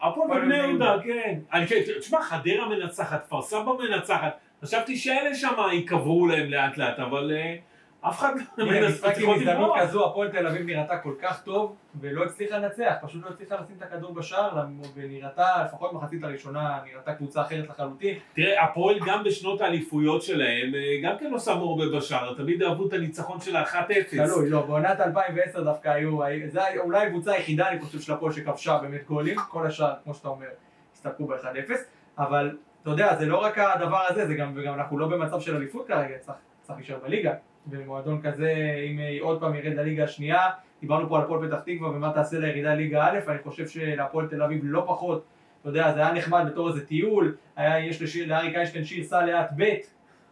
הפועל 0.00 0.30
הפועל 0.30 0.42
ובני 0.42 0.54
בני 0.54 0.56
יהודה. 0.56 0.96
כן. 1.04 1.38
אני 1.52 1.66
כן, 1.66 1.76
תשמע, 2.00 2.22
חדרה 2.22 2.68
מנצחת, 2.68 3.26
כפר 3.26 3.42
סבא 3.42 3.72
מנצחת, 3.78 4.38
חשבתי 4.64 4.96
שאלה 4.96 5.34
שם 5.34 5.52
ייקברו 5.72 6.26
להם 6.26 6.50
לאט 6.50 6.76
לאט, 6.78 6.98
אבל 6.98 7.32
אה, 7.36 7.56
אף 8.00 8.18
אחד 8.18 8.34
לא 8.58 8.88
משחק 8.88 9.14
עם 9.18 9.30
הזדמנות 9.30 9.60
לברוח. 9.60 9.80
כזו, 9.80 10.06
הפועל 10.06 10.28
תל 10.28 10.46
אביב 10.46 10.66
נראתה 10.66 10.98
כל 10.98 11.14
כך 11.22 11.42
טוב, 11.42 11.76
ולא 12.00 12.24
הצליחה 12.24 12.58
לנצח, 12.58 12.94
פשוט 13.02 13.24
לא 13.24 13.30
הצליחה 13.30 13.54
לשים 13.54 13.76
את 13.78 13.82
הכדור 13.82 14.14
בשער, 14.14 14.66
ונראתה, 14.94 15.64
לפחות 15.64 15.92
מחצית 15.92 16.24
הראשונה, 16.24 16.78
נראתה 16.84 17.14
קבוצה 17.14 17.42
אחרת 17.42 17.68
לחלוטין. 17.68 18.18
תראה, 18.34 18.64
הפועל 18.64 18.98
גם 19.06 19.24
בשנות 19.24 19.60
האליפויות 19.60 20.22
שלהם, 20.22 20.74
אה, 20.74 20.80
גם 21.02 21.18
כן 21.18 21.30
לא 21.30 21.38
שמו 21.38 21.70
הרבה 21.70 21.96
בשער, 21.96 22.34
תמיד 22.34 22.62
אהבו 22.62 22.88
את 22.88 22.92
הניצחון 22.92 23.40
של 23.40 23.56
ה-1-0. 23.56 24.10
תלוי, 24.10 24.50
לא, 24.50 24.62
בעונת 24.62 25.00
2010 25.00 25.64
דווקא 25.64 25.88
היו, 25.88 26.18
זה 26.46 26.64
היה 26.64 26.80
אולי 26.80 27.06
הקבוצה 27.06 27.32
היחידה, 27.32 27.68
אני 27.68 27.80
חושב, 27.80 28.00
של 28.00 28.12
הפועל 28.12 28.32
שכבשה 28.32 28.78
באמת 28.78 29.06
גולים, 29.06 29.36
כל 29.48 29.66
השאר, 29.66 29.92
כמו 30.04 30.14
שאתה 30.14 30.28
אומר, 30.28 30.46
הסתפקו 30.94 31.26
ב-1-0, 31.26 31.72
אבל 32.18 32.56
אתה 32.82 32.90
יודע, 32.90 33.16
זה 33.16 33.26
לא 33.26 33.36
רק 33.36 33.58
הדבר 33.58 34.00
הזה, 34.08 34.26
זה 34.26 34.34
גם, 34.34 34.52
וגם 34.56 34.74
אנחנו 34.74 34.98
לא 34.98 35.08
במצב 35.08 35.40
של 35.40 35.56
אליפות 35.56 35.86
כרגע, 35.86 36.14
צריך 36.18 36.78
להישאר 36.78 36.98
בליגה, 37.02 37.32
ומועדון 37.70 38.20
כזה, 38.22 38.54
אם 38.90 38.98
אה, 38.98 39.16
עוד 39.20 39.40
פעם 39.40 39.54
ירד 39.54 39.72
לליגה 39.76 40.04
השנייה, 40.04 40.40
דיברנו 40.80 41.08
פה 41.08 41.16
על 41.18 41.24
הפועל 41.24 41.48
פתח 41.48 41.60
תקווה 41.60 41.88
ומה 41.90 42.12
תעשה 42.12 42.38
לירידה 42.38 42.74
לליגה 42.74 43.04
א', 43.04 43.18
אני 43.28 43.38
חושב 43.44 43.68
שלהפועל 43.68 44.26
תל 44.26 44.42
אביב 44.42 44.60
לא 44.64 44.84
פחות, 44.86 45.24
אתה 45.60 45.68
יודע, 45.68 45.92
זה 45.92 46.00
היה 46.00 46.12
נחמד 46.12 46.44
בתור 46.50 46.68
איזה 46.68 46.86
טיול, 46.86 47.36
היה, 47.56 47.86
יש 47.86 48.02
לשיר, 48.02 48.28
לאריק 48.28 48.54
איינשטיין 48.54 48.84
שיר 48.84 49.04
סע 49.04 49.26
לאט 49.26 49.48
ב', 49.56 49.62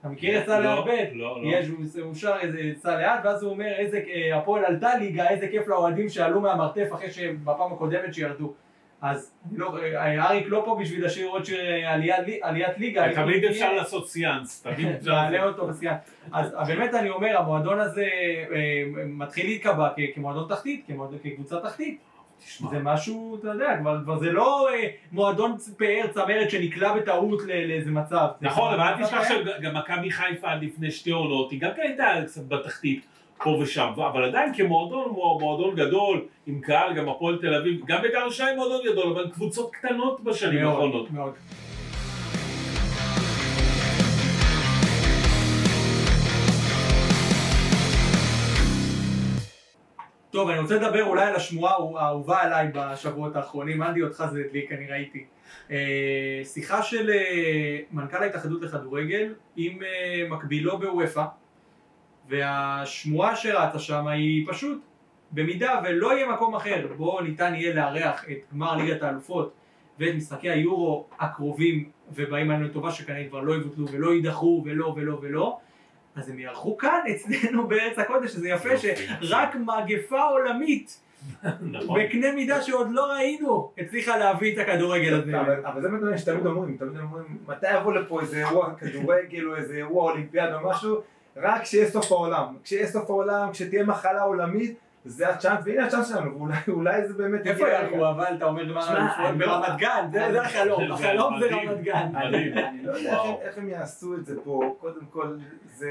אתה 0.01 0.09
מכיר 0.09 0.41
את 0.41 0.47
סע 0.47 0.61
לאט 0.61 0.79
לא, 0.79 0.85
ב'? 0.85 0.89
לא, 1.13 1.43
לא. 1.43 1.49
יש, 1.49 1.69
הוא- 2.01 2.15
שר 2.15 2.37
איזה 2.41 2.61
סע 2.77 3.01
לאט, 3.01 3.21
ואז 3.25 3.43
הוא 3.43 3.53
אומר 3.53 3.73
איזה, 3.77 4.03
הפועל 4.35 4.65
עלתה 4.65 4.97
ליגה, 4.99 5.29
איזה 5.29 5.49
כיף 5.49 5.69
לאוהדים 5.69 6.09
שעלו 6.09 6.41
מהמרתף 6.41 6.89
אחרי 6.95 7.11
שבפעם 7.11 7.73
הקודמת 7.73 8.15
שירדו. 8.15 8.53
אז 9.03 9.33
לא, 9.57 9.79
אה, 9.83 10.29
אריק 10.29 10.45
לא 10.49 10.63
פה 10.65 10.79
בשביל 10.81 11.05
לשיר 11.05 11.29
עוד 11.29 11.45
שיר 11.45 11.61
עליית 12.43 12.79
ליגה. 12.79 13.05
תמיד 13.15 13.45
אפשר 13.45 13.73
לעשות 13.73 14.09
סיאנס, 14.09 14.63
תמיד 14.63 14.87
אפשר 14.99 15.13
נעלה 15.13 15.45
אותו 15.45 15.67
בשיאה. 15.67 15.97
אז 16.33 16.69
באמת 16.69 16.95
אני 16.95 17.11
אומר, 17.11 17.39
המועדון 17.39 17.79
הזה 17.81 18.07
אה, 18.53 18.83
מתחיל 19.07 19.47
להיקבע 19.47 19.89
כ- 19.97 20.15
כמועדון 20.15 20.47
תחתית, 20.49 20.87
כקבוצה 21.23 21.61
תחתית. 21.61 21.99
תשמע, 22.45 22.71
זה 22.71 22.79
משהו, 22.79 23.37
אתה 23.41 23.49
יודע, 23.49 23.77
כבר 23.81 23.99
כבר 24.05 24.19
זה 24.19 24.33
לא 24.33 24.69
אה, 24.75 24.89
מועדון 25.13 25.57
פאר 25.79 26.07
צמרת 26.15 26.51
שנקלע 26.51 26.93
בטעות 26.93 27.43
לאיזה 27.47 27.91
מצב. 27.91 28.27
נכון, 28.41 28.75
אבל 28.75 28.83
אל 28.83 29.05
תשכח. 29.05 29.29
שגם 29.29 29.77
מכבי 29.77 30.11
חיפה 30.11 30.55
לפני 30.55 30.91
שתי 30.91 31.11
עונות, 31.11 31.51
היא 31.51 31.61
גם 31.61 31.71
כן 31.77 31.83
הייתה 31.83 32.05
קצת 32.27 32.43
בתחתית 32.49 33.07
פה 33.45 33.51
ושם, 33.51 33.89
אבל 33.97 34.25
עדיין 34.25 34.55
כמועדון, 34.55 35.09
מוע- 35.11 35.39
מועדון 35.41 35.75
גדול, 35.75 36.25
עם 36.47 36.61
קהל, 36.61 36.95
גם 36.95 37.09
הפועל 37.09 37.39
תל 37.41 37.55
אביב, 37.55 37.81
גם 37.87 38.03
בית"ר 38.03 38.19
ירושלים 38.19 38.57
מועדון 38.57 38.81
גדול, 38.93 39.13
אבל 39.13 39.31
קבוצות 39.31 39.71
קטנות 39.73 40.21
בשנים 40.25 40.67
האחרונות. 40.67 41.11
מאוד. 41.11 41.33
טוב, 50.31 50.49
אני 50.51 50.59
רוצה 50.59 50.75
לדבר 50.75 51.05
אולי 51.05 51.25
על 51.25 51.35
השמועה 51.35 51.73
האהובה 51.99 52.43
עליי 52.43 52.69
בשבועות 52.75 53.37
האחרונים. 53.37 53.83
אנדי, 53.83 54.03
אותך 54.03 54.25
זה 54.33 54.43
הדליק, 54.49 54.73
אני 54.73 54.87
ראיתי. 54.91 55.25
אה, 55.71 55.77
שיחה 56.45 56.83
של 56.83 57.11
אה, 57.11 57.79
מנכ"ל 57.93 58.17
ההתאחדות 58.23 58.63
לכדורגל 58.63 59.33
עם 59.57 59.79
אה, 59.83 60.27
מקבילו 60.31 60.79
בוופא, 60.79 61.25
והשמועה 62.29 63.37
שרצה 63.37 63.79
שם 63.79 64.07
היא 64.07 64.47
פשוט, 64.49 64.81
במידה 65.33 65.81
ולא 65.85 66.13
יהיה 66.13 66.33
מקום 66.33 66.55
אחר 66.55 66.87
בו 66.97 67.21
ניתן 67.21 67.55
יהיה 67.55 67.75
לארח 67.75 68.25
את 68.25 68.53
גמר 68.53 68.77
ליגת 68.77 69.03
האלופות 69.03 69.53
ואת 69.99 70.15
משחקי 70.15 70.51
היורו 70.51 71.07
הקרובים 71.19 71.91
ובאים 72.15 72.51
עלינו 72.51 72.65
לטובה 72.65 72.91
שכנראה 72.91 73.29
כבר 73.29 73.41
לא 73.41 73.57
יבוטלו 73.57 73.89
ולא 73.89 74.15
יידחו 74.15 74.63
ולא 74.65 74.95
ולא 74.97 75.19
ולא 75.23 75.59
אז 76.17 76.29
הם 76.29 76.39
יערכו 76.39 76.77
כאן 76.77 77.01
אצלנו 77.11 77.67
בארץ 77.69 77.99
הקודש, 77.99 78.33
שזה 78.33 78.49
יפה 78.49 78.69
שרק 78.79 79.57
מגפה 79.57 80.23
עולמית 80.23 81.01
נכון. 81.61 82.01
בקנה 82.01 82.33
מידה 82.33 82.63
שעוד 82.63 82.87
לא 82.91 83.13
ראינו 83.13 83.71
הצליחה 83.79 84.17
להביא 84.17 84.55
את 84.55 84.59
הכדורגל 84.59 85.15
הזה. 85.15 85.41
אבל 85.41 85.67
אבל 85.67 85.83
זה 85.83 85.89
באמת 85.89 86.19
שתמיד 86.19 86.47
אומרים, 86.47 86.77
תמיד 86.77 87.01
אומרים, 87.01 87.39
מתי 87.49 87.77
יבוא 87.77 87.93
לפה 87.93 88.21
איזה 88.21 88.39
אירוע 88.39 88.75
כדורגל 88.75 89.47
או 89.47 89.57
איזה 89.57 89.77
אירוע 89.77 90.13
אולימפיאד 90.13 90.53
או 90.53 90.71
משהו, 90.71 91.01
רק 91.37 91.63
כשיהיה 91.63 91.89
סוף 91.91 92.13
העולם. 92.13 92.57
כשיהיה 92.65 92.87
סוף 92.87 93.11
העולם, 93.11 93.53
כשתהיה 93.53 93.85
מחלה 93.85 94.23
עולמית, 94.23 94.75
זה 95.05 95.29
הצ'אנס, 95.29 95.61
והנה 95.65 95.87
הצ'אנס 95.87 96.09
שלנו, 96.09 96.39
ואולי 96.39 96.57
אולי 96.69 97.09
זה 97.09 97.15
באמת 97.15 97.47
איפה 97.47 97.69
יערכו 97.69 98.09
אבל 98.11 98.25
אתה 98.37 98.45
אומר 98.45 98.63
לא- 98.63 98.83
ברמת 99.39 99.79
גן, 99.79 100.09
זה 100.13 100.41
החלום, 100.43 100.93
החלום 100.93 101.41
זה. 101.41 101.47
רמת 101.55 101.81
גן. 101.83 102.09
אני 102.17 102.51
לא 102.85 102.93
יודע 102.93 103.21
איך 103.43 103.59
הם- 103.59 103.69
יעשו 103.69 104.15
את 104.15 104.27
זה 104.27 104.35
פה, 104.45 104.77
קודם 104.81 105.01
כל, 105.11 105.37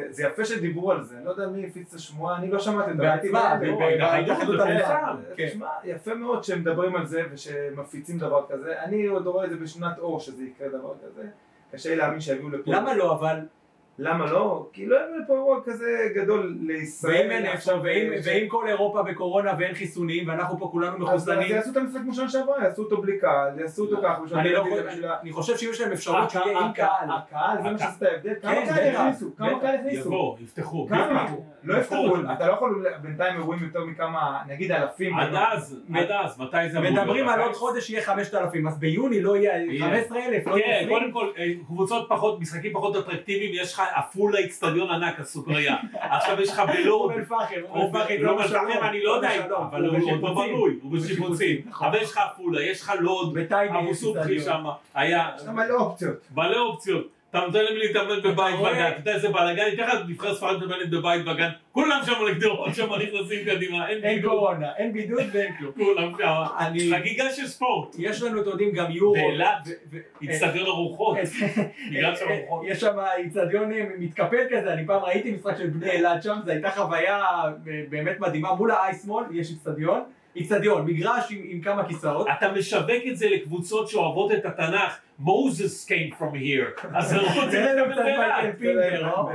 זה 0.10 0.24
יפה 0.24 0.46
שדיברו 0.46 0.92
על 0.92 1.04
זה, 1.04 1.18
אני 1.18 1.26
לא 1.26 1.30
יודע 1.30 1.48
מי 1.48 1.66
הפיץ 1.68 1.90
את 1.90 2.00
השמועה, 2.00 2.38
אני 2.38 2.52
לא 2.52 2.60
שמעתי 2.60 2.92
את 2.92 2.98
זה. 2.98 3.04
בעצמה, 3.04 3.56
בהתאחדות. 3.80 4.60
פורסם. 4.62 5.16
כן. 5.38 5.48
תשמע, 5.48 5.68
יפה 5.84 6.14
מאוד 6.14 6.44
שהם 6.44 6.60
מדברים 6.60 6.96
על 6.96 7.06
זה 7.06 7.22
ושמפיצים 7.32 8.18
דבר 8.20 8.46
כזה, 8.50 8.82
אני 8.84 9.06
עוד 9.06 9.28
רואה 9.28 9.46
את 9.46 9.50
זה 9.50 9.56
בשנת 9.56 10.00
אור 10.00 10.20
שזה 10.20 10.44
יקרה 10.44 10.68
דבר 10.70 10.94
כזה, 11.06 11.24
קשה 11.72 11.90
לי 11.90 11.96
להאמין 11.96 12.20
שיביאו 12.20 12.50
לפה. 12.50 12.72
למה 12.72 12.94
לא 12.94 13.14
אבל? 13.14 13.40
למה 14.00 14.26
לא? 14.32 14.70
כי 14.74 14.86
לא 14.86 14.96
יביאו 15.06 15.20
לפה 15.24 15.34
אירוע 15.34 15.60
כזה 15.66 15.86
גדול 16.16 16.58
לישראל. 16.62 17.14
ואם 17.22 17.32
אין 17.32 17.46
איפה, 17.46 17.72
ואם- 17.84 18.12
ואם 18.24 18.46
כל 18.48 18.68
אירופה 18.68 19.04
בקורונה 19.04 19.54
ואין 19.60 19.74
חיסונים 19.74 20.28
ואנחנו 20.28 20.60
פה 20.60 20.68
כולנו 20.72 20.92
אז 20.96 21.14
אז 21.14 21.30
מחוסנים, 21.30 21.56
יעשו 21.56 21.72
את 21.72 21.78
המשחק 21.78 22.00
כמו 22.02 22.14
שנה 22.14 22.30
שעברה, 22.30 22.64
יעשו 22.64 22.84
אותו 22.84 23.02
בלי 23.02 23.20
קהל, 23.20 23.60
יעשו 23.60 23.82
אותו 23.86 23.98
ככה, 24.04 24.20
בשביל 24.26 24.40
אני 24.40 24.54
לא 24.54 24.64
חושב- 24.64 24.86
בשביל 24.88 25.06
ה- 25.06 25.16
אני 25.22 25.32
חושב 25.32 25.58
שיש 25.58 25.82
להם 25.82 25.92
אפשרות 25.92 26.30
שיהיה 26.30 26.60
עם 26.60 26.72
קהל. 26.74 27.10
הקהל, 27.18 27.58
זה 27.64 27.70
מה 27.70 27.78
שעשית 27.78 28.04
ההבדל, 28.04 28.34
כמה 28.42 28.52
כן, 28.56 28.66
קהל 28.76 28.96
הכניסו? 28.96 29.36
כמה. 29.38 29.60
קהל 29.60 29.76
הכניסו? 29.76 30.08
יבוא, 30.10 30.38
יפתחו. 30.40 30.88
כמה? 30.90 31.28
לא 31.64 31.78
יפתחו. 31.78 32.16
אתה 32.34 32.48
לא 32.48 32.54
יכול 32.54 32.86
בינתיים 33.02 33.36
אירועים 33.36 33.64
יותר 33.64 33.86
מכמה, 33.86 34.40
נגיד 34.48 34.72
אלפים. 34.72 35.16
עד 35.18 35.30
אז, 35.54 35.80
עד 35.96 36.12
אז, 36.12 36.40
מתי 36.40 36.70
זה 36.70 36.78
אמור 36.78 36.90
להיות? 36.90 37.00
מדברים 37.06 37.30
על 37.30 37.42
עוד? 37.42 37.54
חודש 37.54 37.90
יהיה 37.90 38.02
5,000, 38.02 38.68
אז 38.68 38.80
ביוני 38.80 39.22
לא 39.22 39.38
יהיה 39.38 39.58
יהיה. 39.66 39.86
15,000, 39.86 40.48
לא 40.48 40.56
יהיה 40.58 40.66
כן, 40.68 40.74
20. 40.86 40.90
קודם 41.00 41.12
כל, 41.12 41.30
אה, 41.38 41.46
קבוצות 41.68 42.06
פחות, 42.10 42.40
משחקים 42.40 42.74
פחות 42.74 42.96
אטרקטיביים, 42.96 43.52
יש 43.62 43.74
לך 43.74 43.82
עפולה 43.94 44.40
איצטדיון 44.40 44.90
ענק, 44.90 45.20
הסוכריה. 45.20 45.76
עכשיו 45.94 46.42
יש 46.42 46.50
לך 46.50 46.60
בלוד. 46.60 47.12
אום 47.12 47.20
אל-פחם, 47.20 47.62
או 47.70 47.82
אום 47.82 47.96
אל-פחם, 47.96 48.14
לא 48.20 48.90
אני 48.90 49.04
לא 49.04 49.12
יודע, 49.12 49.30
אבל 49.50 49.86
הוא 49.86 49.96
עוד 49.96 50.22
לא 50.22 50.30
בשיפוצים. 50.30 50.54
בנוי, 50.54 50.74
הוא 50.82 50.92
בשיפוצים. 50.92 51.62
נכון. 51.66 51.88
אבל 51.88 51.98
יש 52.02 52.12
לך 52.12 52.18
עפולה, 52.18 52.62
יש 52.64 52.82
לך 52.82 52.92
לוד, 53.00 53.38
אבו 53.70 53.94
סובחי 53.96 54.22
אצטדיון. 54.22 54.44
שם, 54.44 54.66
היה 54.94 55.30
יש 55.36 55.44
לך 55.44 55.50
מלא 55.50 55.76
אופציות. 55.76 56.16
מלא 56.36 56.60
אופציות. 56.60 57.15
אתה 57.38 57.46
נותן 57.46 57.64
להם 57.64 57.76
להתאמן 57.78 58.22
בבית? 58.24 58.56
בגן, 58.60 58.88
אתה 58.88 59.00
יודע 59.00 59.14
איזה 59.14 59.30
בלאגן, 59.30 59.64
לך 59.78 59.94
נבחרת 60.08 60.36
ספרד 60.36 60.58
מתאמנת 60.58 60.90
בבית 60.90 61.26
בגן, 61.26 61.50
כולם 61.72 62.00
שם 62.06 62.14
על 62.22 62.28
הגדרות 62.28 62.76
שם 62.76 62.94
נכנסים 62.94 63.46
קדימה, 63.46 63.90
אין 63.90 64.04
אין 64.04 64.16
בידוד, 64.16 64.32
קורונה, 64.32 64.68
אין 64.78 64.94
בידוד 64.94 65.24
ואין 65.34 65.54
כלום. 65.58 65.72
כולם 65.74 66.12
שם. 66.18 66.96
חגיגה 66.96 67.30
של 67.32 67.48
ספורט, 67.48 67.96
יש 68.00 68.22
לנו, 68.22 68.42
אתם 68.42 68.50
יודעים, 68.50 68.72
גם 68.72 68.92
יורו. 68.92 69.14
באילת? 69.14 69.68
איצטדיון 70.22 70.66
ארוחות, 70.66 71.18
בגלל 71.92 72.16
שם 72.16 72.26
ארוחות. 72.30 72.64
יש 72.68 72.80
שם 72.80 72.96
איצטדיון 73.18 73.72
מתקפל 74.00 74.46
כזה, 74.50 74.74
אני 74.74 74.86
פעם 74.86 75.02
ראיתי 75.02 75.32
משחק 75.32 75.58
של 75.58 75.68
בני 75.68 75.92
אילת 75.92 76.24
שם, 76.24 76.38
זו 76.46 76.52
הייתה 76.52 76.70
חוויה 76.70 77.18
אה, 77.18 77.52
באמת 77.90 78.20
מדהימה, 78.20 78.54
מול 78.54 78.72
האייסמול 78.72 79.26
יש 79.32 79.52
איצטדיון, 79.52 80.02
איצטדיון, 80.36 80.86
מגרש 80.86 81.32
עם 81.32 81.42
עם 81.44 81.62
כמה 81.62 81.88
כיסאות. 81.88 82.28
אתה 82.38 82.52
משווק 82.52 83.02
את 83.12 83.18
זה 83.18 83.30
לקבוצות 83.30 83.90
שאוהבות 83.90 84.32
את 84.32 84.46
התנ"ך, 84.46 85.00
Moses 85.22 85.88
came 85.88 86.14
from 86.20 86.34
here, 86.34 86.88
אז 86.94 87.14
קצת 87.14 87.54
מייקל 87.54 87.94
באילת. 87.94 88.56
פינגר, 88.60 89.02
לא? 89.02 89.30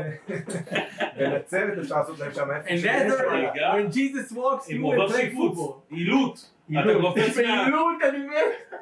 בנצרת 1.19 1.79
אפשר 1.83 1.95
לעשות 1.97 2.19
להם 2.19 2.35
שם 2.35 2.49
איפה. 2.67 3.15
רגע. 3.33 3.73
when 3.75 3.93
Jesus 3.93 4.33
walks, 4.33 4.69
you 4.69 4.83
will 4.83 5.11
play 5.11 5.35
football. 5.35 5.95
עילות, 5.95 6.51
אתה 6.71 6.81
עילות. 6.81 7.15
קופץ 7.15 7.37
מה... 7.37 7.43
פעילות, 7.43 7.97
אני 8.09 8.19
מת. 8.19 8.75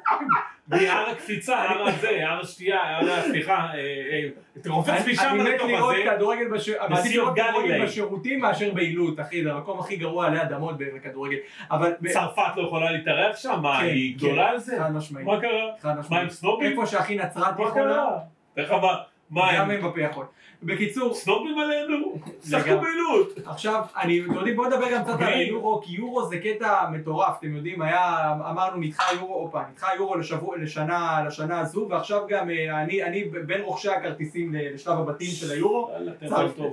מהר 0.69 1.09
הקפיצה, 1.09 1.61
הר 1.61 1.87
הזה, 1.87 2.27
הר 2.27 2.39
השתייה, 2.39 2.97
הר 2.97 3.11
ה... 3.11 3.21
סליחה, 3.21 3.53
אה, 3.53 3.77
אה, 3.77 4.29
אתה 4.57 4.69
אני 4.69 5.11
משם 5.11 5.27
אני 5.29 5.43
מת 5.43 5.49
לתוך 5.55 5.67
לראות 5.67 5.95
הזה, 5.95 6.77
מעדיף 6.89 7.05
בשיא 7.05 7.21
לראות 7.21 7.35
כדורגל. 7.35 7.85
בשירותים 7.85 8.39
מאשר 8.39 8.71
בעילות, 8.73 9.19
אחי, 9.19 9.43
זה 9.43 9.53
המקום 9.53 9.79
הכי 9.79 9.95
גרוע 9.95 10.27
עלי 10.27 10.41
אדמות 10.41 10.75
בכדורגל. 10.77 11.37
אבל... 11.71 11.93
צרפת 12.07 12.55
לא 12.55 12.63
יכולה 12.63 12.91
להתארח 12.91 13.37
שם, 13.37 13.59
מה, 13.61 13.77
כן, 13.79 13.85
היא 13.85 14.13
כן, 14.13 14.17
גדולה 14.17 14.49
על 14.49 14.57
זה? 14.57 14.79
חד 14.79 14.93
משמעית. 14.93 15.27
מה 15.27 15.41
קרה? 15.41 15.71
חד 15.81 15.95
מה 15.95 15.99
משמעית. 15.99 16.23
עם 16.23 16.29
סנובים? 16.29 16.71
איפה 16.71 16.85
שהכי 16.85 17.15
נצרת 17.15 17.59
מה 17.59 17.67
יכולה, 17.67 17.73
קרה? 17.73 18.19
איך 18.57 18.71
אמר, 18.71 19.01
מה 19.29 19.51
גם 19.57 19.71
הם? 19.71 19.85
אמבפה 19.85 20.01
יכול. 20.01 20.25
בקיצור, 20.63 21.13
סנופים 21.13 21.59
עלינו? 21.59 22.19
שחקו. 22.49 22.81
פעילות. 22.81 23.33
עכשיו, 23.45 23.83
אני, 23.97 24.21
אתם 24.21 24.33
יודעים, 24.33 24.55
בואו 24.55 24.67
נדבר 24.67 24.91
גם 24.91 25.01
קצת 25.03 25.09
על 25.09 25.13
אוקיי. 25.13 25.33
היורו, 25.33 25.81
כי 25.81 25.93
יורו 25.93 26.25
זה 26.25 26.39
קטע 26.39 26.89
מטורף, 26.91 27.37
אתם 27.39 27.55
יודעים, 27.55 27.81
היה, 27.81 28.31
אמרנו 28.31 28.77
נדחה 28.77 29.03
יורו, 29.15 29.35
הופה, 29.35 29.61
נדחה 29.71 29.87
יורו 29.97 30.17
לשבוע, 30.17 30.57
לשנה, 30.57 31.23
לשנה 31.27 31.59
הזו, 31.59 31.87
ועכשיו 31.89 32.21
גם, 32.29 32.49
אה, 32.49 32.81
אני, 32.81 33.03
אני 33.03 33.23
בין 33.23 33.61
רוכשי 33.61 33.89
הכרטיסים 33.89 34.53
לשלב 34.53 34.99
הבתים 34.99 35.27
של 35.27 35.51
היורו. 35.51 35.91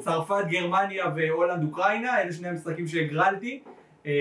צרפת, 0.00 0.44
גרמניה 0.48 1.04
והולנד, 1.16 1.64
אוקראינה, 1.64 2.20
אלה 2.20 2.32
שני 2.32 2.48
המשחקים 2.48 2.86
שהגרלתי. 2.86 3.62
אה. 4.06 4.12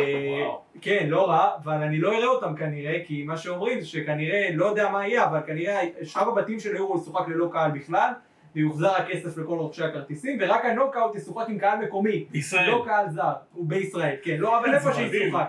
כן, 0.81 1.05
לא 1.09 1.29
רע, 1.29 1.51
אבל 1.63 1.73
אני 1.73 1.99
לא 1.99 2.17
אראה 2.17 2.27
אותם 2.27 2.55
כנראה, 2.55 2.99
כי 3.05 3.23
מה 3.23 3.37
שאומרים 3.37 3.79
זה 3.79 3.87
שכנראה, 3.87 4.49
לא 4.53 4.65
יודע 4.65 4.89
מה 4.89 5.07
יהיה, 5.07 5.25
אבל 5.25 5.39
כנראה 5.47 5.81
שלב 6.03 6.27
הבתים 6.27 6.59
של 6.59 6.75
היורו 6.75 7.01
ישוחק 7.01 7.27
ללא 7.27 7.49
קהל 7.51 7.71
בכלל, 7.71 8.11
ויוחזר 8.55 8.91
הכסף 8.95 9.37
לכל 9.37 9.57
רוכשי 9.57 9.83
הכרטיסים, 9.83 10.37
ורק 10.41 10.65
הנוקאוט 10.65 11.15
ישוחק 11.15 11.45
עם 11.49 11.57
קהל 11.57 11.85
מקומי. 11.85 12.25
בישראל. 12.31 12.69
לא 12.71 12.83
קהל 12.85 13.09
זר, 13.09 13.31
הוא 13.53 13.65
בישראל, 13.69 14.15
כן, 14.23 14.35
לא, 14.39 14.59
אבל 14.59 14.75
איפה. 14.75 14.93
שישוחק. 14.93 15.47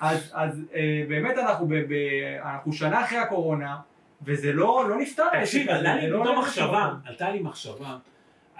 אז, 0.00 0.30
אז 0.34 0.62
אה, 0.74 1.04
באמת 1.08 1.38
אנחנו, 1.38 1.66
ב, 1.68 1.74
ב, 1.74 1.92
אנחנו 2.44 2.72
שנה 2.72 3.04
אחרי 3.04 3.18
הקורונה, 3.18 3.76
וזה 4.22 4.52
לא, 4.52 4.86
לא 4.88 4.96
נפתר. 4.98 5.24
תקשיב, 5.40 5.68
עלה 5.70 5.96
לי 5.96 6.10
לא 6.10 6.20
פתאום 6.20 6.32
לשום 6.32 6.44
מחשבה. 6.44 6.92
עלתה 7.06 7.30
לי 7.30 7.40
מחשבה, 7.40 7.96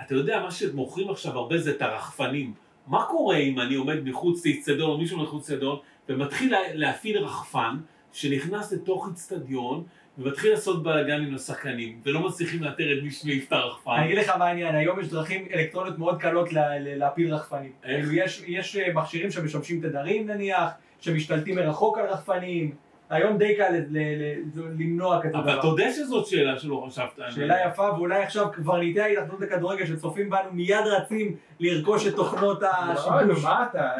אתה 0.06 0.14
יודע, 0.14 0.40
מה 0.42 0.50
שמוכרים 0.50 1.10
עכשיו 1.10 1.32
הרבה 1.38 1.58
זה 1.58 1.70
את 1.70 1.82
הרחפנים. 1.82 2.52
מה 2.86 3.04
קורה 3.04 3.36
אם 3.36 3.60
אני 3.60 3.74
עומד 3.74 4.04
מחוץ 4.04 4.46
לאיצטדיון, 4.46 4.90
או 4.90 4.98
מישהו 4.98 5.18
מחוץ 5.22 5.48
לאיצטדיון, 5.50 5.78
ומתחיל 6.08 6.50
לה- 6.50 6.74
להפעיל 6.74 7.18
רחפן, 7.18 7.76
שנכנס 8.12 8.72
לתוך 8.72 9.08
איצטדיון, 9.08 9.84
ומתחיל 10.18 10.50
לעשות 10.50 10.82
בלאגן 10.82 11.24
עם 11.24 11.34
השחקנים, 11.34 12.00
ולא 12.02 12.28
מצליחים 12.28 12.62
לאתר 12.62 12.98
את 12.98 13.02
מי 13.02 13.10
שמעיף 13.10 13.48
את 13.48 13.52
הרחפן. 13.52 13.90
אני 13.90 14.06
אגיד 14.06 14.18
לך 14.18 14.28
מה 14.28 14.46
העניין, 14.46 14.74
היום 14.74 15.00
יש 15.00 15.08
דרכים 15.08 15.46
אלקטרוניות 15.54 15.98
מאוד 15.98 16.20
קלות 16.20 16.48
להפיל 16.80 17.34
רחפנים. 17.34 17.72
יש, 18.12 18.42
יש 18.46 18.76
אה, 18.76 18.92
מכשירים 18.92 19.30
שמשמשים 19.30 19.80
תדרים 19.80 20.26
נניח, 20.26 20.70
שמשתלטים 21.00 21.56
מרחוק 21.56 21.98
על 21.98 22.06
רחפנים, 22.06 22.74
היום 23.10 23.38
די 23.38 23.56
קל 23.56 23.68
ל- 23.72 23.98
ל- 23.98 23.98
ל- 23.98 24.60
למנוע 24.78 25.22
כזה 25.22 25.38
אבל 25.38 25.52
דבר. 25.52 25.62
תודה 25.62 25.90
שזאת 25.92 26.26
שאלה 26.26 26.58
שלא 26.58 26.84
חשבת 26.88 27.18
עליה. 27.18 27.30
שאלה 27.30 27.56
יפה, 27.66 27.82
ואולי 27.96 28.22
עכשיו 28.22 28.46
קברניטי 28.52 29.00
ההתאחדות 29.00 29.40
לכדורגל 29.40 29.86
שצופים 29.86 30.30
בנו 30.30 30.52
מיד 30.52 30.86
רצים 30.86 31.36
לרכוש 31.60 32.06
את 32.06 32.14
תוכנות 32.16 32.62
לא, 32.62 32.68
נו, 32.86 32.92
השיבוש. 32.92 33.44
מה 33.44 33.66
אתה? 33.70 33.90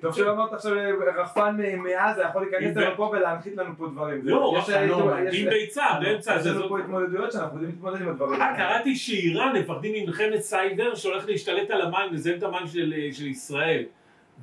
טוב 0.00 0.14
שלא 0.16 0.32
אמרת 0.32 0.52
עכשיו 0.52 0.72
רחפן 1.18 1.56
מעזה 1.76 2.22
יכול 2.22 2.42
להיכנס 2.42 2.76
אם 2.76 2.82
לנו 2.82 2.96
פה 2.96 3.10
ולהנחית 3.12 3.56
לנו 3.56 3.70
פה 3.78 3.86
דברים. 3.92 4.20
לא, 4.24 4.54
יש- 4.58 4.70
אתה 4.70 4.86
לא, 4.86 5.16
עם 5.16 5.50
ביצה, 5.50 5.84
באמצע, 6.00 6.36
יש 6.40 6.46
לנו. 6.46 6.68
פה 6.68 6.78
התמודדויות 6.78 7.32
שאנחנו 7.32 7.54
יודעים 7.56 7.70
להתמודד 7.70 8.00
עם 8.00 8.08
הדברים. 8.08 8.40
אה, 8.42 8.56
קראתי 8.56 8.96
שאיראן 8.96 9.56
מפחדים 9.56 10.02
ממלחמת 10.04 10.40
סייבר 10.40 10.94
שהולך 10.94 11.28
להשתלט 11.28 11.70
על 11.70 11.80
המים, 11.80 12.12
לזהם 12.12 12.38
את 12.38 12.42
המים 12.42 12.66
של 13.12 13.26
ישראל. 13.26 13.84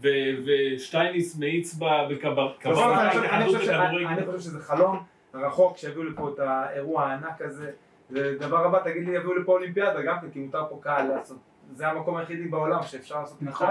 ושטייניס 0.01 1.37
מאיץ 1.39 1.73
בה 1.73 2.07
בכבר... 2.09 2.53
בסוף 2.71 2.85
אני 3.31 3.45
חושב- 3.45 4.39
שזה 4.39 4.59
חלום 4.59 5.03
רחוק 5.33 5.77
שיביאו 5.77 6.03
לפה 6.03 6.29
את 6.29 6.39
האירוע 6.39 7.03
הענק 7.03 7.41
הזה. 7.41 7.71
זה 8.09 8.35
דבר 8.39 8.65
הבא, 8.65 8.79
תגיד 8.83 9.07
לי, 9.07 9.15
יביאו 9.15 9.35
לפה 9.35 9.51
אולימפיאדה 9.51 10.01
גם 10.01 10.15
כן, 10.21 10.29
כי 10.29 10.39
מותר 10.39 10.63
פה 10.69 10.79
קהל 10.83 11.07
לעשות. 11.07 11.37
זה 11.75 11.87
המקום 11.87 12.17
היחידי 12.17 12.47
בעולם 12.47 12.83
שאפשר 12.83 13.19
לעשות 13.19 13.37
נכון. 13.41 13.67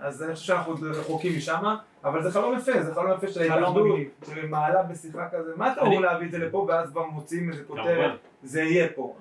אז 0.00 0.22
אני 0.22 0.34
חושב 0.34 0.46
שאנחנו 0.46 0.72
עוד 0.72 0.84
רחוקים 0.84 1.36
משם, 1.36 1.62
אבל 2.04 2.22
זה 2.22 2.30
חלום 2.30 2.56
יפה, 2.58 2.82
זה 2.82 2.94
חלום 2.94 3.12
יפה 3.12 3.28
של 3.28 3.52
ההתאחדות. 3.52 3.86
שמעלה 4.34 4.82
בשיחה 4.82 5.28
כזה, 5.28 5.52
מה 5.56 5.72
אתה 5.72 5.80
אמור 5.82 6.00
להביא 6.00 6.26
את 6.26 6.30
זה 6.32 6.38
לפה 6.38 6.66
ואז 6.68 6.90
כבר 6.90 7.04
מוצאים 7.06 7.50
איזה. 7.50 7.64
כותרת, 7.64 8.12
זה 8.42 8.62
יהיה 8.62 8.88
פה. 8.94 9.16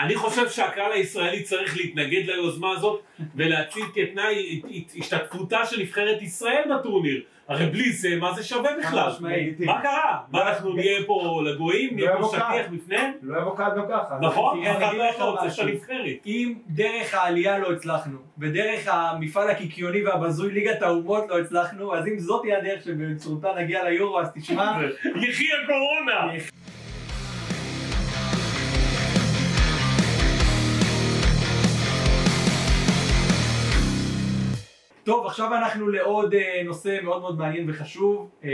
אני 0.00 0.14
חושב 0.14 0.48
שהקהל 0.48 0.92
הישראלי 0.92 1.42
צריך 1.42 1.76
להתנגד 1.76 2.26
ליוזמה 2.26 2.70
הזאת 2.70 3.02
ולהציב 3.36 3.84
כתנאי 3.94 4.60
השתתפותה 4.98 5.66
של 5.66 5.80
נבחרת 5.80 6.22
ישראל 6.22 6.62
בטורניר. 6.74 7.22
הרי 7.48 7.66
בלי 7.66 7.92
זה, 7.92 8.16
מה 8.16 8.32
זה 8.34 8.42
שווה 8.42 8.70
בכלל? 8.78 9.10
מה 9.58 9.82
קרה? 9.82 10.18
מה 10.32 10.48
אנחנו 10.48 10.72
נהיה 10.72 11.00
פה 11.06 11.42
לגויים? 11.46 11.96
נהיה 11.96 12.12
פה 12.12 12.14
לא 12.14 12.18
יבוא 12.18 12.38
קהל. 12.38 12.62
שטיח 12.62 12.72
בפניהם? 12.72 13.12
לא 13.22 13.40
יבוא 13.40 13.56
קהל 13.56 13.70
גם 13.76 13.84
ככה. 13.88 14.18
נכון? 14.22 14.64
אף 14.64 14.76
אחד 14.82 14.94
לא 14.96 15.02
יכול, 15.02 15.24
רוצה. 15.24 15.46
את 15.46 15.68
הנבחרת. 15.68 16.26
אם 16.26 16.54
דרך 16.68 17.14
העלייה 17.14 17.58
לא 17.58 17.72
הצלחנו, 17.72 18.18
ודרך 18.38 18.88
המפעל 18.88 19.50
הקיקיוני 19.50 20.04
והבזוי 20.04 20.52
ליגת 20.52 20.82
האומות 20.82 21.24
לא 21.28 21.38
הצלחנו, 21.38 21.94
אז 21.94 22.06
אם 22.06 22.18
זאת 22.18 22.42
תהיה 22.42 22.58
הדרך 22.58 22.84
שבאמצעותה 22.84 23.48
נגיע 23.58 23.84
ליורו, 23.84 24.20
אז 24.20 24.28
תשמע, 24.34 24.78
יחי 25.04 25.48
הקורונה! 25.64 26.32
טוב, 35.04 35.26
עכשיו 35.26 35.54
אנחנו 35.54 35.88
לעוד 35.88 36.34
אה, 36.34 36.62
נושא 36.64 36.98
מאוד 37.02 37.20
מאוד 37.20 37.38
מעניין 37.38 37.70
וחשוב. 37.70 38.30
אה, 38.44 38.50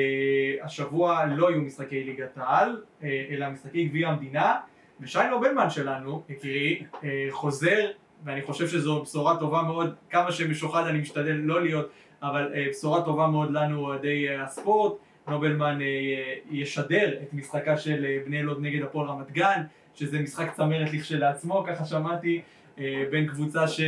השבוע 0.62 1.26
לא 1.26 1.50
יהיו 1.50 1.60
משחקי 1.60 2.04
ליגת 2.04 2.30
העל, 2.36 2.82
אה, 3.02 3.24
אלא 3.30 3.48
משחקי 3.48 3.84
גביע 3.84 4.08
המדינה, 4.08 4.54
ושיילו 5.00 5.40
בלמן 5.40 5.70
שלנו, 5.70 6.22
יקירי, 6.28 6.82
אה, 7.04 7.26
חוזר, 7.30 7.86
ואני 8.24 8.42
חושב 8.42 8.68
שזו 8.68 9.02
בשורה 9.02 9.36
טובה 9.40 9.62
מאוד, 9.62 9.94
כמה 10.10 10.32
שמשוחד 10.32 10.86
אני 10.86 10.98
משתדל 10.98 11.32
לא 11.32 11.62
להיות, 11.62 11.90
אבל 12.22 12.52
אה, 12.54 12.66
בשורה 12.70 13.02
טובה 13.02 13.26
מאוד 13.26 13.50
לנו 13.52 13.80
אוהדי 13.80 14.28
אה, 14.28 14.44
הספורט. 14.44 14.92
נובלמן 15.28 15.78
אה, 15.80 16.34
ישדר 16.50 17.12
את 17.22 17.34
משחקה 17.34 17.76
של 17.76 18.04
אה, 18.04 18.18
בני 18.24 18.42
לוד 18.42 18.58
נגד 18.60 18.82
הפועל 18.82 19.08
רמת 19.08 19.30
גן, 19.30 19.62
שזה 19.94 20.18
משחק 20.18 20.52
צמרת 20.52 20.92
לכשלעצמו, 20.92 21.64
ככה 21.66 21.84
שמעתי, 21.84 22.40
אה, 22.78 23.04
בין 23.10 23.26
קבוצה 23.26 23.68
ש... 23.68 23.80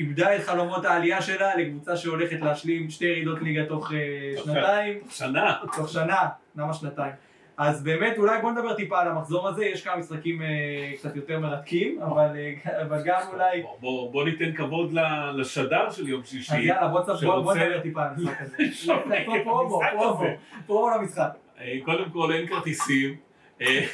איבדה 0.00 0.36
את 0.36 0.40
חלומות 0.40 0.84
העלייה 0.84 1.22
שלה 1.22 1.56
לקבוצה 1.56 1.96
שהולכת 1.96 2.40
להשלים 2.40 2.90
שתי 2.90 3.04
ירידות 3.04 3.42
ליגה 3.42 3.64
תוך 3.66 3.92
אה, 3.92 3.98
תוך 4.36 4.44
שנתיים, 4.44 4.98
שנה. 5.10 5.54
תוך 5.76 5.88
שנה, 5.88 6.26
למה 6.56 6.74
שנתיים? 6.74 7.12
אז 7.56 7.82
באמת 7.84 8.18
אולי 8.18 8.40
בוא 8.42 8.52
נדבר 8.52 8.74
טיפה 8.74 9.00
על 9.00 9.08
המחזור 9.08 9.48
הזה, 9.48 9.64
יש 9.64 9.82
כמה 9.84 9.96
משחקים 9.96 10.42
אה, 10.42 10.46
קצת 10.98 11.16
יותר 11.16 11.38
מרתקים, 11.38 12.00
אבל, 12.02 12.28
אה, 12.36 12.82
אבל 12.82 13.02
גם 13.04 13.20
אולי... 13.32 13.62
בוא- 13.62 13.76
בוא- 13.80 14.12
בוא 14.12 14.24
ניתן 14.24 14.52
כבוד 14.56 14.92
לשדר 15.34 15.90
של 15.90 16.08
יום 16.08 16.20
אז 16.20 16.26
שישי. 16.28 16.60
יאללה 16.62 16.88
בוא 16.88 17.00
תספר- 17.00 17.12
בוא- 17.26 17.40
בוא 17.40 17.54
שרוצה- 17.54 17.66
נדבר 17.68 17.80
טיפה 17.80 18.02
על 18.02 18.08
המשחק 18.16 18.40
הזה. 18.40 18.56
פרומו, 19.44 19.80
פרומו. 19.92 20.24
פרומו 20.66 20.90
למשחק. 20.90 21.28
אה, 21.60 21.78
קודם 21.84 22.10
כל 22.12 22.32
אין 22.32 22.46
כרטיסים. 22.46 23.16
אה, 23.60 23.86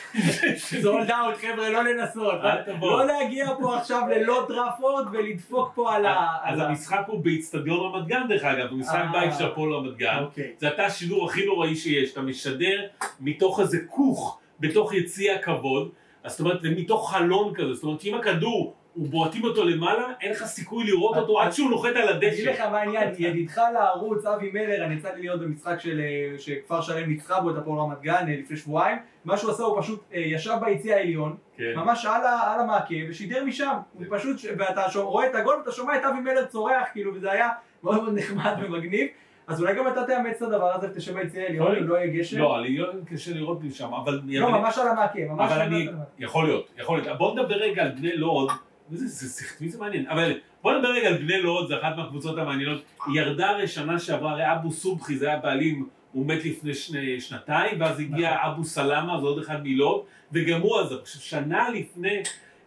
sold 0.82 1.10
out 1.10 1.34
חבר'ה 1.36 1.68
לא 1.68 1.84
לנסות. 1.84 2.34
לא 2.82 3.06
להגיע 3.06 3.48
פה 3.60 3.76
עכשיו 3.76 4.02
לאולד 4.10 4.44
טראפורד 4.48 5.06
ולדפוק 5.12 5.72
פה 5.74 5.94
על 5.94 6.06
ה... 6.06 6.36
אז 6.42 6.60
המשחק 6.60 7.04
הוא 7.06 7.24
באיצטדיון 7.24 7.80
רמת 7.80 8.06
גן 8.06 8.22
דרך 8.28 8.44
אגב, 8.44 8.70
הוא 8.70 8.78
משחק 8.78 8.94
אה. 8.94 9.12
בית 9.12 9.32
של 9.38 9.46
הפועל 9.46 9.72
רמת 9.72 9.96
גן. 9.96 10.22
אוקיי. 10.22 10.52
זה 10.58 10.68
אתה 10.68 10.86
השידור 10.86 11.26
הכי 11.26 11.46
נוראי 11.46 11.76
שיש, 11.76 12.12
אתה 12.12 12.20
משדר 12.22 12.86
מתוך 13.20 13.60
איזה 13.60 13.78
כוך 13.88 14.38
בתוך 14.60 14.94
יציע 14.94 15.34
הכבוד, 15.34 15.90
אז 16.24 16.30
זאת 16.30 16.40
אומרת, 16.40 16.62
זה 16.62 16.70
מתוך 16.70 17.12
חלון 17.12 17.54
כזה, 17.54 17.74
זאת 17.74 17.84
אומרת, 17.84 18.04
אם 18.04 18.14
הכדור, 18.14 18.74
הוא 18.96 19.08
בועטים 19.08 19.44
אותו 19.44 19.64
למעלה, 19.64 20.12
אין 20.20 20.32
לך 20.32 20.44
סיכוי 20.44 20.84
לראות 20.84 21.16
אותו 21.16 21.40
עד 21.40 21.50
שהוא 21.52 21.70
נוחת 21.70 21.96
על 21.96 22.08
הדשא. 22.08 22.50
לך 22.50 22.60
מה 22.60 22.78
העניין, 22.78 23.08
ידידך 23.18 23.60
לערוץ 23.74 24.26
אבי 24.26 24.50
מלר, 24.50 24.84
אני 24.84 24.94
יצא 24.94 25.12
לי 25.14 25.20
להיות 25.20 25.40
במשחק 25.40 25.80
של 25.80 26.00
אה, 26.00 26.38
שכפר 26.38 26.80
שלם 26.80 27.08
ניצחה 27.08 27.40
בו 27.40 27.50
את 27.50 27.56
הפועל 27.56 27.78
רמת 27.78 28.00
גן 28.00 28.24
אה, 28.28 28.36
לפני 28.38 28.56
שבועיים, 28.56 28.98
מה 29.24 29.36
שהוא 29.36 29.50
עשה 29.50 29.62
הוא 29.62 29.80
פשוט 29.80 30.04
אה, 30.14 30.18
ישב 30.20 30.56
ביציע 30.64 30.96
העליון, 30.96 31.36
כן. 31.56 31.72
ממש 31.76 32.06
על 32.06 32.60
המעקה 32.60 32.94
ושידר 33.08 33.44
משם, 33.44 33.74
הוא 33.92 34.04
פשוט, 34.10 34.38
ש- 34.38 34.46
ואתה 34.58 34.82
רואה 34.94 35.26
את 35.26 35.34
הגול 35.34 35.54
ואתה 35.56 35.72
שומע 35.72 35.96
את 35.96 36.04
אבי 36.04 36.20
מלר 36.20 36.44
צורח, 36.44 36.86
כאילו, 36.92 37.14
וזה 37.14 37.32
היה 37.32 37.48
מאוד 37.82 38.02
מאוד 38.02 38.18
נחמד 38.18 38.54
ומגניב, 38.62 39.06
אז 39.46 39.60
אולי 39.60 39.74
גם 39.74 39.88
אתה 39.88 40.04
תאמץ 40.06 40.36
את 40.36 40.42
הדבר 40.42 40.72
הזה 40.74 40.86
ותשב 40.90 41.14
ביציע 41.14 41.42
העליון, 41.42 41.76
אם 41.76 41.88
לא 41.88 41.94
יהיה 41.94 42.06
גשם, 42.06 42.38
לא, 42.38 42.56
עליון 42.56 43.04
קשה 43.10 43.34
לראות 43.34 43.62
משם, 43.64 43.94
אבל... 43.94 44.20
לא, 44.26 44.50
ממש 44.50 44.78
על 44.78 44.88
המעקה, 44.88 45.18
ממש 45.28 45.52
על 45.52 45.60
המעקה. 45.60 45.90
יכול 46.18 46.44
להיות, 46.44 46.68
יכול 46.78 46.98
להיות. 46.98 47.18
בוא 47.18 47.32
נדבר 47.34 47.54
רגע 47.54 47.82
על 47.82 47.88
בני 47.88 48.16
לוד, 48.16 48.50
זה, 48.90 49.26
זה, 49.26 49.44
מי 49.60 49.68
זה 49.68 49.78
מעניין, 49.78 50.06
אבל 50.06 50.32
בוא 50.62 50.72
נדבר 50.72 50.88
רגע 50.88 51.08
על 51.08 51.16
בני 51.16 51.42
לוד, 51.42 51.68
זה 51.68 51.78
אחת 51.78 51.96
מהקבוצות 51.96 52.38
המעניינות. 52.38 52.82
היא 53.06 53.20
ירדה 53.20 53.50
הרי 53.50 53.68
שנה 53.68 53.98
שעברה, 53.98 54.32
הרי 54.32 54.52
אבו 54.52 54.72
סובחי, 54.72 55.16
זה 55.16 55.26
היה 55.28 55.36
בעלים, 55.36 55.88
הוא 56.12 56.26
מת 56.26 56.44
לפני 56.44 56.74
שני, 56.74 57.20
שנתיים, 57.20 57.80
ואז 57.80 58.00
הגיע 58.00 58.34
נכון. 58.34 58.50
אבו 58.50 58.64
סלאמה, 58.64 59.20
זה 59.20 59.26
עוד 59.26 59.38
אחד 59.38 59.62
מלוד, 59.62 60.02
וגם 60.32 60.60
הוא 60.60 60.80
עזב. 60.80 60.96
עכשיו, 61.00 61.20
שנה 61.20 61.70
לפני 61.70 62.22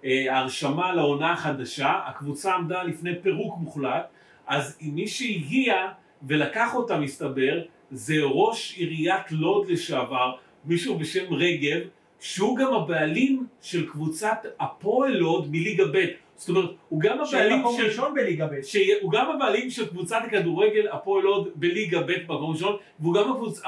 אה, 0.06 0.26
ההרשמה 0.30 0.94
לעונה 0.94 1.34
החדשה, 1.34 2.00
הקבוצה 2.06 2.56
עמדה 2.56 2.84
לפני 2.84 3.12
פירוק 3.22 3.58
מוחלט, 3.58 4.08
אז 4.48 4.78
מי 4.82 5.08
שהגיע 5.08 5.74
ולקח 6.28 6.76
אותה, 6.76 7.00
מסתבר, 7.00 7.62
זה 7.92 8.16
ראש 8.24 8.78
עיריית 8.78 9.32
לוד 9.32 9.70
לשעבר, 9.70 10.36
מישהו 10.66 10.98
בשם 10.98 11.34
רגב, 11.34 11.80
שהוא 12.20 12.58
גם 12.58 12.74
הבעלים 12.74 13.46
של 13.62 13.90
קבוצת 13.90 14.46
הפועל 14.60 15.12
לוד 15.18 15.48
מליגה 15.52 15.84
ב'. 15.94 16.06
זאת 16.36 16.50
אומרת, 16.50 16.70
הוא 16.90 17.02
גם 17.02 17.18
שיהיה 17.26 17.46
הבעלים 17.56 17.66
של... 17.78 17.86
ראשון 17.86 18.14
בליגה 18.14 18.48
ב'. 18.48 18.62
שהוא 18.62 19.12
גם 19.12 19.32
הבעלים 19.32 19.70
של 19.70 19.88
קבוצת 19.88 20.20
הכדורגל 20.26 20.88
הפועל 20.92 21.24
לוד 21.24 21.50
בליגה 21.56 22.02
ב' 22.02 22.12
במקום 22.28 22.52
ראשון, 22.52 22.76
והוא 23.00 23.14
גם, 23.14 23.32
הקבוצ... 23.32 23.62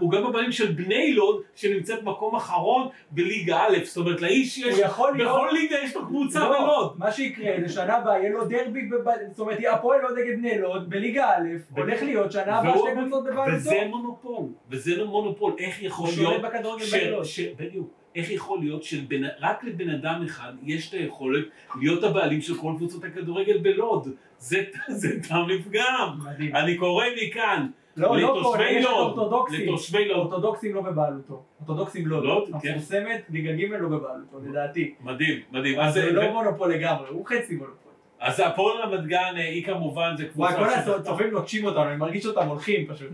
הוא 0.00 0.10
גם 0.10 0.26
הבעלים 0.26 0.52
של 0.52 0.72
בני 0.72 1.12
לוד 1.12 1.42
שנמצאת 1.54 2.02
במקום 2.04 2.36
אחרון 2.36 2.88
בליגה 3.10 3.58
א', 3.60 3.78
זאת 3.84 3.96
אומרת 3.96 4.20
לאיש 4.22 4.58
יש, 4.58 4.74
הוא 4.78 4.84
יכול 4.84 5.12
להיות... 5.16 5.32
בכל 5.36 5.48
ליגה 5.52 5.76
יש 5.84 5.96
לו 5.96 6.06
קבוצה 6.06 6.40
לא, 6.40 6.58
בלוד. 6.60 6.94
מה 6.98 7.12
שיקרה 7.12 7.52
זה 7.66 7.72
שנה 7.72 7.96
הבאה 7.96 8.18
יהיה 8.18 8.30
לו 8.30 8.44
דרבי, 8.44 8.82
בב- 8.82 9.10
זאת 9.30 9.40
אומרת 9.40 9.58
הפועל 9.72 10.00
לוד 10.02 10.18
נגד 10.18 10.38
בני 10.38 10.58
לוד 10.58 10.90
בליגה 10.90 11.28
א', 11.28 11.48
הולך 11.80 12.02
להיות 12.02 12.32
שנה 12.32 12.58
הבאה 12.58 12.78
שתי 12.78 12.88
קבוצות 13.00 13.24
בבעלותו. 13.24 13.56
וזה 13.56 13.84
מונופול, 13.90 14.46
וזה 14.70 15.04
מונופול, 15.04 15.52
איך 15.58 15.82
יכול 15.82 16.08
הוא 16.08 16.14
להיות, 16.18 16.32
שולט 16.34 16.44
בכדורגל 16.52 16.84
ש- 16.84 16.92
בעיר 16.94 17.16
לוד. 17.16 17.24
ש- 17.24 17.40
בדיוק, 17.40 17.90
איך 18.18 18.30
יכול 18.30 18.58
להיות 18.60 18.84
שרק 18.84 19.64
לבן 19.64 19.90
אדם 19.90 20.22
אחד 20.26 20.52
יש 20.62 20.88
את 20.88 20.94
היכולת 20.94 21.44
להיות 21.80 22.04
הבעלים 22.04 22.40
של 22.40 22.54
כל 22.54 22.72
קבוצות 22.76 23.04
הכדורגל 23.04 23.58
בלוד, 23.58 24.08
זה 24.38 24.64
זה 25.00 25.08
טעם 25.28 25.48
לפגם, 25.48 26.18
מדהים. 26.24 26.56
אני 26.56 26.76
קורא 26.76 27.04
מכאן 27.22 27.66
לא, 27.96 28.20
לא 28.20 28.40
כל, 28.42 28.58
יש 28.70 28.84
אורתודוקסים. 28.84 29.68
לתושבי 29.68 30.08
לוד, 30.08 30.16
אורתודוקסים 30.16 30.74
לא 30.74 30.80
בבעלותו. 30.80 31.42
אורתודוקסים 31.60 32.06
לא. 32.06 32.24
לוד, 32.24 32.48
כן. 32.62 32.68
המפורסמת, 32.68 33.22
ליגה 33.30 33.52
ג' 33.52 33.72
לא 33.72 33.88
בבעלותו, 33.88 34.40
לדעתי. 34.48 34.94
מדהים, 35.00 35.40
מדהים, 35.52 35.80
אז 35.80 35.94
זה 35.94 36.12
לא 36.12 36.32
מונופול 36.32 36.72
לגמרי, 36.72 37.08
הוא 37.08 37.26
חצי 37.26 37.56
מונופול. 37.56 37.87
אז 38.20 38.40
הפועל 38.40 38.76
רמת 38.82 39.06
גן 39.06 39.34
אה, 39.36 39.44
היא 39.44 39.64
כמובן 39.64 40.14
זה 40.16 40.24
וואי, 40.36 40.54
קבוצה 40.54 40.82
כל 40.84 40.90
הצופים 40.90 41.30
נוטשים 41.30 41.64
אותנו, 41.64 41.84
אני 41.84 41.96
מרגיש 41.96 42.26
אותם 42.26 42.48
הולכים 42.48 42.86
פשוט. 42.86 43.08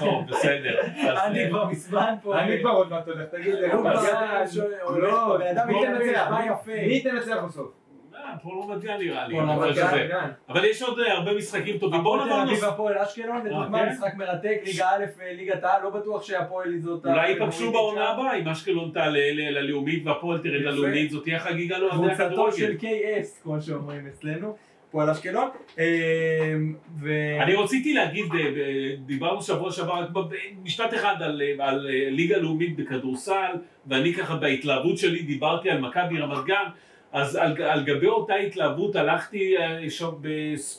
טוב, 0.00 0.26
בסדר. 0.28 0.80
אני 1.26 1.44
אה, 1.44 1.48
כבר 1.48 1.64
מזמן 1.64 2.14
פה. 2.22 2.38
אני 2.38 2.60
כבר 2.60 2.70
עוד 2.70 2.90
מעט 2.90 3.08
הולך, 3.08 3.28
תגיד, 3.28 3.54
הוא 3.54 3.80
כבר 3.80 4.98
לא, 4.98 5.38
בן 5.38 5.46
אדם 5.58 5.68
מי 5.68 5.74
תנצח? 5.86 6.26
מה 6.30 6.46
יפה. 6.46 6.86
מי 6.86 7.00
תנצח 7.00 7.36
בסוף? 7.46 7.81
אה, 8.32 8.36
הפועל 8.36 8.58
רמת 8.58 8.82
גן 8.82 8.96
נראה 8.98 9.28
לי. 9.28 9.38
הפועל 9.38 9.50
אבל 9.50 9.72
גן, 9.74 10.08
גן. 10.54 10.64
יש 10.64 10.82
עוד 10.82 11.00
אה, 11.00 11.12
הרבה 11.12 11.34
משחקים 11.34 11.78
טובים. 11.78 12.02
בואו 12.02 12.14
הפועל 12.14 12.28
נעבור 12.38 12.52
נושא. 12.52 12.66
והפועל 12.66 12.98
אשקלון, 12.98 13.46
לדוגמה 13.46 13.78
כן. 13.78 13.88
משחק 13.88 14.14
מרתק, 14.14 14.60
ליגה 14.66 14.86
א', 14.88 15.04
ליגת 15.36 15.64
העל, 15.64 15.82
לא 15.82 15.90
בטוח 15.90 16.22
שהפועל 16.22 16.72
היא 16.72 16.80
זאת... 16.80 17.06
אולי 17.06 17.28
ייפגשו 17.28 17.72
בעונה. 17.72 18.08
הבאה, 18.08 18.38
אם 18.38 18.48
אשקלון 18.48 18.90
תעלה 18.94 19.32
ללאומית 19.32 20.06
והפועל 20.06 20.38
תרד. 20.38 20.52
ללאומית, 20.52 21.10
זאת 21.10 21.24
תהיה 21.24 21.38
חגיגה 21.38 21.78
לאוהדי 21.78 22.14
קבוצתו 22.14 22.52
של. 22.52 22.76
KS, 22.80 23.42
כמו 23.42 23.60
שאומרים 23.60 24.06
אצלנו, 24.06 24.56
הפועל 24.88 25.10
אשקלון. 25.10 25.48
אה, 25.78 26.54
ו- 27.00 27.42
אני 27.42 27.54
רציתי 27.54 27.94
להגיד, 27.94 28.24
אה, 28.34 28.94
דיברנו 29.06 29.42
שבוע 29.42 29.72
שעבר, 29.72 30.06
משפט 30.62 30.94
אחד 30.94 31.14
על, 31.20 31.42
אה, 31.42 31.68
על 31.68 31.86
אה, 31.90 32.10
ליגה 32.10 32.36
לאומית 32.36 32.76
בכדורסל, 32.76 33.52
ואני 33.86 34.14
ככה 34.14 34.36
בהתלהבות 34.36 34.98
שלי 34.98 35.22
דיברתי 35.22 35.70
על 35.70 35.80
מכבי 35.80 36.18
רמת 36.18 36.44
גן, 36.44 36.64
אז 37.12 37.36
על, 37.36 37.62
על 37.62 37.84
גבי 37.84 38.06
אותה 38.06 38.34
התלהבות 38.34 38.96
הלכתי 38.96 39.54
אה, 39.58 39.78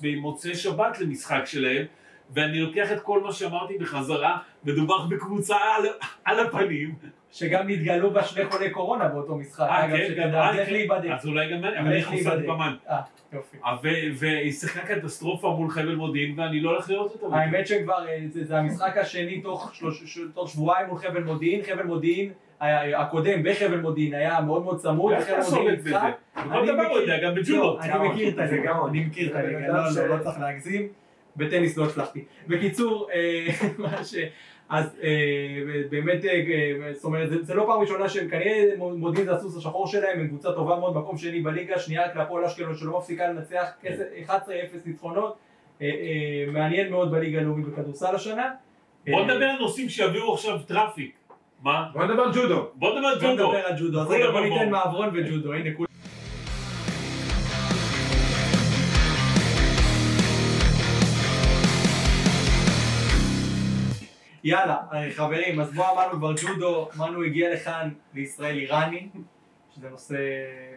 במוצאי 0.01 0.55
שבת 0.55 0.99
למשחק 0.99 1.41
שלהם, 1.45 1.85
ואני 2.33 2.59
לוקח 2.59 2.91
את 2.91 2.99
כל 2.99 3.21
מה 3.21 3.31
שאמרתי 3.33 3.77
בחזרה, 3.77 4.37
מדובר 4.63 5.05
בקבוצה 5.05 5.55
על, 5.55 5.85
על 6.25 6.39
הפנים. 6.39 6.95
שגם 7.31 7.69
נתגלו 7.69 8.11
בה 8.11 8.23
שני 8.23 8.45
חולי 8.45 8.69
קורונה 8.69 9.07
באותו 9.07 9.35
משחק, 9.35 9.67
אה, 9.69 9.87
כן, 9.87 10.13
גם- 10.17 10.35
אה, 10.35 10.65
כן. 10.65 10.71
להיבדק. 10.73 11.09
אז 11.11 11.25
אולי 11.25 11.51
גם 11.51 11.65
אני, 11.65 11.79
אבל 11.79 11.87
אני 11.87 11.95
איך 11.95 12.07
חוסן 12.07 12.29
להיבדק? 12.29 12.49
אה, 12.89 13.01
יופי. 13.33 13.57
אה, 13.65 13.75
והיא 14.17 14.51
שיחקה 14.51 14.95
קטסטרופה 14.95 15.49
מול 15.57 15.69
חבל 15.69 15.95
מודיעין, 15.95 16.39
ואני 16.39 16.59
לא 16.59 16.69
הולך 16.69 16.89
לראות 16.89 17.11
אותה. 17.21 17.35
האמת 17.35 17.67
שכבר 17.67 18.07
אה, 18.07 18.19
זה, 18.29 18.57
המשחק 18.57 18.97
השני 18.97 19.41
תוך, 19.41 19.71
שבועיים 20.47 20.87
מול 20.87 20.97
חבל 20.97 21.23
מודיעין, 21.23 21.61
חבל 21.63 21.83
מודיעין 21.83 22.31
הקודם 22.95 23.43
בחבל 23.43 23.79
מודיעין 23.79 24.13
היה 24.13 24.41
מאוד 24.41 24.63
מאוד 24.63 24.77
צמוד, 24.79 25.13
איך 25.13 25.23
חבל 25.27 25.39
אתה 25.41 25.55
מודיעין. 25.55 25.81
בכל 25.81 25.97
אני 26.59 26.67
דבר 26.67 26.81
הוא 26.81 26.83
מכיר- 26.83 27.01
יודע, 27.01 27.17
גם 27.23 27.35
לא, 27.35 27.41
בג'ולות. 27.41 27.79
אני 27.81 28.09
מכיר 28.09 28.29
את 28.29 28.37
הליגה. 28.39 28.71
אני 28.89 28.99
מכיר 29.05 29.29
את 29.29 29.35
הליגה, 29.35 29.67
לא, 29.67 29.83
לא, 29.95 30.07
לא 30.17 30.23
צריך 30.23 30.39
להגזים, 30.39 30.87
בטניס 31.37 31.77
לא 31.77 31.85
הצלחתי. 31.85 32.23
בקיצור, 32.47 33.09
אה. 33.13 33.47
אז 34.69 34.99
אה, 35.03 35.09
באמת, 35.89 36.25
אה, 36.25 36.41
זאת 36.93 37.03
אומרת, 37.03 37.29
זה, 37.45 37.53
לא 37.53 37.63
פעם 37.67 37.79
ראשונה 37.81 38.09
שהם 38.09 38.29
כנראה 38.29 38.63
מודיעין 38.77 39.25
זה 39.27 39.33
הסוס 39.33 39.57
השחור 39.57 39.87
שלהם, 39.87 40.19
הם 40.19 40.27
קבוצה 40.27 40.51
טובה 40.51 40.75
מאוד, 40.79 40.97
מקום 40.97 41.17
שני 41.17 41.41
בליגה, 41.41 41.79
שנייה 41.79 42.05
רק 42.05 42.15
להפועל 42.15 42.45
אשקלון 42.45 42.75
שלא 42.75 42.97
מפסיקה 42.97 43.27
לנצח, 43.27 43.67
11-0 44.27 44.29
ניצחונות, 44.85 45.37
אה, 45.81 45.87
אה, 45.87 46.51
מעניין 46.51 46.89
מאוד 46.91 47.11
בליגה 47.11 47.39
הלאומית 47.39 47.65
בכדורסל 47.65 48.15
השנה. 48.15 48.51
בוא 49.09 49.23
נדבר 49.23 49.45
על 49.45 49.57
נושאים 49.59 49.89
שיביאו 49.89 50.33
עכשיו 50.33 50.59
traffic. 50.67 51.15
מה? 51.63 51.89
בוא 51.93 52.05
נדבר 52.05 52.21
על 52.23 52.31
ג'ודו. 52.35 52.67
בוא 52.75 52.89
נדבר 52.95 53.07
על 53.07 53.19
בוא 53.19 53.27
ג'ודו. 53.29 53.47
נדבר 53.47 53.65
על 53.67 53.75
ג'ודו, 53.79 54.01
אז 54.01 54.07
רגע 54.11 54.31
בוא. 54.31 54.39
ניתן 54.41 54.69
מעברון 54.69 55.09
וג'ודו, 55.13 55.53
הנה 55.53 55.69
כולם. 55.77 55.87
יאללה, 64.43 64.77
אה, 64.93 65.09
חברים, 65.15 65.59
אז 65.59 65.73
בוא 65.73 65.85
אמרנו 65.93 66.17
כבר 66.17 66.33
ג'ודו, 66.41 66.89
אמרנו 66.97 67.23
הגיע 67.23 67.53
לכאן 67.53 67.89
לישראל 68.13 68.55
איראני, 68.57 69.09
שזה 69.75 69.89
נושא 69.89 70.15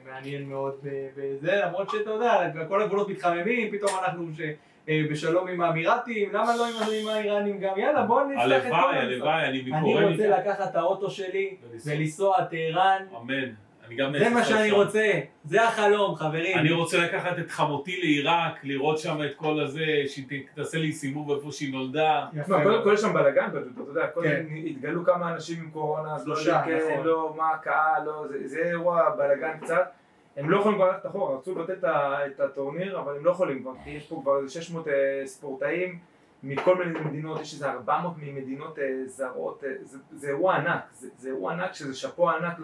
מעניין 0.07 0.49
מאוד 0.49 0.74
ב- 0.82 0.89
בזה, 1.16 1.61
למרות 1.66 1.91
שאתה 1.91 2.11
יודע, 2.11 2.32
כל 2.68 2.82
הגבולות 2.82 3.09
מתחממים, 3.09 3.70
פתאום 3.72 3.91
אנחנו 4.05 4.26
ש- 4.37 4.41
אה, 4.41 4.51
בשלום 4.91 5.49
עם 5.49 5.61
האמירתים, 5.61 6.28
למה 6.32 6.57
לא 6.57 6.66
עם- 6.66 7.09
האיראנים 7.09 7.61
גם? 7.61 7.78
יאללה, 7.78 8.03
בוא 8.03 8.22
נפתח 8.24 8.66
את 8.66 8.70
כל 8.70 8.76
הלוואי, 8.76 8.99
הנושא. 8.99 9.14
הלוואי, 9.14 9.45
אני 9.49 9.61
אני 9.72 9.80
קורא 9.82 10.05
רוצה. 10.05 10.28
לקחת 10.28 10.70
את 10.70 10.76
האוטו 10.76 11.11
שלי 11.11 11.57
ולנסוע. 11.87 12.37
טהרן, 12.45 13.03
אמן. 13.22 13.49
אני 13.89 13.97
גם 13.97 14.18
זה 14.18 14.28
מה 14.28 14.45
שאני 14.45 14.68
שם. 14.70 14.74
רוצה, 14.74 15.12
זה 15.45 15.64
החלום 15.64 16.14
חברים. 16.14 16.59
אני 16.59 16.72
רוצה 16.72 16.99
לקחת 16.99 17.39
את 17.39 17.51
חמותי 17.51 17.97
לעיראק, 18.01 18.61
לראות 18.64 18.99
שם 18.99 19.16
את 19.26 19.34
כל 19.37 19.61
הזה, 19.61 19.84
שהיא 20.07 20.24
תעשה 20.55 20.78
לי 20.78 20.93
סיבוב 20.93 21.30
איפה 21.30 21.53
שהיא 21.53 21.72
נולדה. 21.72 22.26
יפה. 22.34 22.62
קודם 22.62 22.82
כל 22.84 22.93
יש 22.95 23.01
שם 23.01 23.12
בלאגן 23.14 23.47
אתה 23.51 23.59
יודע, 23.89 24.07
קודם 24.07 24.26
כן. 24.28 24.45
התגלו 24.66 25.05
כמה 25.05 25.32
אנשים 25.34 25.62
עם 25.62 25.70
קורונה, 25.70 26.14
אז 26.14 26.28
לא 26.28 26.37
שלושה, 26.37 26.62
נכון. 26.93 27.07
לא, 27.07 27.34
מה 27.37 27.51
הקהל, 27.55 28.03
לא, 28.07 28.24
זה- 28.28 28.49
זה 28.49 28.59
אירוע 28.64 29.11
בלאגן 29.16 29.59
קצת. 29.61 29.91
הם 30.37 30.51
לא 30.51 30.61
יכולים 30.61 30.78
כבר 30.78 30.87
ללכת 30.93 31.07
אחורה, 31.07 31.37
רצו 31.37 31.59
לבטל 31.59 31.89
את 32.26 32.41
הטורניר, 32.41 33.01
אבל 33.01 33.16
הם 33.16 33.24
לא 33.24 33.30
יכולים 33.30 33.62
כבר, 33.62 33.72
כי 33.84 33.91
יש 33.91 34.07
פה 34.07 34.20
כבר 34.22 34.39
איזה 34.39 34.51
600 34.62 34.89
אה, 34.89 34.93
ספורטאים 35.26 35.99
מכל 36.43 36.76
מיני 36.84 37.01
מדינות, 37.01 37.41
יש 37.41 37.55
איזה 37.55 37.70
400 37.70 38.12
ממדינות 38.18 38.78
אה, 38.78 38.84
זרות, 39.07 39.64
אה, 39.64 39.70
זה- 40.12 40.28
אירוע 40.28 40.55
ענק, 40.57 40.80
זה 40.93 41.28
אירוע 41.28 41.53
ענק 41.53 41.72
שזה 41.72 41.95
שאפו 41.95 42.30
ענק 42.30 42.57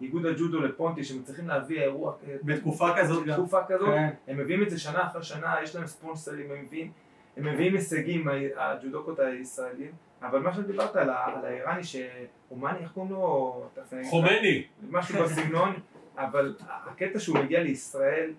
לאיגוד 0.00 0.26
הג'ודו 0.26 0.60
לפונטי, 0.60 1.04
שהם 1.04 1.22
צריכים 1.22 1.48
להביא 1.48 1.80
אירוע 1.82 2.12
בתקופה 2.44 2.88
כזאת 2.96 3.26
גם. 3.26 3.32
בתקופה 3.32 3.58
כזאת, 3.68 3.88
כן. 3.88 4.10
הם 4.28 4.36
מביאים 4.36 4.62
את 4.62 4.70
זה 4.70 4.78
שנה 4.80 5.06
אחרי 5.06 5.22
שנה, 5.22 5.54
יש 5.62 5.76
להם 5.76 5.86
ספונסרים, 5.86 6.50
הם 6.50 6.62
מביאים, 6.64 6.90
הם 7.36 7.44
מביאים 7.44 7.74
הישגים, 7.74 8.28
הג'ודוקות 8.56 9.18
הישראלים, 9.18 9.90
אבל 10.22 10.38
מה 10.38 10.54
שדיברת 10.54 10.96
על, 10.96 11.10
האיראני, 11.10 11.82
שאומני, 11.84 12.78
איך 12.78 12.92
קוראים 12.92 13.12
לו? 13.12 13.62
חומני. 14.10 14.62
משהו 14.90 15.22
בסגנון, 15.22 15.72
אבל 16.16 16.54
הקטע 16.68 17.18
שהוא 17.18 17.38
מגיע 17.38 17.62
לישראל, 17.62 18.30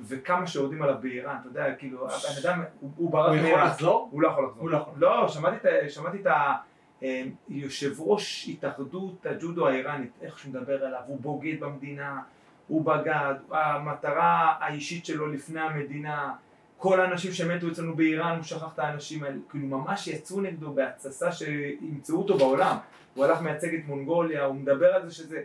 וכמה 0.00 0.46
שיורדים 0.46 0.82
עליו 0.82 0.96
באיראן, 1.00 1.36
אתה 1.40 1.48
יודע, 1.48 1.74
כאילו, 1.74 2.06
הבן 2.06 2.14
אדם, 2.44 2.62
הוא, 2.96 3.10
ברח 3.10 3.26
הוא 3.28 3.36
יכול 3.36 3.48
מאיראן. 3.48 3.66
לחזור? 3.66 4.08
הוא 4.12 4.22
לא 4.22 4.28
יכול 4.28 4.44
לחזור. 4.44 4.62
הוא 4.62 4.70
לא 4.70 4.76
יכול. 4.76 4.92
לא, 4.96 5.28
שמעתי 5.28 5.56
את, 5.56 5.64
ה- 5.66 5.88
שמעתי 5.88 6.20
את 6.20 6.26
ה... 6.26 6.54
אה, 7.02 7.22
יושב 7.48 8.00
ראש 8.00 8.48
התאחדות 8.48 9.26
הג'ודו 9.26 9.68
האיראנית, 9.68 10.10
איך 10.22 10.38
שהוא 10.38 10.50
מדבר 10.54 10.84
עליו, 10.84 11.00
הוא 11.06 11.20
בוגד 11.20 11.60
במדינה, 11.60 12.20
הוא 12.68 12.84
בגד, 12.84 13.34
המטרה 13.50 14.54
האישית 14.60 15.06
שלו 15.06 15.26
לפני 15.26 15.60
המדינה, 15.60 16.32
כל 16.78 17.00
האנשים 17.00 17.32
שמתו 17.32 17.68
אצלנו 17.68 17.96
באיראן, 17.96 18.36
הוא 18.36 18.42
שכח 18.42 18.74
את 18.74 18.78
האנשים 18.78 19.24
האלה, 19.24 19.36
כאילו 19.50 19.66
ממש 19.66 20.08
יצאו 20.08 20.40
נגדו 20.40 20.72
בהתססה 20.72 21.32
שימצאו 21.32 22.16
אותו 22.18 22.38
בעולם, 22.38 22.76
הוא 23.14 23.24
הלך 23.24 23.40
מייצג 23.40 23.74
את 23.74 23.80
מונגוליה, 23.86 24.44
הוא 24.44 24.54
מדבר 24.54 24.94
על 24.94 25.08
זה 25.08 25.14
שזה, 25.14 25.42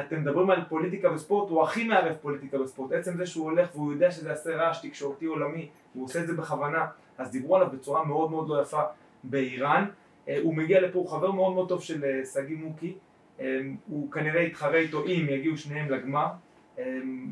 אתם 0.00 0.20
מדברים 0.20 0.50
על 0.50 0.64
פוליטיקה 0.68 1.12
וספורט, 1.12 1.50
הוא 1.50 1.62
הכי 1.62 1.84
מערב 1.84 2.16
פוליטיקה 2.22 2.60
וספורט, 2.60 2.92
עצם 2.92 3.16
זה 3.16 3.26
שהוא 3.26 3.44
הולך 3.44 3.68
והוא 3.74 3.92
יודע 3.92 4.10
שזה 4.10 4.28
יעשה 4.28 4.56
רעש 4.56 4.86
תקשורתי 4.86 5.26
עולמי, 5.26 5.68
הוא 5.94 6.04
עושה 6.04 6.20
את 6.20 6.26
זה 6.26 6.34
בכוונה, 6.34 6.86
אז 7.18 7.30
דיברו 7.30 7.56
עליו 7.56 7.68
בצורה 7.72 8.04
מאוד 8.04 8.30
מאוד 8.30 8.48
לא 8.48 8.62
יפה 8.62 8.82
באיראן, 9.24 9.84
אה, 10.28 10.38
הוא 10.42 10.54
מגיע 10.54 10.80
לפה, 10.80 10.98
הוא 10.98 11.08
חבר 11.08 11.30
מאוד 11.30 11.54
מאוד 11.54 11.68
טוב 11.68 11.82
של 11.82 12.04
אה, 12.04 12.24
שגיא 12.24 12.56
מוקי, 12.56 12.94
אה, 13.40 13.60
הוא 13.88 14.12
כנראה 14.12 14.40
יתחרה 14.42 14.76
איתו 14.76 15.04
אם 15.06 15.26
יגיעו 15.30 15.56
שניהם 15.56 15.90
לגמר, 15.90 16.26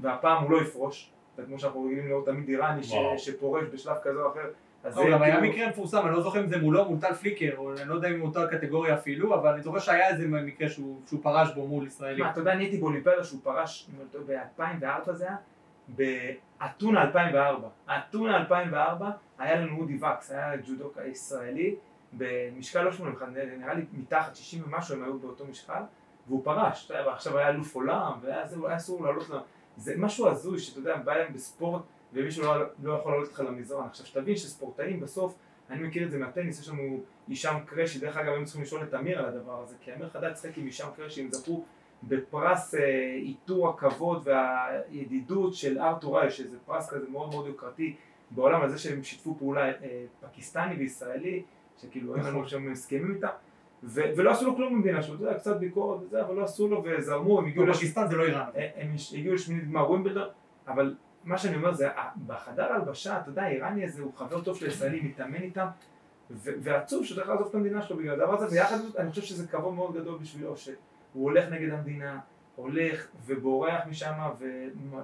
והפעם 0.00 0.42
הוא 0.42 0.50
לא 0.50 0.62
יפרוש, 0.62 1.11
כמו 1.46 1.58
שאנחנו 1.58 1.84
רגילים 1.84 2.08
לראות 2.08 2.26
תמיד 2.26 2.48
איראני 2.48 2.82
ש-. 2.82 2.94
שפורש 3.16 3.64
בשלב 3.72 3.96
כזה 4.02 4.22
או 4.22 4.32
אחר, 4.32 4.50
אז 4.84 4.94
זה 4.94 5.00
גם 5.12 5.22
היה 5.22 5.36
כאילו- 5.40 5.52
מקרה 5.52 5.68
מפורסם, 5.68 6.06
אני 6.06 6.14
לא 6.14 6.22
זוכר 6.22 6.40
אם 6.40 6.48
זה 6.48 6.58
מולו, 6.58 6.84
מול 6.84 7.00
טל 7.00 7.14
פליקר, 7.14 7.56
או 7.56 7.72
אני 7.72 7.88
לא 7.88 7.94
יודע 7.94 8.08
אם 8.08 8.18
מאותה 8.18 8.46
קטגוריה 8.46 8.94
אפילו, 8.94 9.34
אבל 9.34 9.52
אני 9.52 9.62
זוכר 9.62 9.78
שהיה 9.78 10.08
איזה 10.08 10.28
מקרה 10.28 10.68
שהוא 10.68 11.00
שהוא 11.06 11.20
פרש 11.22 11.54
בו 11.54 11.66
מול 11.66 11.86
ישראלים. 11.86 12.26
אתה 12.26 12.40
יודע, 12.40 12.52
אני 12.52 12.64
הייתי 12.64 12.78
באולימפיאדה 12.78 13.24
שהוא 13.24 13.40
פרש, 13.42 13.88
ב-2004 14.26 15.12
זה 15.12 15.26
היה, 15.26 15.36
באתונה 15.88 17.02
2004. 17.02 17.68
אתונה 17.90 18.36
2004 18.36 19.10
היה 19.38 19.60
לנו 19.60 19.78
אודי 19.78 19.96
וקס, 19.96 20.30
היה 20.30 20.56
ג'ודוקה 20.56 21.04
ישראלי, 21.04 21.74
במשקל 22.12 22.82
לא 22.82 22.92
81, 22.92 23.28
נראה 23.58 23.74
לי 23.74 23.84
מתחת 23.92 24.36
60 24.36 24.62
ומשהו 24.66 24.94
הם 24.96 25.02
היו 25.04 25.18
באותו 25.18 25.44
משקל, 25.50 25.82
והוא 26.26 26.44
פרש, 26.44 26.90
ועכשיו 27.06 27.38
היה 27.38 27.48
אלוף 27.48 27.74
עולם, 27.74 28.12
והיה 28.22 28.76
אסור 28.76 29.04
לעלות 29.04 29.30
ל... 29.30 29.34
זה 29.76 29.94
משהו 29.98 30.28
הזוי 30.28 30.58
שאתה 30.58 30.78
יודע, 30.78 30.96
בא 30.96 31.16
להם 31.16 31.32
בספורט 31.32 31.82
ומישהו 32.12 32.44
לא, 32.44 32.54
לא 32.82 32.92
יכול 32.92 33.12
לעלות 33.12 33.28
איתך 33.28 33.40
למזרן. 33.40 33.86
עכשיו 33.86 34.06
שתבין 34.06 34.36
שספורטאים 34.36 35.00
בסוף, 35.00 35.34
אני 35.70 35.88
מכיר 35.88 36.06
את 36.06 36.11
זה 36.11 36.18
מהטניס, 36.18 36.61
יש 36.61 36.68
לנו 36.68 37.00
הישאם 37.28 37.61
קרשי, 37.61 37.98
דרך 37.98 38.16
אגב 38.16 38.28
היינו 38.28 38.44
צריכים 38.44 38.62
לשאול 38.62 38.82
את 38.82 38.94
אמיר 38.94 39.18
על 39.18 39.24
הדבר 39.24 39.62
הזה, 39.62 39.74
כי 39.80 39.94
אמיר 39.94 40.08
חדד 40.08 40.36
שיחק 40.36 40.58
עם 40.58 40.64
הישאם 40.64 40.86
קרשי, 40.96 41.22
הם 41.22 41.32
זכו 41.32 41.64
בפרס 42.02 42.74
אה, 42.74 42.80
עיטור 43.14 43.68
הכבוד 43.68 44.22
והידידות 44.28 45.54
של 45.54 45.78
ארתור 45.78 46.20
אייש, 46.20 46.36
שזה 46.36 46.56
פרס 46.66 46.90
כזה 46.90 47.08
מאוד 47.11 47.30
מאוד 47.30 47.46
יוקרתי 47.46 47.96
בעולם 48.30 48.62
הזה 48.62 48.78
שהם 48.78 49.02
שיתפו 49.02 49.34
פעולה 49.38 49.68
אה, 49.68 50.04
פקיסטני 50.20 50.74
וישראלי, 50.74 51.42
שכאילו 51.82 52.16
אין 52.16 52.24
לנו 52.24 52.48
שם 52.48 52.72
הסכמים 52.72 53.14
איתם. 53.14 53.28
ו- 53.82 54.11
ולא 54.16 54.30
עשו 54.30 54.46
לו 54.46 54.56
כלום 54.56 54.74
במדינה 54.74 55.02
שלו, 55.02 55.14
אתה 55.14 55.24
יודע, 55.24 55.38
קצת 55.38 55.56
ביקורת 55.56 56.02
וזה, 56.02 56.22
אבל 56.22 56.34
לא 56.34 56.44
עשו 56.44 56.68
לו 56.68 56.84
וזרמו, 56.84 57.38
הם 57.38 57.46
הגיעו. 57.46 57.74
פקיסטן 57.74 58.08
זה 58.08 58.16
לא 58.16 58.24
איראן. 58.24 58.50
הם 58.76 58.90
הגיעו 59.18 59.34
לשמינית 59.34 59.68
גמר 59.68 59.90
ווימבלדון, 59.90 60.28
אבל 60.68 60.94
מה 61.24 61.38
שאני 61.38 61.56
אומר 61.56 61.72
זה, 61.72 61.88
בחדר 62.26 62.72
הלבשה, 62.72 63.20
אתה 63.20 63.30
יודע, 63.30 63.42
האיראני 63.42 63.84
הזה 63.84 64.02
הוא 64.02 64.12
חבר 64.16 64.40
טוב 64.40 64.56
של 64.56 64.66
הישראלים, 64.66 65.06
מתאמן 65.06 65.42
איתם, 65.42 65.66
ועצוב 66.30 67.04
שהוא 67.04 67.16
צריך 67.16 67.28
לעזוב 67.28 67.46
את 67.48 67.54
המדינה 67.54 67.82
שלו 67.82 67.96
בגלל 67.96 68.20
הדבר 68.20 68.34
הזה, 68.34 68.56
ויחד 68.56 68.76
אני 68.98 69.10
חושב 69.10 69.22
שזה 69.22 69.46
כבוד 69.46 69.74
מאוד 69.74 69.94
גדול 69.94 70.18
בשבילו, 70.18 70.56
שהוא 70.56 70.74
הולך 71.12 71.44
נגד 71.48 71.72
המדינה, 71.72 72.18
הולך 72.56 73.06
ובורח 73.26 73.86
משם 73.86 74.12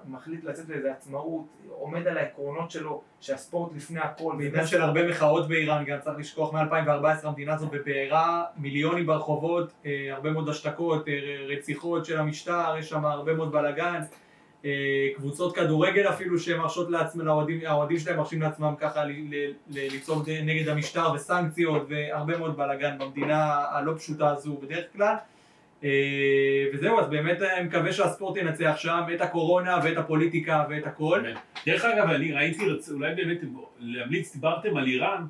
ומחליט 0.07 0.45
לצאת 0.45 0.69
לאיזה 0.69 0.93
עצמאות, 0.93 1.45
עומד 1.69 2.07
על 2.07 2.19
העקרונות 2.19 2.71
שלו, 2.71 3.03
שהספורט 3.21 3.73
לפני 3.77 4.01
הכל, 4.01 4.35
בעניין 4.39 4.67
של 4.67 4.83
הרבה 4.83 5.09
מחאות 5.09 5.49
באיראן, 5.49 5.85
גם 5.85 5.99
צריך 6.01 6.19
לשכוח 6.19 6.55
מ-2014 6.55 7.27
המדינה 7.27 7.55
הזו 7.55 7.67
בבעירה, 7.67 8.45
מיליונים 8.57 9.07
ברחובות, 9.07 9.73
אה, 9.87 10.09
הרבה 10.11 10.31
מאוד 10.31 10.49
השתקות, 10.49 11.09
אה, 11.09 11.15
רציחות 11.49 12.05
של 12.05 12.19
המשטר, 12.19 12.75
יש 12.79 12.89
שם 12.89 13.05
הרבה 13.05 13.35
מאוד 13.35 13.53
בלאגן, 13.53 14.01
קבוצות 15.17 15.57
כדורגל 15.57 16.09
אפילו 16.09 16.39
שמרשות 16.39 16.91
לעצמם, 16.91 17.29
האוהדים 17.67 17.99
שלהם 17.99 18.17
מרשים 18.17 18.43
לעצמם 18.43 18.75
ככה 18.79 19.03
לצעוק 19.71 20.29
נגד 20.29 20.69
המשטר 20.69 21.13
וסנקציות 21.13 21.87
והרבה 21.89 22.39
מאוד 22.39 22.57
בלאגן 22.57 22.99
במדינה 22.99 23.65
הלא 23.71 23.93
פשוטה 23.97 24.31
הזו 24.31 24.57
בדרך 24.63 24.85
כלל. 24.93 25.15
אה, 25.85 26.65
וזהו, 26.73 27.01
אז 27.01 27.09
באמת 27.09 27.43
אני 27.43 27.67
מקווה 27.67 27.93
שהספורט 27.93 28.37
ינצח 28.37 28.75
שם 28.77 29.03
את 29.15 29.21
הקורונה 29.21 29.81
ואת 29.85 29.97
הפוליטיקה 29.97 30.65
ואת 30.71 30.87
הכל. 30.87 31.23
דרך 31.67 31.85
אגב, 31.85 32.11
אני 32.11 32.33
ראיתי, 32.33 32.65
אולי 32.93 33.15
באמת 33.15 33.39
להמליץ, 33.79 34.33
דיברתם 34.35 34.77
על 34.77 34.87
איראן, 34.87 35.25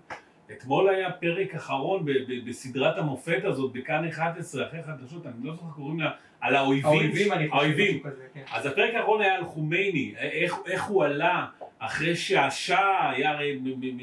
אתמול 0.52 0.88
היה 0.88 1.12
פרק 1.12 1.54
אחרון 1.54 2.06
בסדרת 2.46 2.98
המופת 2.98 3.44
הזאת, 3.44 3.72
בכאן 3.72 4.08
11, 4.08 4.66
אחרי 4.66 4.82
חדשות, 4.82 5.26
אני 5.26 5.34
לא 5.42 5.52
זוכר 5.52 5.70
קוראים 5.74 6.00
לה, 6.00 6.10
על 6.46 6.56
האויבים. 6.56 6.86
האויבים 6.86 7.32
אני 7.32 7.48
חושב. 7.48 7.62
האויבים. 7.62 7.96
משהו 7.96 8.10
כזה, 8.10 8.22
כן. 8.34 8.42
אז 8.52 8.66
הפרק 8.66 8.94
האחרון 8.94 9.20
היה 9.20 9.34
על 9.34 9.44
חומייני, 9.44 10.14
איך, 10.18 10.54
איך 10.66 10.84
הוא 10.84 11.04
עלה 11.04 11.46
אחרי 11.78 12.16
שהשאה 12.16 13.10
היה 13.10 13.30
הרי 13.30 13.58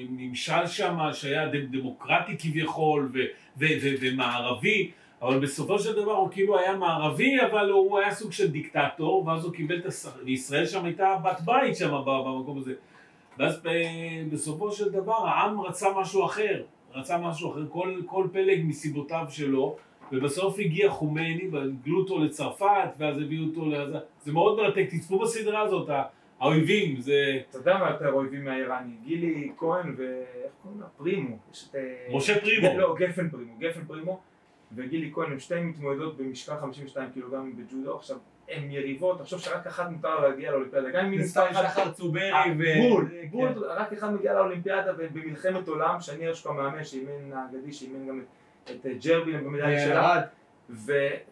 ממשל 0.10 0.68
שם 0.68 0.98
שהיה 1.14 1.48
דמוקרטי 1.72 2.38
כביכול 2.38 3.10
ו- 3.14 3.18
ו- 3.58 3.66
ו- 3.82 3.96
ומערבי, 4.02 4.92
אבל 5.22 5.40
בסופו 5.40 5.80
של 5.80 5.96
דבר 5.96 6.12
הוא 6.12 6.30
כאילו 6.32 6.60
היה 6.60 6.76
מערבי, 6.76 7.42
אבל 7.52 7.70
הוא 7.70 8.00
היה 8.00 8.14
סוג 8.14 8.32
של 8.32 8.48
דיקטטור, 8.48 9.28
ואז 9.28 9.46
הוא 9.46 9.54
קיבל 9.54 9.78
את 9.78 9.86
הס... 9.86 10.18
וישראל 10.26 10.66
שם 10.66 10.86
הייתה 10.86 11.16
בת 11.24 11.42
בית 11.42 11.76
שם 11.76 11.92
במקום 12.06 12.58
הזה. 12.58 12.74
ואז 13.38 13.62
בסופו 14.32 14.72
של 14.72 14.92
דבר 14.92 15.28
העם 15.28 15.62
רצה 15.62 15.88
משהו 15.96 16.26
אחר, 16.26 16.62
רצה 16.94 17.18
משהו 17.18 17.52
אחר, 17.52 17.66
כל, 17.70 18.02
כל 18.06 18.28
פלג 18.32 18.62
מסיבותיו 18.66 19.26
שלו, 19.30 19.76
ובסוף 20.12 20.60
הגיע 20.60 20.90
חומייני, 20.90 21.48
והגלו 21.52 22.00
אותו 22.00 22.20
לצרפת, 22.24 22.66
ואז 22.98 23.18
הביאו 23.18 23.44
אותו 23.46 23.66
לזה. 23.66 23.98
זה 24.22 24.32
מאוד 24.34 24.58
מרתק, 24.58 24.86
תצפו 24.90 25.20
בסדרה 25.20 25.62
הזאת, 25.62 25.90
האויבים, 26.40 27.00
זה... 27.02 27.40
אתה 27.50 27.58
יודע 27.58 27.78
מה 27.78 27.90
יותר 27.90 28.12
אויבים 28.14 28.46
מהאיראני? 28.46 28.94
גילי 29.04 29.52
כהן 29.58 29.96
ו... 29.98 30.22
איך 30.44 30.52
קוראים 30.64 30.80
לה? 30.82 30.88
פרימו. 30.98 31.38
אה, 31.76 32.08
משה 32.16 32.42
פרימו. 32.42 32.78
לא, 32.78 32.96
גפן 33.00 33.30
פרימו. 33.30 33.54
גפן 33.60 33.86
פרימו 33.86 34.20
וגילי 34.76 35.12
כהן 35.14 35.32
הם 35.32 35.40
שתי 35.40 35.60
מתמודדות 35.62 36.18
במשקל 36.18 36.54
52 36.62 37.10
קילוגרמים 37.14 37.56
בג'ודו. 37.58 37.96
עכשיו, 37.98 38.18
הן 38.50 38.72
יריבות, 38.72 39.20
תחשוב 39.20 39.40
שרק 39.40 39.68
אחת 39.68 39.90
מותר 39.90 40.20
לה 40.20 40.30
להגיע 40.30 40.52
לאולימפיאדה. 40.52 40.90
גם 40.90 41.06
אם 41.06 41.12
מספר 41.12 41.52
אחת... 41.52 41.70
שחר 41.72 41.92
צוברי 41.92 42.32
אה, 42.32 42.44
ו... 42.60 42.64
בול, 42.90 43.10
כן. 43.22 43.28
בול, 43.32 43.64
רק 43.66 43.94
אחד 43.94 44.14
מגיע 44.14 44.34
לאולימפיאדה 44.34 44.92
ובמלחמת 44.98 45.68
עולם, 45.68 46.02
שאני 46.02 46.26
יש 46.26 46.42
כבר 46.42 46.52
מאמן 46.52 46.84
שאימן 46.84 47.34
האגדי, 47.34 47.74
שאימן 47.74 48.08
גם 48.08 48.20
את- 48.20 48.26
את 48.72 48.86
אה, 48.86 48.92
ג'רבי 49.04 49.38
במדליה 49.38 49.80
שלה. 49.86 50.02
וירד. 50.02 50.22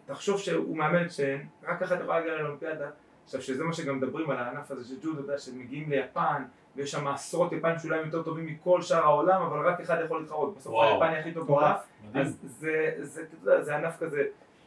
ותחשוב 0.06 0.38
שהוא 0.38 0.76
מאמן 0.76 1.08
שהן, 1.08 1.40
רק 1.68 1.82
אחת 1.82 2.00
יכולה 2.00 2.18
להגיע 2.20 2.34
לאולימפיאדה. 2.36 2.88
עכשיו 3.24 3.42
שזה 3.42 3.64
מה 3.64 3.72
שגם 3.72 3.96
מדברים 3.96 4.30
על 4.30 4.36
הענף 4.38 4.70
הזה 4.70 4.88
של 4.88 4.94
ג'ודו, 5.02 5.12
אתה 5.12 5.20
יודע, 5.20 5.38
שמגיעים 5.38 5.90
ליפן, 5.90 6.42
ויש 6.76 6.90
שם 6.90 7.06
עשרות 7.08 7.52
יפנים 7.52 7.78
שאולי 7.78 7.98
הם 7.98 8.06
יותר 8.06 8.22
טובים 8.22 8.46
מכל 8.46 8.82
שאר 8.82 9.02
העולם, 9.04 9.42
אבל 9.42 9.68
רק 9.68 9.80
אחד 9.80 9.96
יכול 10.04 10.20
להתחרות. 10.20 10.56
בסוף. 10.56 10.74
היפני 11.02 11.18
הכי 11.18 11.32
טוב 11.32 11.46
בעולם. 11.46 11.72
אז 12.14 12.38
זה, 12.42 12.94
זה, 12.98 13.22
אתה 13.22 13.50
יודע, 13.50 13.62
זה 13.62 13.76
ענף 13.76 13.96
כזה 14.00 14.24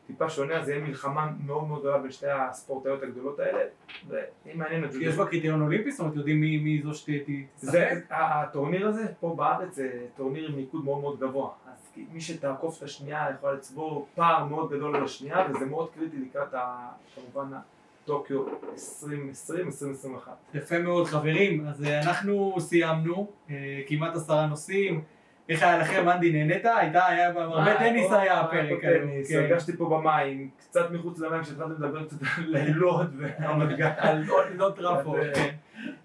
טיפה 0.08 0.30
שונה, 0.30 0.60
אז 0.60 0.70
יהיה 0.70 0.82
מלחמה 0.82 1.30
מאוד 1.46 1.68
מאוד 1.68 1.80
גדולה 1.80 1.98
בין 1.98 2.12
שתי 2.12 2.28
הספורטאיות 2.30 3.04
הגדולות 3.04 3.40
האלה, 3.40 3.60
ואם 4.08 4.60
מעניין 4.60 4.86
את 4.86 4.90
יש 5.02 5.16
בה 5.16 5.26
קריטריון 5.26 5.62
אולימפי? 5.62 5.92
זאת 5.92 6.00
אומרת, 6.00 6.16
יודעים 6.16 6.42
מי 6.42 6.58
מי 6.58 6.82
זו 6.84 6.94
שתשחק? 6.94 7.22
זה, 7.58 7.90
ה- 8.10 8.42
הטורניר 8.42 8.88
הזה, 8.88 9.06
פה 9.20 9.34
בארץ 9.38 9.76
זה 9.76 10.06
טורניר 10.16 10.50
עם 10.50 10.56
מיקוד 10.56 10.84
מאוד 10.86 11.02
מאוד 11.02 11.20
גבוה. 11.20 11.50
מי 12.14 12.22
שתעקוף 12.22 12.78
את 12.78 12.84
השנייה 12.84 13.26
יכולה 13.38 13.54
לצבור 13.54 14.08
פער 14.16 14.46
מאוד 14.46 14.72
גדול 14.72 14.96
על 14.96 15.04
השנייה, 15.04 15.46
וזה 15.50 15.66
מאוד 15.66 15.90
קריטי 16.00 16.18
לקראת 16.30 16.54
ה- 16.54 16.90
כמובן 17.16 17.58
טוקיו 18.06 18.44
2020-2021. 18.46 20.28
יפה 20.54 20.80
מאוד 20.80 21.08
חברים, 21.08 21.68
אז 21.68 21.84
אה, 21.84 22.02
אנחנו 22.02 22.56
סיימנו, 22.60 23.28
אה, 23.50 23.56
כמעט 23.88 24.16
עשרה 24.16 24.46
נושאים. 24.46 25.02
איך 25.50 25.64
היה 25.64 25.78
לכם, 25.78 26.10
אנדי, 26.10 26.32
נהנית? 26.32 26.66
הייתה, 26.66 27.06
היה 27.06 27.28
הרבה 27.36 27.78
טניס 27.78 28.12
היה 28.12 28.40
הפרק 28.42 28.84
היום. 28.84 29.08
כן. 29.30 29.36
הרגשתי 29.40 29.78
פה 29.78 29.90
במים, 29.90 30.50
קצת 30.60 30.92
מחוץ 30.92 31.20
למים 31.20 31.44
כשהתחלתי 31.44 31.74
לדבר 31.80 32.06
קצת 32.06 32.18
על 32.38 32.44
לילות 32.48 33.08
ורמת 33.18 33.78
גן. 33.78 33.92
על 33.98 34.24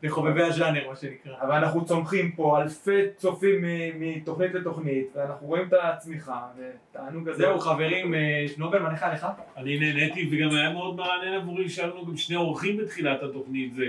לחובבי 0.03 0.43
הז'אנר, 0.43 0.89
מה 0.89 0.97
שנקרא. 0.97 1.33
אבל 1.43 1.53
אנחנו 1.53 1.85
צומחים 1.85 2.33
פה, 2.33 2.63
אלפי 2.63 3.01
צופים 3.17 3.63
מ- 3.65 4.01
מתוכנית 4.01 4.55
לתוכנית, 4.55 5.07
ואנחנו 5.17 5.47
רואים 5.47 5.65
את 5.69 5.75
הצמיחה, 5.83 6.41
ותענוג 6.57 7.23
גדול. 7.23 7.35
זהו 7.37 7.59
חברים, 7.61 8.15
אה, 8.15 8.45
נובל, 8.59 8.79
מה 8.83 8.93
לך 8.93 9.07
לך? 9.15 9.27
אני 9.57 9.79
נהניתי 9.79 10.29
וגם 10.33 10.57
היה 10.57 10.71
מאוד 10.73 10.97
מרענן 10.97 11.33
עבורי 11.35 11.69
שהיה 11.69 11.89
לנו 11.89 12.07
גם 12.07 12.17
שני 12.17 12.37
אורחים 12.37 12.77
בתחילת 12.77 13.23
התוכנית, 13.23 13.75
זה, 13.75 13.85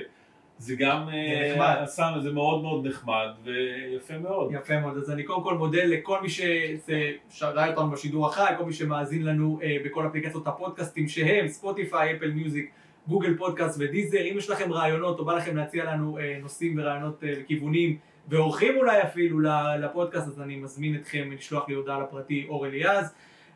זה 0.58 0.76
גם 0.76 1.10
אה, 1.10 1.52
נחמד. 1.54 1.76
עשה, 1.84 2.12
זה 2.22 2.32
מאוד 2.32 2.62
מאוד 2.62 2.88
נחמד 2.88 3.28
ויפה 3.44 4.18
מאוד. 4.18 4.52
יפה 4.54 4.80
מאוד, 4.80 4.98
אז 4.98 5.12
אני 5.12 5.24
קודם 5.24 5.44
כל 5.44 5.54
מודה 5.58 5.86
לכל 5.86 6.22
מי 6.22 6.30
ש- 6.30 6.42
שראה 7.30 7.70
אותנו 7.70 7.90
בשידור 7.92 8.28
החי, 8.28 8.54
כל 8.58 8.66
מי 8.66 8.74
שמאזין 8.74 9.24
לנו 9.26 9.60
אה, 9.64 9.78
בכל 9.86 10.08
אפליקציות 10.08 10.48
הפודקאסטים 10.48 11.08
שהם 11.08 11.48
ספוטיפיי, 11.48 12.16
אפל 12.16 12.32
מיוזיק, 12.32 12.72
גוגל 13.08 13.38
פודקאסט 13.38 13.78
ודיזר. 13.80 14.22
אם 14.32 14.38
יש 14.38 14.50
לכם 14.50 14.74
רעיונות 14.74 15.20
או 15.20 15.26
בא 15.26 15.34
לכם 15.34 15.58
להציע 15.58 15.86
לנו 15.86 16.18
אה, 16.18 16.38
נושאים 16.42 16.80
ורעיונות 16.80 17.24
אה, 17.24 17.34
וכיוונים 17.40 17.98
ואורחים 18.30 18.78
אולי 18.78 19.04
אפילו 19.04 19.40
לפודקאסט, 19.80 20.28
אז 20.28 20.42
אני 20.42 20.56
מזמין 20.56 20.96
אתכם 20.96 21.32
לשלוח 21.32 21.70
לי 21.70 21.76
הודעה 21.76 22.00
לפרטי 22.00 22.46
אור 22.50 22.66
אליעז. 22.66 23.14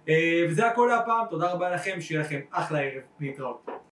אה, 0.09 0.45
וזה 0.49 0.67
הכל 0.67 0.89
להפעם, 0.91 1.25
תודה 1.29 1.51
רבה 1.51 1.69
לכם, 1.69 2.01
שיהיה 2.01 2.21
לכם 2.21 2.39
אחלה 2.51 2.79
ערב, 2.79 3.01
להתראות. 3.19 3.84